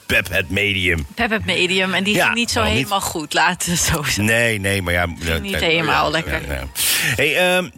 Beb 0.05 0.29
het 0.29 0.49
medium. 0.49 1.05
Beb 1.15 1.29
het 1.29 1.45
Medium. 1.45 1.93
En 1.93 2.03
die 2.03 2.15
Ja, 2.15 2.23
ging 2.23 2.35
niet 2.35 2.51
zo 2.51 2.63
niet? 2.63 2.71
helemaal 2.73 3.01
goed, 3.01 3.33
laten 3.33 3.69
we 3.69 3.75
zo 3.77 4.03
zeggen. 4.03 4.25
Nee, 4.25 4.59
nee, 4.59 4.81
maar 4.81 4.93
ja... 4.93 5.05
niet 5.41 5.55
helemaal 5.55 6.11
lekker. 6.11 6.41
Hey, 7.15 7.37
ehm, 7.55 7.69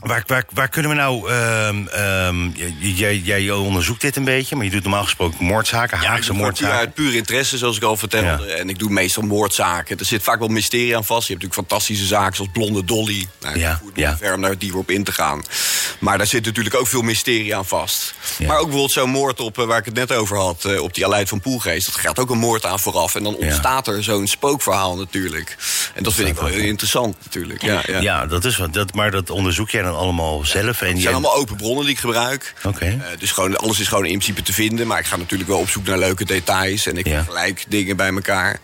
waar, 0.00 0.22
waar, 0.26 0.44
waar 0.52 0.68
kunnen 0.68 0.90
we 0.90 0.96
nou... 0.96 1.30
ehm, 1.30 1.86
ehm, 1.86 2.48
jij, 2.78 3.16
jij 3.18 3.50
onderzoekt 3.50 4.00
dit 4.00 4.16
een 4.16 4.24
beetje, 4.24 4.56
maar 4.56 4.64
je 4.64 4.70
doet 4.70 4.82
normaal 4.82 5.02
gesproken 5.02 5.44
moordzaken, 5.44 5.96
Ja, 5.96 6.02
ik 6.02 6.08
Haagse 6.08 6.30
puur 6.30 6.40
moordzaken. 6.40 6.76
uit 6.76 6.94
puur 6.94 7.14
interesse, 7.14 7.58
zoals 7.58 7.76
ik 7.76 7.82
al 7.82 7.96
vertelde. 7.96 8.46
En 8.52 8.68
ik 8.68 8.78
doe 8.78 8.90
meestal 8.90 9.22
moordzaken. 9.22 9.98
Er 9.98 10.04
zit 10.04 10.22
vaak 10.22 10.38
wel 10.38 10.48
mysterie 10.48 10.96
aan 10.96 11.04
vast. 11.04 11.26
Je 11.28 11.32
hebt 11.32 11.42
natuurlijk 11.44 11.68
fantastische 11.68 12.06
zaken 12.06 12.36
zoals 12.36 12.50
Blonde 12.52 12.84
Dolly. 12.84 13.28
Nou, 13.40 13.58
Ja, 13.58 13.80
ja. 13.94 14.16
ver 14.16 14.34
om 14.34 14.40
daar 14.40 14.58
dieper 14.58 14.78
op 14.78 14.90
in 14.90 15.04
te 15.04 15.12
gaan. 15.12 15.42
Maar 15.98 16.18
daar 16.18 16.26
zit 16.26 16.44
natuurlijk 16.44 16.74
ook 16.76 16.86
veel 16.86 17.02
mysterie 17.02 17.56
aan 17.56 17.66
vast. 17.66 18.14
Ja. 18.38 18.46
Maar 18.46 18.56
ook 18.56 18.62
bijvoorbeeld 18.62 18.92
zo'n 18.92 19.10
moord 19.10 19.40
op, 19.40 19.58
eh, 19.58 19.64
waar 19.64 19.78
ik 19.78 19.84
het 19.84 19.94
net 19.94 20.12
over 20.12 20.36
had... 20.36 20.64
eh, 20.64 20.80
op 20.82 20.94
die 20.94 21.04
Aleid 21.06 21.28
van 21.28 21.40
Poelgeest. 21.40 21.86
Dat 21.86 21.94
gaat 21.94 22.18
ook 22.18 22.30
een 22.30 22.38
moord 22.38 22.64
aan 22.66 22.80
vooraf. 22.80 23.14
En 23.14 23.22
dan 23.22 23.36
Ja. 23.38 23.46
ontstaat 23.46 23.86
er 23.86 24.02
zo'n 24.04 24.26
spookverhaal 24.26 24.96
natuurlijk. 24.96 25.56
En 25.94 26.02
dat 26.02 26.14
vind 26.14 26.28
ik 26.28 26.34
wel 26.34 26.46
heel 26.46 26.58
interessant 26.60 27.16
natuurlijk. 27.24 27.62
Ja, 27.62 27.82
ja. 27.86 28.00
Ja, 28.00 28.26
dat 28.26 28.44
is 28.44 28.56
wat. 28.56 28.72
Dat, 28.74 28.94
maar 28.94 29.10
dat 29.10 29.30
onderzoek 29.30 29.70
jij 29.70 29.82
dan 29.82 29.93
allemaal 29.94 30.44
zelf? 30.44 30.80
En 30.82 30.88
Het 30.88 31.00
zijn 31.00 31.12
allemaal 31.14 31.34
open 31.36 31.56
bronnen 31.56 31.84
die 31.84 31.92
ik 31.94 32.00
gebruik. 32.00 32.54
Oké. 32.64 32.84
Eh, 32.84 33.18
dus 33.18 33.30
gewoon, 33.32 33.56
alles 33.56 33.80
is 33.80 33.88
gewoon 33.88 34.04
in 34.04 34.10
principe 34.18 34.42
te 34.42 34.52
vinden. 34.52 34.86
Maar 34.86 34.98
ik 34.98 35.06
ga 35.06 35.16
natuurlijk 35.16 35.50
wel 35.50 35.58
op 35.58 35.68
zoek 35.68 35.86
naar 35.86 35.98
leuke 35.98 36.24
details. 36.24 36.86
En 36.86 36.96
ik 36.96 37.06
Ja. 37.06 37.22
vergelijk 37.24 37.64
dingen 37.68 37.96
bij 37.96 38.08
elkaar. 38.12 38.58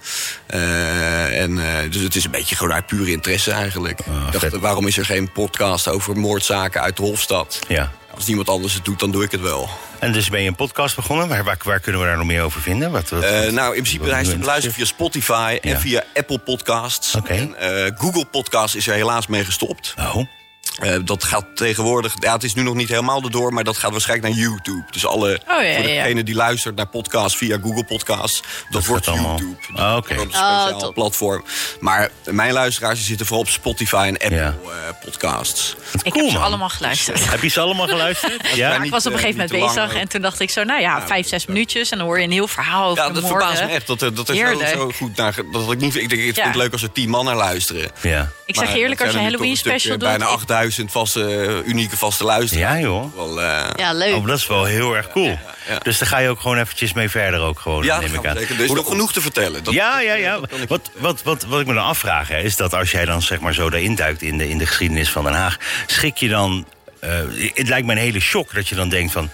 Eh, 0.46 1.40
en, 1.42 1.58
eh, 1.58 1.90
dus 1.90 2.02
het 2.02 2.14
is 2.16 2.24
een 2.24 2.30
beetje 2.30 2.56
gewoon 2.56 2.72
uit 2.72 2.86
pure 2.86 3.10
interesse 3.10 3.50
eigenlijk. 3.50 4.00
Ah, 4.00 4.26
ik 4.34 4.40
dacht, 4.40 4.56
waarom 4.58 4.86
is 4.86 4.98
er 4.98 5.04
geen 5.04 5.32
podcast 5.32 5.88
over 5.88 6.16
moordzaken 6.16 6.80
uit 6.80 6.96
de 6.96 7.02
Hofstad? 7.02 7.58
Ja. 7.68 7.92
Als 8.14 8.26
niemand 8.26 8.48
anders 8.48 8.74
het 8.74 8.84
doet, 8.84 8.98
dan 9.00 9.10
doe 9.10 9.24
ik 9.24 9.30
het 9.30 9.40
wel. 9.40 9.68
En 9.98 10.12
dus 10.12 10.28
ben 10.30 10.42
je 10.42 10.48
een 10.48 10.54
podcast 10.54 10.96
begonnen. 10.96 11.28
Waar, 11.28 11.44
waar, 11.44 11.56
waar 11.64 11.80
kunnen 11.80 12.00
we 12.00 12.06
daar 12.06 12.16
nog 12.16 12.26
meer 12.26 12.42
over 12.42 12.60
vinden? 12.60 12.90
Wat, 12.90 13.10
nou, 13.10 13.76
in 13.76 13.82
principe 13.82 14.10
hij 14.10 14.20
is 14.20 14.28
te 14.28 14.38
beluisteren 14.38 14.74
via 14.74 14.84
Spotify 14.84 15.58
Ja. 15.62 15.70
en 15.74 15.80
via 15.80 16.04
Apple 16.14 16.38
Podcasts. 16.38 17.16
En, 17.26 17.54
Google 17.98 18.24
Podcasts 18.24 18.76
is 18.76 18.86
er 18.86 18.94
helaas 18.94 19.26
mee 19.26 19.44
gestopt. 19.44 19.94
Oh, 19.98 20.16
eh, 20.80 20.96
dat 21.04 21.24
gaat 21.24 21.44
tegenwoordig, 21.54 22.14
ja, 22.18 22.32
het 22.32 22.42
is 22.42 22.54
nu 22.54 22.62
nog 22.62 22.74
niet 22.74 22.88
helemaal 22.88 23.22
erdoor, 23.22 23.52
maar 23.52 23.64
dat 23.64 23.76
gaat 23.76 23.90
waarschijnlijk 23.90 24.34
naar 24.34 24.44
YouTube. 24.44 24.84
Dus 24.90 25.06
alle, 25.06 25.40
oh, 25.48 25.54
voor 25.54 25.82
degene 25.82 26.22
die 26.22 26.34
luistert 26.34 26.76
naar 26.76 26.86
podcasts 26.86 27.36
via 27.36 27.58
Google 27.62 27.84
Podcasts, 27.84 28.42
dat, 28.70 28.86
wordt 28.86 29.04
YouTube. 29.04 29.56
Ah, 29.74 29.96
oké. 29.96 30.14
Oh, 30.14 30.20
speciaal 30.20 30.92
platform. 30.92 31.44
Maar 31.80 32.10
mijn 32.24 32.52
luisteraars 32.52 33.04
zitten 33.04 33.26
vooral 33.26 33.44
op 33.44 33.50
Spotify 33.50 34.12
en 34.12 34.12
Apple 34.12 34.36
eh, 34.38 35.04
Podcasts. 35.04 35.76
Ik 36.02 36.14
heb 36.14 36.30
ze 36.30 36.38
allemaal 36.38 36.68
geluisterd. 36.68 37.30
heb 37.30 37.42
je 37.42 37.48
ze 37.48 37.60
allemaal 37.60 37.86
geluisterd? 37.86 38.48
ja. 38.54 38.82
Ik 38.82 38.90
was 38.90 39.06
op 39.06 39.12
een 39.12 39.18
eh, 39.18 39.24
gegeven 39.24 39.48
moment 39.48 39.74
bezig 39.74 39.94
en 39.94 40.08
toen 40.08 40.20
dacht 40.20 40.40
ik 40.40 40.50
zo, 40.50 40.64
nou 40.64 40.80
ja, 40.80 41.06
vijf, 41.06 41.28
zes 41.28 41.46
minuutjes 41.46 41.90
en 41.90 41.98
dan 41.98 42.06
hoor 42.06 42.18
je 42.18 42.24
een 42.24 42.32
heel 42.32 42.48
verhaal. 42.48 42.94
Ja, 42.94 43.10
dat 43.10 43.26
verbaast 43.26 43.62
me 43.62 43.68
echt. 43.68 43.86
Dat, 43.86 43.98
dat 43.98 44.28
is 44.28 44.40
wel 44.40 44.66
zo 44.66 44.90
goed. 44.90 45.16
Dat 45.16 45.72
ik 45.72 45.78
niet, 45.78 45.96
ik 45.96 46.08
denk, 46.08 46.22
ik 46.22 46.34
vind 46.34 46.46
het 46.46 46.56
leuk 46.56 46.72
als 46.72 46.82
er 46.82 46.92
tien 46.92 47.08
man 47.08 47.24
naar 47.24 47.36
luisteren. 47.36 47.90
Ja. 48.00 48.30
Ik 48.46 48.56
zeg 48.56 48.74
eerlijk, 48.74 49.02
als 49.02 49.12
je 49.12 49.18
Halloween 49.18 49.56
special 49.56 49.98
doet. 49.98 50.08
Bijna 50.08 50.24
8000 50.24 50.69
duizend 50.70 50.92
vaste, 50.92 51.46
eh, 51.46 51.68
unieke 51.68 51.96
vaste 51.96 52.24
luisteraars. 52.24 52.78
Ja, 52.78 52.80
joh. 52.80 53.16
Wel, 53.16 53.42
eh, 53.42 53.70
ja, 53.76 53.92
leuk. 53.92 54.14
Oh, 54.14 54.26
dat 54.26 54.38
is 54.38 54.46
wel 54.46 54.64
heel 54.64 54.96
erg 54.96 55.10
cool. 55.10 55.38
Dus 55.82 55.98
daar 55.98 56.08
ga 56.08 56.18
je 56.18 56.28
ook 56.28 56.40
gewoon 56.40 56.58
eventjes 56.58 56.92
mee 56.92 57.10
verder 57.10 57.40
ook 57.40 57.58
gewoon, 57.58 57.86
neem 57.86 58.14
ik 58.14 58.26
aan. 58.26 58.36
Er 58.36 58.60
is 58.60 58.72
nog 58.72 58.88
genoeg 58.88 59.12
te 59.12 59.20
vertellen. 59.20 59.62
Ja, 59.64 60.00
ja, 60.00 60.14
ja. 60.14 60.40
Wat, 60.40 60.50
wat, 60.68 60.90
wat, 60.98 61.22
wat, 61.22 61.44
wat 61.44 61.60
ik 61.60 61.66
me 61.66 61.74
dan 61.74 61.84
afvraag, 61.84 62.28
hè, 62.28 62.38
is 62.38 62.56
dat 62.56 62.74
als 62.74 62.90
jij 62.90 63.04
dan 63.04 63.22
zeg 63.22 63.40
maar 63.40 63.54
zo 63.54 63.70
daarin 63.70 63.94
duikt... 63.94 64.22
in 64.22 64.38
de, 64.38 64.48
in 64.48 64.58
de 64.58 64.66
geschiedenis 64.66 65.10
van 65.10 65.24
Den 65.24 65.32
Haag, 65.32 65.56
schik 65.86 66.16
je 66.16 66.28
dan... 66.28 66.66
Eh, 67.00 67.10
het 67.54 67.68
lijkt 67.68 67.86
me 67.86 67.92
een 67.92 67.98
hele 67.98 68.20
shock 68.20 68.54
dat 68.54 68.68
je 68.68 68.74
dan 68.74 68.88
denkt 68.88 69.12
van... 69.12 69.30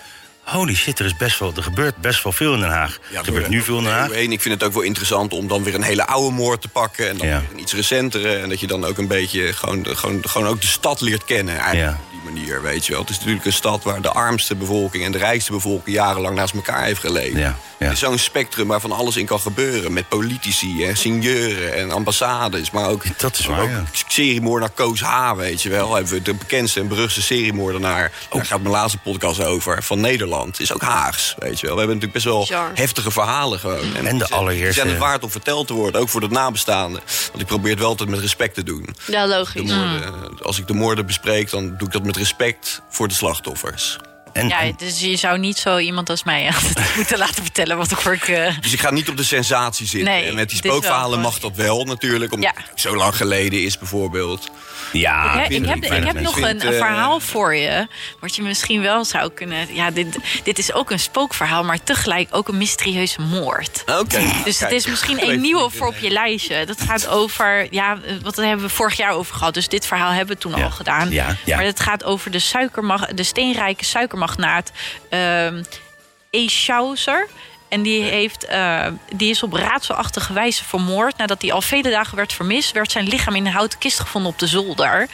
Holy 0.46 0.74
shit, 0.74 0.98
er, 0.98 1.04
is 1.04 1.16
best 1.16 1.38
wel, 1.38 1.52
er 1.56 1.62
gebeurt 1.62 1.96
best 1.96 2.22
wel 2.22 2.32
veel 2.32 2.54
in 2.54 2.60
Den 2.60 2.68
Haag. 2.70 2.98
Ja, 3.10 3.18
er 3.18 3.24
gebeurt 3.24 3.48
nu 3.48 3.62
veel 3.62 3.78
in 3.78 3.84
Den 3.84 3.92
Haag. 3.92 4.10
Ik 4.10 4.40
vind 4.40 4.54
het 4.54 4.62
ook 4.64 4.72
wel 4.72 4.82
interessant 4.82 5.32
om 5.32 5.48
dan 5.48 5.62
weer 5.62 5.74
een 5.74 5.82
hele 5.82 6.06
oude 6.06 6.34
moord 6.36 6.60
te 6.60 6.68
pakken. 6.68 7.08
En 7.08 7.16
dan 7.16 7.26
Ja. 7.26 7.40
weer 7.40 7.48
een 7.52 7.60
iets 7.60 7.72
recentere. 7.74 8.36
En 8.36 8.48
dat 8.48 8.60
je 8.60 8.66
dan 8.66 8.84
ook 8.84 8.98
een 8.98 9.06
beetje 9.08 9.52
gewoon, 9.52 9.86
gewoon, 9.96 10.28
gewoon 10.28 10.48
ook 10.48 10.60
de 10.60 10.66
stad 10.66 11.00
leert 11.00 11.24
kennen. 11.24 11.58
Eigenlijk 11.58 11.96
Ja. 11.96 11.98
op 12.04 12.10
die 12.24 12.32
manier, 12.32 12.62
weet 12.62 12.86
je 12.86 12.92
wel. 12.92 13.00
Het 13.00 13.10
is 13.10 13.18
natuurlijk 13.18 13.44
een 13.46 13.52
stad 13.52 13.82
waar 13.84 14.00
de 14.02 14.10
armste 14.10 14.54
bevolking 14.54 15.04
en 15.04 15.12
de 15.12 15.18
rijkste 15.18 15.52
bevolking 15.52 15.96
jarenlang 15.96 16.36
naast 16.36 16.54
elkaar 16.54 16.84
heeft 16.84 17.00
geleefd. 17.00 17.36
Ja. 17.36 17.56
Het 17.78 17.92
is 17.92 17.98
zo'n 17.98 18.18
spectrum 18.18 18.66
waarvan 18.66 18.92
alles 18.92 19.16
in 19.16 19.26
kan 19.26 19.40
gebeuren. 19.40 19.92
Met 19.92 20.08
politici 20.08 20.84
en 20.84 20.96
signeuren 20.96 21.74
en 21.74 21.90
ambassades. 21.90 22.70
Maar 22.70 22.88
ook, 22.88 23.02
Dat 23.18 23.38
is 23.38 23.46
waar, 23.46 23.60
ook 23.62 23.70
seriemoordenaar 24.06 24.74
Koos 24.74 25.00
H, 25.00 25.32
weet 25.36 25.62
je 25.62 25.68
wel. 25.68 25.94
Hebben 25.94 26.12
we 26.12 26.22
de 26.22 26.34
bekendste 26.34 26.80
en 26.80 26.88
beruchtste 26.88 27.22
seriemoordenaar. 27.22 28.12
Daar 28.30 28.46
gaat 28.46 28.60
mijn 28.60 28.72
laatste 28.74 28.98
podcast 28.98 29.44
over. 29.44 29.82
Van 29.82 30.00
Nederland. 30.00 30.34
Is 30.56 30.72
ook 30.72 30.82
Haags, 30.82 31.34
weet 31.38 31.60
je 31.60 31.66
wel. 31.66 31.74
We 31.76 31.80
hebben 31.82 31.98
natuurlijk 32.00 32.24
best 32.24 32.24
wel 32.24 32.70
heftige 32.74 33.10
verhalen 33.10 33.58
gewoon. 33.58 33.94
En 33.96 34.04
de 34.04 34.10
die 34.10 34.18
zijn- 34.18 34.30
allereerste- 34.40 34.64
Die 34.64 34.72
zijn 34.74 34.88
het 34.88 34.98
waard 34.98 35.22
om 35.22 35.30
verteld 35.30 35.66
te 35.66 35.72
worden. 35.74 36.00
Ook 36.00 36.08
voor 36.08 36.20
de 36.20 36.28
nabestaanden. 36.28 37.02
Want 37.28 37.40
ik 37.40 37.46
probeer 37.46 37.70
het 37.70 37.78
wel 37.80 37.88
altijd 37.88 38.08
met 38.08 38.18
respect 38.20 38.54
te 38.54 38.62
doen. 38.62 38.88
Ja, 39.06 39.22
De 39.22 39.28
logisch. 39.28 39.62
moorden, 39.72 40.42
Als 40.42 40.58
ik 40.58 40.66
de 40.66 40.74
moorden 40.74 41.06
bespreek, 41.06 41.50
dan 41.50 41.74
doe 41.76 41.86
ik 41.86 41.92
dat 41.92 42.02
met 42.04 42.16
respect 42.16 42.82
voor 42.88 43.08
de 43.08 43.14
slachtoffers. 43.14 43.98
En, 44.36 44.48
Ja, 44.48 44.72
dus 44.76 45.00
je 45.00 45.16
zou 45.16 45.38
niet 45.38 45.58
zo 45.58 45.78
iemand 45.78 46.10
als 46.10 46.24
mij 46.24 46.52
moeten 46.96 47.18
laten 47.18 47.42
vertellen 47.42 47.76
wat 47.76 47.90
ik 47.90 48.28
uh, 48.28 48.48
Dus 48.60 48.72
ik 48.72 48.80
ga 48.80 48.90
niet 48.90 49.08
op 49.08 49.16
de 49.16 49.24
sensatie 49.24 49.86
zitten. 49.86 50.10
Nee, 50.12 50.24
en 50.28 50.34
met 50.34 50.48
die 50.48 50.56
spookverhalen 50.58 51.20
mag 51.20 51.38
dat 51.38 51.52
wel 51.56 51.84
natuurlijk. 51.84 52.32
Omdat 52.32 52.50
Ja. 52.56 52.62
het 52.70 52.80
zo 52.80 52.96
lang 52.96 53.16
geleden 53.16 53.62
is 53.62 53.78
bijvoorbeeld. 53.78 54.50
ja, 54.92 55.44
ik, 55.44 55.50
ik 55.50 55.66
heb, 55.66 55.84
ik 55.84 56.04
heb 56.06 56.20
nog 56.20 56.36
een, 56.36 56.44
een 56.44 56.60
eh, 56.60 56.68
verhaal 56.78 57.20
voor 57.20 57.54
je. 57.54 57.86
Wat 58.20 58.36
je 58.36 58.42
misschien 58.42 58.80
wel 58.82 59.04
zou 59.04 59.30
kunnen. 59.30 59.74
Ja, 59.74 59.90
dit, 59.90 60.16
dit 60.42 60.58
is 60.58 60.72
ook 60.72 60.90
een 60.90 60.98
spookverhaal, 61.00 61.64
maar 61.64 61.82
tegelijk 61.82 62.28
ook 62.30 62.48
een 62.48 62.56
mysterieuze 62.58 63.20
moord. 63.20 63.82
Oké. 63.86 64.22
Dus 64.44 64.58
Kijk, 64.58 64.70
het 64.70 64.72
is 64.72 64.86
misschien 64.86 65.28
een 65.28 65.40
nieuwe 65.40 65.70
voor 65.70 65.86
op 65.86 65.96
je 65.98 66.10
lijstje. 66.10 66.66
Dat 66.66 66.80
gaat 66.80 67.08
over, 67.08 67.66
ja, 67.70 67.98
wat 68.22 68.36
hebben 68.36 68.66
we 68.66 68.68
vorig 68.72 68.96
jaar 68.96 69.12
over 69.12 69.34
gehad. 69.34 69.54
Dus 69.54 69.68
dit 69.68 69.86
verhaal 69.86 70.10
hebben 70.10 70.34
we 70.34 70.40
toen 70.42 70.56
Ja. 70.56 70.64
al 70.64 70.70
gedaan. 70.70 71.10
Ja, 71.10 71.36
ja. 71.44 71.56
Maar 71.56 71.64
het 71.64 71.80
gaat 71.80 72.04
over 72.04 72.30
de, 72.30 72.38
suikermag, 72.38 73.06
de 73.06 73.22
steenrijke 73.22 73.84
suikermagnaat 73.84 74.24
ehm 75.08 75.62
E. 76.36 76.48
Schauser. 76.48 77.28
En 77.68 77.82
die, 77.82 78.02
heeft, 78.02 78.44
eh, 78.44 78.86
die 79.14 79.30
is 79.30 79.42
op 79.42 79.52
raadselachtige 79.52 80.32
wijze 80.32 80.64
vermoord. 80.64 81.16
Nadat 81.16 81.42
hij 81.42 81.52
al 81.52 81.62
vele 81.62 81.90
dagen 81.90 82.16
werd 82.16 82.32
vermist, 82.32 82.72
werd 82.72 82.90
zijn 82.90 83.08
lichaam 83.08 83.34
in 83.34 83.46
een 83.46 83.52
houten 83.52 83.78
kist 83.78 83.98
gevonden 83.98 84.32
op 84.32 84.38
de 84.38 84.46
zolder. 84.46 85.08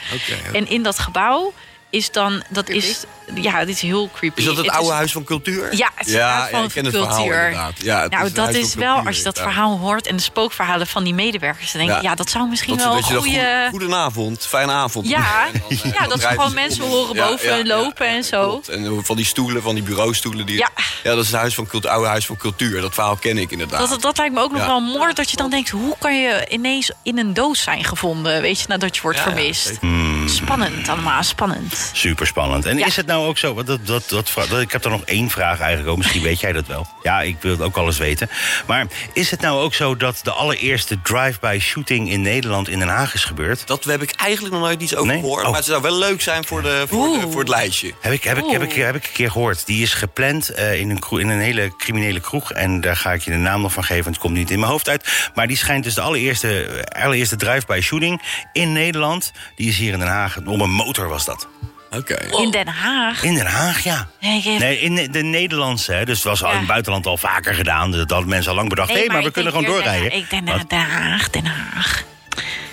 En 0.53 0.69
in 0.69 0.83
dat 0.83 0.99
gebouw 0.99 1.53
is 1.93 2.11
dan... 2.11 2.43
Dat 2.49 2.69
is, 2.69 3.05
ja, 3.35 3.59
dit 3.65 3.75
is 3.75 3.81
heel 3.81 4.11
creepy. 4.15 4.39
Is 4.41 4.45
dat 4.47 4.57
het 4.57 4.67
is- 4.67 4.71
oude 4.73 4.93
huis 4.93 5.13
van 5.13 5.25
cultuur? 5.25 5.77
Ja, 5.77 5.91
het 5.95 6.07
is 6.07 6.13
ja, 6.13 6.29
Huis 6.39 6.51
van 6.51 6.59
ja, 6.59 6.65
ik 6.67 6.73
ken 6.73 6.85
het 6.85 6.95
verhaal 6.97 7.17
Cultuur. 7.17 7.45
inderdaad. 7.45 7.73
Ja, 7.83 8.03
het 8.03 8.11
nou, 8.13 8.27
is 8.27 8.33
dat 8.33 8.49
is 8.55 8.75
wel, 8.75 8.87
Cultuur, 8.93 9.07
als 9.07 9.17
je 9.17 9.23
dat 9.23 9.37
ja. 9.37 9.43
verhaal 9.43 9.79
hoort... 9.79 10.07
en 10.07 10.17
de 10.17 10.23
spookverhalen 10.23 10.87
van 10.87 11.05
die 11.05 11.15
medewerkers... 11.15 11.73
dan 11.73 11.81
denk 11.87 11.97
ik, 11.97 12.03
Ja. 12.03 12.11
ja, 12.11 12.15
dat 12.17 12.31
zou 12.31 12.49
misschien 12.49 12.77
Dat, 12.77 12.87
wel 12.87 12.97
een 12.97 13.03
goede... 13.03 13.59
goed, 13.63 13.71
goedenavond, 13.71 14.47
fijne 14.47 14.73
avond. 14.73 15.09
Ja, 15.09 15.47
dan, 15.53 15.61
eh, 15.79 15.85
ja, 15.93 15.99
dan 16.01 16.09
dat 16.09 16.21
ze 16.21 16.27
gewoon 16.27 16.55
mensen 16.55 16.85
om. 16.85 16.91
horen 16.91 17.17
boven 17.17 17.67
lopen 17.67 18.07
en 18.07 18.25
zo. 18.25 18.49
klopt. 18.49 18.69
En 18.69 19.05
van 19.05 19.17
die 19.17 19.25
stoelen, 19.25 19.63
van 19.63 19.75
die 19.75 19.85
bureaustoelen. 19.85 20.47
Die, 20.47 20.57
Ja. 20.59 20.71
ja, 21.03 21.11
dat 21.15 21.19
is 21.25 21.27
het 21.31 21.37
huis 21.41 21.55
van 21.55 21.67
cultuur, 21.67 21.91
oude 21.91 22.09
huis 22.09 22.27
van 22.27 22.37
cultuur. 22.37 22.81
Dat 22.81 22.95
verhaal 22.95 23.17
ken 23.17 23.39
ik 23.39 23.51
inderdaad. 23.51 23.89
Dat, 23.89 24.03
dat 24.03 24.19
lijkt 24.19 24.35
me 24.35 24.41
ook 24.41 24.53
nog 24.53 24.67
wel 24.67 24.81
mooi 24.81 25.13
dat 25.13 25.31
je 25.31 25.37
dan 25.37 25.51
denkt... 25.51 25.69
hoe 25.71 25.95
kan 25.99 26.21
je 26.21 26.47
ineens 26.49 26.91
in 27.03 27.19
een 27.19 27.35
doos 27.35 27.63
zijn 27.63 27.85
gevonden, 27.85 28.41
weet 28.41 28.61
je, 28.61 28.65
nadat 28.69 28.97
je 28.97 29.03
wordt 29.03 29.19
Ja, 29.19 29.25
vermist. 29.25 29.79
Spannend 30.27 30.89
allemaal, 30.89 31.23
spannend. 31.23 31.91
Super 31.93 32.27
spannend. 32.27 32.67
En 32.67 32.79
Ja. 32.79 32.87
is 32.87 32.97
het 32.97 33.07
nou 33.07 33.27
ook 33.27 33.39
zo? 33.39 33.55
want 33.55 33.67
Dat, 33.67 33.87
dat, 33.87 34.09
dat, 34.09 34.61
ik 34.61 34.73
heb 34.73 34.85
er 34.85 34.91
nog 34.91 35.03
één 35.05 35.31
vraag 35.31 35.59
eigenlijk 35.61 35.91
ook. 35.91 35.97
Misschien 35.97 36.23
weet 36.23 36.41
jij 36.41 36.53
dat 36.53 36.67
wel. 36.67 36.87
Ja, 37.03 37.21
ik 37.23 37.37
wil 37.41 37.51
het 37.51 37.61
ook 37.61 37.77
alles 37.77 37.99
weten. 37.99 38.31
Maar 38.67 38.87
is 39.13 39.31
het 39.31 39.41
nou 39.41 39.61
ook 39.61 39.75
zo 39.75 39.97
dat 39.97 40.21
de 40.23 40.31
allereerste 40.31 41.03
drive-by 41.03 41.59
shooting 41.61 42.11
in 42.11 42.23
Nederland 42.23 42.69
in 42.69 42.79
Den 42.79 42.89
Haag 42.89 43.15
is 43.15 43.25
gebeurd? 43.25 43.67
Dat 43.67 43.85
heb 43.85 44.03
ik 44.03 44.11
eigenlijk 44.17 44.55
nog 44.55 44.63
nooit 44.65 44.83
iets 44.83 44.95
over 44.95 45.13
Nee? 45.13 45.21
gehoord. 45.21 45.43
Oh. 45.45 45.49
Maar 45.49 45.57
het 45.59 45.65
zou 45.69 45.83
wel 45.83 45.99
leuk 45.99 46.21
zijn 46.23 46.45
voor, 46.45 46.63
de, 46.63 46.85
voor, 46.89 47.19
de, 47.21 47.27
voor 47.31 47.41
het 47.41 47.49
lijstje. 47.49 47.93
Heb 48.01 48.13
ik, 48.13 48.25
heb, 48.25 48.39
ik, 48.39 48.51
heb, 48.51 48.63
ik, 48.63 48.73
heb 48.73 48.95
ik 48.95 49.05
een 49.07 49.13
keer 49.13 49.31
gehoord. 49.31 49.67
Die 49.67 49.83
is 49.83 49.95
gepland 49.95 50.49
eh, 50.49 50.81
in, 50.81 50.91
een 50.91 51.19
in 51.21 51.29
een 51.29 51.41
hele 51.41 51.77
criminele 51.77 52.21
kroeg. 52.21 52.53
En 52.53 52.81
daar 52.81 52.97
ga 52.97 53.13
ik 53.13 53.23
je 53.23 53.31
de 53.31 53.37
naam 53.37 53.61
nog 53.63 53.73
van 53.73 53.85
geven, 53.85 54.03
want 54.05 54.15
het 54.17 54.25
komt 54.25 54.37
niet 54.37 54.51
in 54.51 54.59
mijn 54.59 54.71
hoofd 54.71 54.89
uit. 54.89 55.31
Maar 55.35 55.47
die 55.47 55.57
schijnt 55.57 55.85
dus 55.85 55.95
de 55.95 56.01
allereerste, 56.01 56.65
eh, 56.65 57.05
allereerste 57.05 57.37
drive-by 57.37 57.81
shooting 57.83 58.23
in 58.53 58.73
Nederland. 58.73 59.33
Die 59.55 59.69
is 59.69 59.77
hier 59.77 59.93
in 59.93 59.99
Den 59.99 60.09
Haag. 60.09 60.12
Om 60.45 60.61
een 60.61 60.71
motor 60.71 61.09
was 61.09 61.25
dat. 61.25 61.49
Oké. 61.91 62.15
In 62.15 62.51
Den 62.51 62.69
Haag. 62.69 63.23
In 63.23 63.35
Den 63.35 63.47
Haag, 63.47 63.85
ja. 63.85 64.09
Nee, 64.21 64.81
in 64.81 65.13
de 65.13 65.23
Nederlandse. 65.23 65.93
Hè. 65.93 66.05
Dus 66.05 66.17
het 66.17 66.25
was 66.25 66.43
al 66.45 66.51
in 66.53 66.59
het 66.59 66.67
buitenland 66.67 67.07
al 67.07 67.17
vaker 67.17 67.55
gedaan. 67.55 67.91
Dat 67.91 68.11
hadden 68.11 68.29
mensen 68.29 68.51
al 68.51 68.57
lang 68.57 68.69
bedacht. 68.69 68.89
Hé, 68.89 68.95
Nee, 68.95 69.05
hey, 69.05 69.15
maar 69.15 69.25
we 69.25 69.31
kunnen 69.31 69.53
gewoon 69.53 69.67
hier 69.67 69.77
Den 69.77 69.85
doorrijden. 69.85 70.13
Haag. 70.13 70.23
Ik 70.23 70.31
denk 70.31 70.69
Den 70.71 70.79
Haag, 70.81 71.31
Den 71.31 71.47
Haag. 71.47 72.05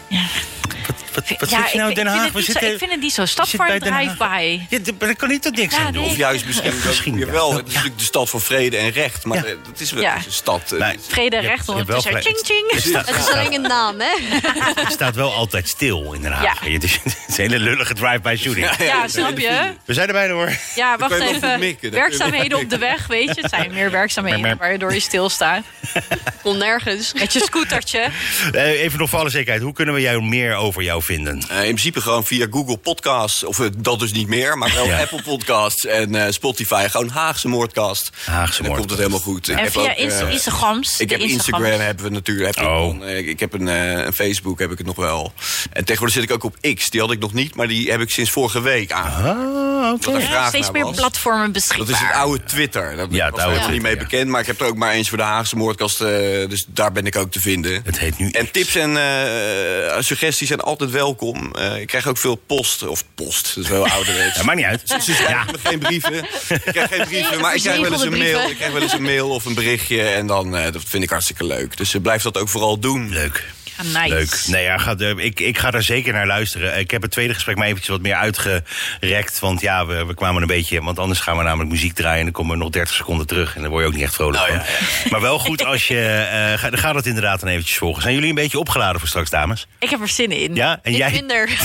Ja. 0.08 0.22
Wat, 1.28 1.40
wat 1.40 1.50
ja, 1.50 1.62
zit 1.62 1.72
je 1.72 1.78
nou 1.78 1.92
in 1.92 1.98
ik, 1.98 2.04
Den 2.04 2.14
Haag? 2.14 2.22
vind 2.22 2.34
het 2.34 2.34
We 2.34 2.38
niet 2.40 2.46
zo, 2.46 2.52
zitten- 2.52 2.72
ik 2.72 2.78
vind 2.78 2.92
het 2.92 3.00
niet 3.02 3.14
zo. 3.14 3.22
je 3.22 3.28
Stad 3.28 3.50
voor 3.50 3.68
een 3.68 3.80
drive-by. 3.80 4.60
Ja, 4.70 4.80
daar 4.98 5.16
kan 5.16 5.30
niet 5.30 5.42
tot 5.42 5.56
niks 5.56 5.76
Ja, 5.76 5.82
aan 5.86 5.94
doen. 5.94 6.02
nee. 6.02 6.12
Of 6.12 6.18
juist 6.18 6.46
misschien, 6.46 6.74
Misschien 6.86 7.16
weer 7.16 7.32
wel. 7.32 7.54
Het 7.54 7.68
is 7.68 7.74
natuurlijk 7.74 8.00
de 8.00 8.06
stad 8.06 8.30
van 8.30 8.42
vrede 8.42 8.78
en 8.78 8.92
recht. 8.92 9.26
Maar 9.26 9.38
Ja. 9.38 9.44
het 9.72 9.80
is 9.82 9.92
wel 9.92 10.02
Ja. 10.04 10.10
het 10.12 10.20
is 10.20 10.26
een 10.26 10.32
stad. 10.32 10.72
eh, 10.72 10.80
Nee. 10.80 10.92
het 10.92 11.00
is- 11.00 11.06
Vrede 11.08 11.36
en 11.36 11.42
recht 11.42 11.70
ondertussen. 11.70 12.04
gelijk. 12.12 12.26
Ching, 12.26 12.40
ching. 12.46 12.72
Het 12.72 13.08
Het 13.08 13.16
is 13.18 13.28
alleen 13.32 13.54
een 13.54 13.62
naam, 13.62 14.00
hè? 14.00 14.16
het 14.84 14.92
staat 14.92 15.16
wel 15.16 15.34
altijd 15.34 15.68
stil 15.68 16.14
in 16.14 16.22
Den 16.22 16.32
Haag. 16.32 16.66
Ja. 16.66 16.72
Het, 16.72 16.84
is, 16.84 16.94
het 17.04 17.06
is 17.28 17.38
een 17.38 17.44
hele 17.52 17.60
lullige 17.60 17.94
drive-by 17.94 18.36
shooting. 18.40 18.70
Ja, 18.80 19.08
snap 19.08 19.38
je? 19.38 19.72
We 19.86 19.94
zijn 19.94 20.08
er 20.08 20.14
bijna 20.14 20.34
hoor. 20.34 20.52
Ja, 20.76 20.98
wacht 20.98 21.12
even. 21.20 21.60
dat 21.82 21.92
werkzaamheden 21.92 22.58
op 22.60 22.70
de 22.70 22.78
weg, 22.78 23.08
weet 23.08 23.36
je. 23.36 23.42
Het 23.42 23.50
zijn 23.50 23.72
meer 23.74 23.92
werkzaamheden 24.02 24.58
waardoor 24.58 24.94
je 24.94 25.00
stilstaat. 25.00 25.64
Kom 26.44 26.58
nergens. 26.58 27.14
Met 27.14 27.34
je 27.34 27.40
scootertje. 27.40 28.08
Eh, 28.52 28.82
even 28.82 29.00
nog 29.00 29.10
voor 29.10 29.20
alle 29.20 29.30
zekerheid. 29.30 29.64
Hoe 29.64 29.74
kunnen 29.74 29.94
we 29.94 30.02
jou 30.02 30.22
meer 30.24 30.56
over 30.56 30.84
jou 30.84 31.04
vinden? 31.16 31.42
Eh, 31.50 31.58
in 31.58 31.64
principe 31.64 32.02
gewoon 32.02 32.26
via 32.26 32.48
Google 32.52 32.78
Podcasts. 32.78 33.44
Of 33.44 33.60
eh, 33.60 33.66
dat 33.78 34.00
dus 34.00 34.12
niet 34.12 34.28
meer, 34.28 34.58
maar 34.58 34.72
wel 34.74 34.86
Ja. 34.90 35.00
Apple 35.00 35.22
Podcasts 35.22 35.86
en 35.86 36.16
eh, 36.16 36.32
Spotify. 36.32 36.88
Gewoon 36.90 37.10
Haagse 37.10 37.48
Moordcast. 37.48 38.10
Haagse 38.26 38.64
dan 38.64 38.72
komt 38.76 38.90
het 38.90 39.00
Moordcast. 39.00 39.00
helemaal 39.00 39.20
goed. 39.20 39.48
Ik 39.50 39.56
En 39.58 39.64
heb 39.64 39.72
via 39.72 39.82
ook, 39.92 39.98
Insta- 39.98 40.28
Instagrams. 40.28 41.00
Ik 41.00 41.10
heb 41.10 41.20
Instagrams. 41.20 41.48
Instagram 41.64 41.86
hebben 41.86 42.06
we 42.06 42.12
natuurlijk. 42.12 42.56
Heb 42.56 42.66
ik, 42.66 42.72
Oh. 42.72 42.80
dan, 42.88 43.04
eh, 43.04 43.18
ik, 43.18 43.28
ik 43.28 43.40
heb 43.40 43.54
een, 43.54 43.68
eh, 43.68 43.92
een 44.06 44.14
Facebook, 44.14 44.60
heb 44.60 44.72
ik 44.72 44.78
het 44.78 44.88
nog 44.88 44.96
wel. 44.96 45.34
En 45.74 45.86
tegenwoordig 45.86 46.16
zit 46.16 46.24
ik 46.24 46.32
ook 46.32 46.44
op 46.44 46.56
X. 46.76 46.90
Die 46.90 47.02
had 47.02 47.12
ik 47.12 47.20
nog 47.20 47.34
niet, 47.34 47.56
maar 47.56 47.68
die 47.68 47.92
heb 47.92 48.02
ik 48.02 48.10
sinds 48.10 48.30
vorige 48.32 48.62
week 48.62 48.92
aangepakt. 48.92 49.38
Ah, 49.38 49.92
oké. 49.94 50.06
Wat 50.06 50.14
er 50.16 50.20
Ja, 50.22 50.28
vraag 50.28 50.48
steeds 50.48 50.64
naar 50.64 50.74
meer 50.74 50.84
was. 50.84 50.96
platformen 50.96 51.52
beschikbaar. 51.52 51.86
Dat 51.88 51.96
is 51.96 52.02
het 52.02 52.12
oude 52.16 52.44
Twitter. 52.44 52.96
Dat 52.96 53.08
Ja, 53.12 53.30
was 53.30 53.42
er 53.66 53.72
niet 53.72 53.82
mee 53.82 53.98
bekend. 53.98 54.28
Maar 54.30 54.42
ik 54.42 54.48
heb 54.48 54.60
er 54.62 54.68
ook 54.68 54.76
maar 54.76 54.92
eens 54.92 55.10
voor 55.10 55.18
de 55.18 55.24
Haagse 55.24 55.56
moordkast. 55.56 56.02
eh, 56.02 56.08
dus 56.50 56.66
daar 56.68 56.92
ben 56.92 57.06
ik 57.06 57.16
ook 57.16 57.32
te 57.32 57.40
vinden. 57.40 57.82
Het 57.84 58.00
heet 58.00 58.18
nu 58.18 58.30
En 58.30 58.52
tips 58.52 58.76
en 58.76 58.98
eh, 58.98 59.96
suggesties 60.00 60.48
zijn 60.48 60.60
altijd 60.60 60.89
welkom. 60.92 61.56
Eh, 61.56 61.80
ik 61.80 61.88
krijg 61.88 62.08
ook 62.08 62.18
veel 62.18 62.36
post. 62.36 62.88
Of 62.88 63.04
post, 63.16 63.56
dat 63.56 63.64
is 63.64 63.70
wel 63.70 63.88
ouderwets. 63.88 64.36
Ja, 64.38 64.44
maakt 64.44 64.58
niet 64.58 64.66
uit. 64.66 64.82
Ze 65.06 65.58
geen 65.64 65.80
brieven. 65.80 66.14
Ik 66.14 66.62
krijg 66.66 66.90
geen 66.90 67.06
brieven, 67.06 67.40
maar 67.40 67.56
ik 67.56 67.62
krijg 67.62 67.82
wel 67.82 67.92
eens 67.92 68.02
een 68.02 68.18
mail. 68.18 68.50
Ik 68.50 68.56
krijg 68.56 68.72
wel 68.72 68.82
eens 68.82 68.94
een 68.94 69.02
mail 69.02 69.30
of 69.30 69.46
een 69.46 69.54
berichtje. 69.54 70.02
En 70.02 70.28
dan, 70.28 70.56
eh, 70.56 70.72
dat 70.72 70.82
vind 70.86 71.04
ik 71.04 71.10
hartstikke 71.10 71.46
leuk. 71.46 71.78
Dus 71.78 71.94
eh, 71.94 72.02
blijf 72.02 72.22
dat 72.22 72.38
ook 72.38 72.50
vooral 72.50 72.80
doen. 72.80 73.10
Leuk. 73.10 73.46
Nice. 73.84 74.08
Leuk. 74.08 74.44
Nee, 74.48 74.64
ja, 74.64 74.96
eh, 74.98 75.10
ik, 75.18 75.40
ik 75.40 75.58
ga 75.58 75.72
er 75.72 75.84
zeker 75.84 76.14
naar 76.14 76.28
luisteren. 76.28 76.80
Ik 76.80 76.92
heb 76.92 77.02
het 77.02 77.12
tweede 77.12 77.34
gesprek 77.34 77.56
maar 77.58 77.66
eventjes 77.68 77.90
wat 77.90 78.02
meer 78.02 78.16
uitgerekt. 78.16 79.40
Want 79.40 79.62
ja, 79.62 79.86
we, 79.86 80.06
we 80.06 80.14
kwamen 80.14 80.42
een 80.42 80.48
beetje... 80.48 80.82
Want 80.84 81.00
anders 81.00 81.20
gaan 81.20 81.38
we 81.38 81.44
namelijk 81.44 81.70
muziek 81.70 81.94
draaien... 81.94 82.18
en 82.18 82.24
dan 82.24 82.34
komen 82.34 82.58
we 82.58 82.64
nog 82.64 82.70
30 82.72 82.96
seconden 82.96 83.28
terug. 83.28 83.56
En 83.56 83.62
dan 83.62 83.70
word 83.72 83.82
je 83.84 83.88
ook 83.90 83.96
niet 83.96 84.04
echt 84.04 84.14
vrolijk 84.16 84.44
Oh, 84.44 84.48
van. 84.48 85.12
Maar 85.12 85.22
wel 85.22 85.40
goed 85.40 85.66
als 85.66 85.88
je... 85.88 86.00
eh 86.02 86.60
ga, 86.60 86.70
ga 86.72 86.94
dat 86.94 87.06
inderdaad 87.06 87.40
dan 87.40 87.50
eventjes 87.50 87.78
volgen. 87.78 88.02
Zijn 88.02 88.14
jullie 88.14 88.30
een 88.30 88.36
beetje 88.36 88.60
opgeladen 88.60 89.00
voor 89.00 89.10
straks, 89.10 89.30
dames? 89.30 89.68
Ik 89.80 89.90
heb 89.90 90.02
er 90.02 90.08
zin 90.08 90.32
in. 90.32 90.56
Ja? 90.56 90.80
En 90.84 90.92
Ik 90.92 90.98
jij? 90.98 91.12
minder. 91.12 91.50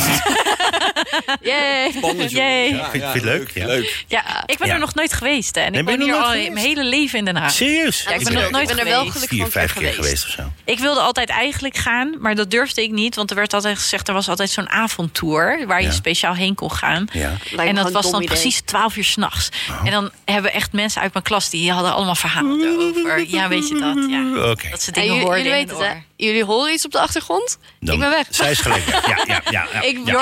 Yay. 1.40 1.92
Spannend, 1.96 2.30
joh. 2.30 2.40
Yay. 2.40 2.68
Ja, 2.68 2.90
Vind- 2.90 3.02
ja, 3.02 3.10
vind 3.12 3.24
je 3.24 3.30
het 3.30 3.38
leuk? 3.38 3.50
Ja. 3.54 3.66
leuk. 3.66 4.04
Ja, 4.08 4.42
ik 4.46 4.58
ben 4.58 4.66
Ja. 4.68 4.72
er 4.74 4.80
nog 4.80 4.94
nooit 4.94 5.12
geweest. 5.12 5.54
Hè. 5.54 5.60
En 5.60 5.70
Nee, 5.72 5.80
ik 5.80 5.86
ben 5.86 5.98
woon 5.98 6.04
hier 6.08 6.16
al 6.16 6.28
nooit 6.28 6.52
mijn 6.52 6.66
hele 6.66 6.84
leven 6.84 7.18
in 7.18 7.24
Den 7.24 7.36
Haag. 7.36 7.50
Serieus? 7.52 8.02
Ja, 8.02 8.10
ik 8.10 8.24
ben 8.24 8.32
ben 8.32 8.42
nog 8.42 8.50
nooit 8.50 8.70
ik 8.70 8.76
ben 8.76 8.84
er 8.84 8.90
wel 8.90 8.94
geweest. 8.98 9.12
gelukkig 9.12 9.28
Vier, 9.28 9.40
van 9.42 9.50
vijf 9.50 9.72
geweest. 9.72 9.94
keer 9.94 10.04
geweest 10.04 10.24
of 10.24 10.30
zo. 10.30 10.42
Ik 10.64 10.78
wilde 10.78 11.00
altijd 11.00 11.28
eigenlijk 11.28 11.76
gaan, 11.76 12.14
maar 12.18 12.34
dat 12.34 12.50
durfde 12.50 12.82
ik 12.82 12.90
niet. 12.90 13.14
Want 13.14 13.30
er 13.30 13.36
werd 13.36 13.54
altijd 13.54 13.78
gezegd, 13.78 14.08
er 14.08 14.14
was 14.14 14.28
altijd 14.28 14.50
zo'n 14.50 14.68
avondtour... 14.70 15.66
waar 15.66 15.80
je 15.80 15.86
Ja. 15.86 15.92
speciaal 15.92 16.34
heen 16.34 16.54
kon 16.54 16.72
gaan. 16.72 17.08
En 17.56 17.74
dat 17.74 17.92
was 17.92 18.10
dan 18.10 18.22
idee. 18.22 18.26
precies 18.34 18.60
12 18.60 18.96
uur 18.96 19.04
s'nachts. 19.04 19.48
En 19.84 19.90
dan 19.90 20.10
hebben 20.24 20.52
echt 20.52 20.72
mensen 20.72 21.00
uit 21.02 21.12
mijn 21.12 21.24
klas... 21.24 21.50
die 21.50 21.72
hadden 21.72 21.92
allemaal 21.94 22.14
verhalen 22.14 22.60
erover. 22.60 23.24
Ja, 23.28 23.48
weet 23.48 23.68
je 23.68 23.74
dat? 23.74 24.06
Ja. 24.10 24.50
Oké. 24.50 24.68
Dat 24.70 24.82
ze 24.82 24.86
En 24.86 24.92
dingen 24.92 25.08
jullie, 25.08 25.22
hoorden 25.24 25.44
jullie 25.44 25.58
weten 25.66 25.86
het. 25.88 25.96
Jullie 26.16 26.44
horen 26.44 26.72
iets 26.72 26.84
op 26.84 26.90
de 26.92 26.98
achtergrond? 27.00 27.58
Dan- 27.80 27.94
Ik 27.94 28.00
ben 28.00 28.10
weg. 28.10 28.26
Zij 28.30 28.50
is 28.50 28.58
gelijk 28.58 28.84
weg. 28.84 29.06
Ja, 29.06 29.18
ja, 29.26 29.40
ja. 29.50 29.66
ja, 29.72 29.82
Ik 29.90 29.98
ja. 30.04 30.12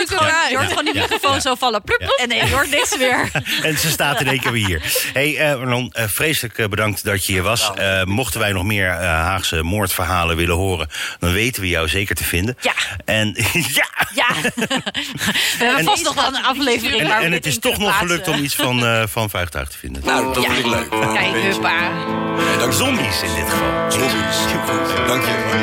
Je 0.00 0.06
hoort, 0.08 0.08
Die 0.08 0.50
je 0.50 0.56
hoort 0.56 0.68
zoeken 0.68 0.68
gewoon, 0.68 0.84
die 0.84 0.94
microfoon 1.02 1.40
zo 1.40 1.54
vallen. 1.54 1.82
Plup, 1.82 1.98
plup, 1.98 2.10
En 2.18 2.28
nee, 2.28 2.44
je 2.44 2.50
hoort 2.52 2.70
niks 2.70 2.96
meer. 2.98 3.30
En 3.62 3.78
ze 3.78 3.90
staat 3.90 4.20
in 4.20 4.26
één 4.28 4.40
keer 4.40 4.52
weer 4.52 4.66
hier. 4.66 4.82
hey, 5.12 5.36
eh, 5.38 5.56
Marlon, 5.56 5.90
eh, 5.92 6.04
vreselijk 6.08 6.58
eh, 6.58 6.66
bedankt 6.66 7.04
dat 7.04 7.26
je 7.26 7.32
hier 7.32 7.42
was. 7.42 7.70
Eh, 7.74 8.02
mochten 8.04 8.40
wij 8.40 8.52
nog 8.52 8.64
meer 8.64 8.88
eh, 8.90 8.96
Haagse 8.98 9.62
moordverhalen 9.62 10.36
willen 10.36 10.56
horen... 10.56 10.88
dan 11.18 11.32
weten 11.32 11.62
we 11.62 11.68
jou 11.68 11.88
zeker 11.88 12.14
te 12.14 12.24
vinden. 12.24 12.56
Ja. 12.60 12.72
En 13.04 13.36
ja... 13.52 13.86
Ja. 14.14 14.26
We 14.54 14.64
hebben 15.58 15.78
En- 15.78 15.84
vast 15.84 16.04
nog 16.04 16.14
wel 16.14 16.26
een 16.26 16.44
aflevering 16.44 17.00
En, 17.00 17.08
waar 17.08 17.18
we 17.18 17.24
en 17.24 17.30
dit 17.30 17.44
het 17.44 17.52
is 17.54 17.58
toch 17.60 17.78
nog 17.78 17.98
gelukt 17.98 18.28
om 18.28 18.42
iets 18.44 18.54
van, 18.54 18.86
eh 18.86 19.02
van 19.08 19.30
Vuigtuig 19.30 19.68
te 19.68 19.78
vinden. 19.78 20.02
Nou, 20.04 20.34
dat 20.34 20.42
Ja. 20.42 20.50
vind 20.52 20.66
ik 20.66 20.72
leuk. 20.72 20.90
Kijk, 21.14 21.32
huppa. 21.42 21.74
Zombies 22.70 23.22
in 23.22 23.34
dit 23.34 23.50
geval. 23.50 23.90
Zombies. 23.90 24.36
Goed. 24.66 25.06
Dank 25.06 25.22
je. 25.24 25.61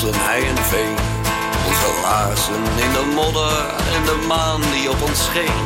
Bossen, 0.00 0.20
hei 0.20 0.46
en 0.46 0.56
veen. 0.56 0.96
Onze 1.66 2.00
laarzen 2.02 2.62
in 2.84 2.92
de 2.92 3.12
modder 3.14 3.58
en 3.94 4.04
de 4.04 4.24
maan 4.28 4.60
die 4.60 4.90
op 4.90 5.02
ons 5.02 5.24
scheen. 5.24 5.60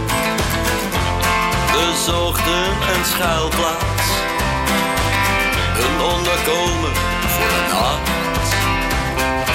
We 1.73 2.03
zochten 2.05 2.67
een 2.93 3.05
schuilplaats, 3.05 4.09
een 5.85 6.01
onderkomen 6.15 6.95
voor 7.35 7.49
de 7.55 7.63
nacht. 7.73 8.09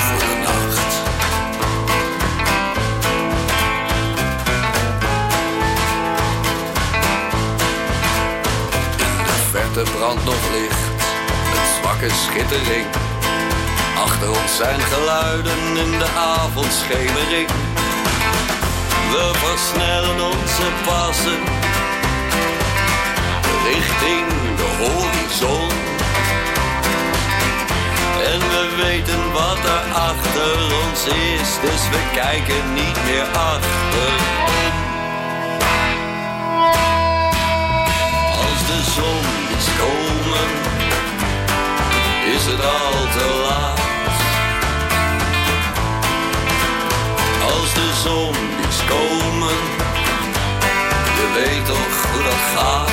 Voor 0.07 0.19
de 0.19 0.35
nacht. 0.47 0.93
In 8.97 9.23
de 9.23 9.37
verte 9.51 9.91
brandt 9.97 10.25
nog 10.25 10.43
licht, 10.53 11.13
een 11.53 11.81
zwakke 11.81 12.09
schittering. 12.09 13.08
Achter 14.03 14.29
ons 14.29 14.55
zijn 14.55 14.79
geluiden 14.79 15.77
in 15.77 15.99
de 15.99 16.07
avondschemering. 16.39 17.49
We 19.11 19.31
versnellen 19.33 20.21
onze 20.25 20.67
passen 20.85 21.59
richting 23.73 24.27
de 24.57 24.69
horizon. 24.81 25.69
En 28.31 28.39
we 28.39 28.75
weten 28.83 29.31
wat 29.31 29.57
er 29.57 29.93
achter 29.93 30.55
ons 30.83 31.05
is, 31.05 31.49
dus 31.61 31.89
we 31.89 32.01
kijken 32.13 32.73
niet 32.73 32.97
meer 33.05 33.27
achter. 33.53 34.11
Als 38.43 38.61
de 38.71 38.81
zon 38.95 39.23
is 39.57 39.67
komen, 39.81 40.49
is 42.35 42.45
het 42.45 42.65
al 42.65 42.91
te 43.17 43.45
laat. 43.47 43.78
De 47.79 47.93
zon 48.03 48.35
is 48.69 48.79
komen, 48.87 49.57
je 51.17 51.31
weet 51.33 51.65
toch 51.65 52.11
hoe 52.11 52.23
dat 52.23 52.33
gaat. 52.55 52.88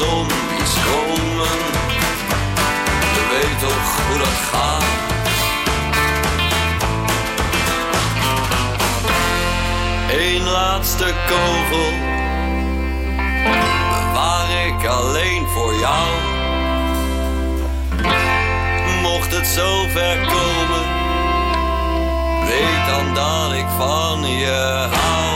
Zon 0.00 0.26
is 0.62 0.74
komen, 0.88 1.58
je 3.14 3.22
weet 3.30 3.58
toch 3.58 4.06
hoe 4.06 4.18
dat 4.18 4.38
gaat. 4.50 4.84
Eén 10.10 10.42
laatste 10.42 11.14
kogel 11.28 11.92
bewaar 13.90 14.66
ik 14.66 14.86
alleen 14.86 15.46
voor 15.46 15.74
jou. 15.74 16.08
Mocht 19.02 19.32
het 19.36 19.46
zover 19.46 20.16
komen, 20.16 20.84
weet 22.46 22.86
dan 22.86 23.14
dat 23.14 23.52
ik 23.52 23.66
van 23.78 24.28
je 24.28 24.88
hou. 24.90 25.29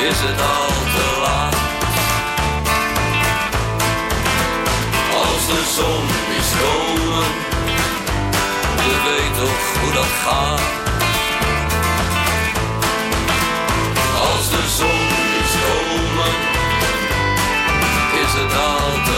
Is 0.00 0.18
het 0.20 0.40
al 0.40 0.68
te 0.94 1.20
laat. 1.22 1.56
Als 5.14 5.46
de 5.46 5.62
zon 5.76 6.04
is 6.38 6.50
komen, 6.62 7.28
je 8.86 8.96
weet 9.06 9.34
toch 9.38 9.82
hoe 9.82 9.92
dat 9.92 10.12
gaat. 10.24 10.60
Als 14.30 14.48
de 14.50 14.64
zon 14.76 15.08
is 15.42 15.52
komen, 15.66 16.34
is 18.24 18.32
het 18.40 18.54
al 18.54 18.92
te 19.04 19.10
laat. 19.10 19.17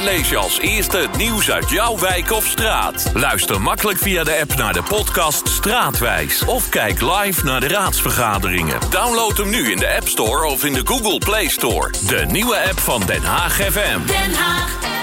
Lees 0.00 0.28
je 0.28 0.36
als 0.36 0.60
eerste 0.60 0.96
het 0.96 1.16
nieuws 1.16 1.50
uit 1.50 1.70
jouw 1.70 1.98
wijk 1.98 2.30
of 2.30 2.46
straat. 2.46 3.10
Luister 3.14 3.60
makkelijk 3.60 3.98
via 3.98 4.24
de 4.24 4.38
app 4.40 4.54
naar 4.54 4.72
de 4.72 4.82
podcast 4.82 5.48
Straatwijs. 5.48 6.44
Of 6.44 6.68
kijk 6.68 7.00
live 7.00 7.44
naar 7.44 7.60
de 7.60 7.68
raadsvergaderingen. 7.68 8.80
Download 8.90 9.36
hem 9.36 9.50
nu 9.50 9.70
in 9.70 9.78
de 9.78 9.94
App 9.96 10.08
Store 10.08 10.46
of 10.46 10.64
in 10.64 10.72
de 10.72 10.82
Google 10.84 11.18
Play 11.18 11.48
Store. 11.48 11.90
De 12.06 12.24
nieuwe 12.28 12.68
app 12.68 12.80
van 12.80 13.02
Den 13.06 13.22
Haag 13.22 13.52
FM. 13.52 14.06
Den 14.06 14.34
Haag 14.34 14.93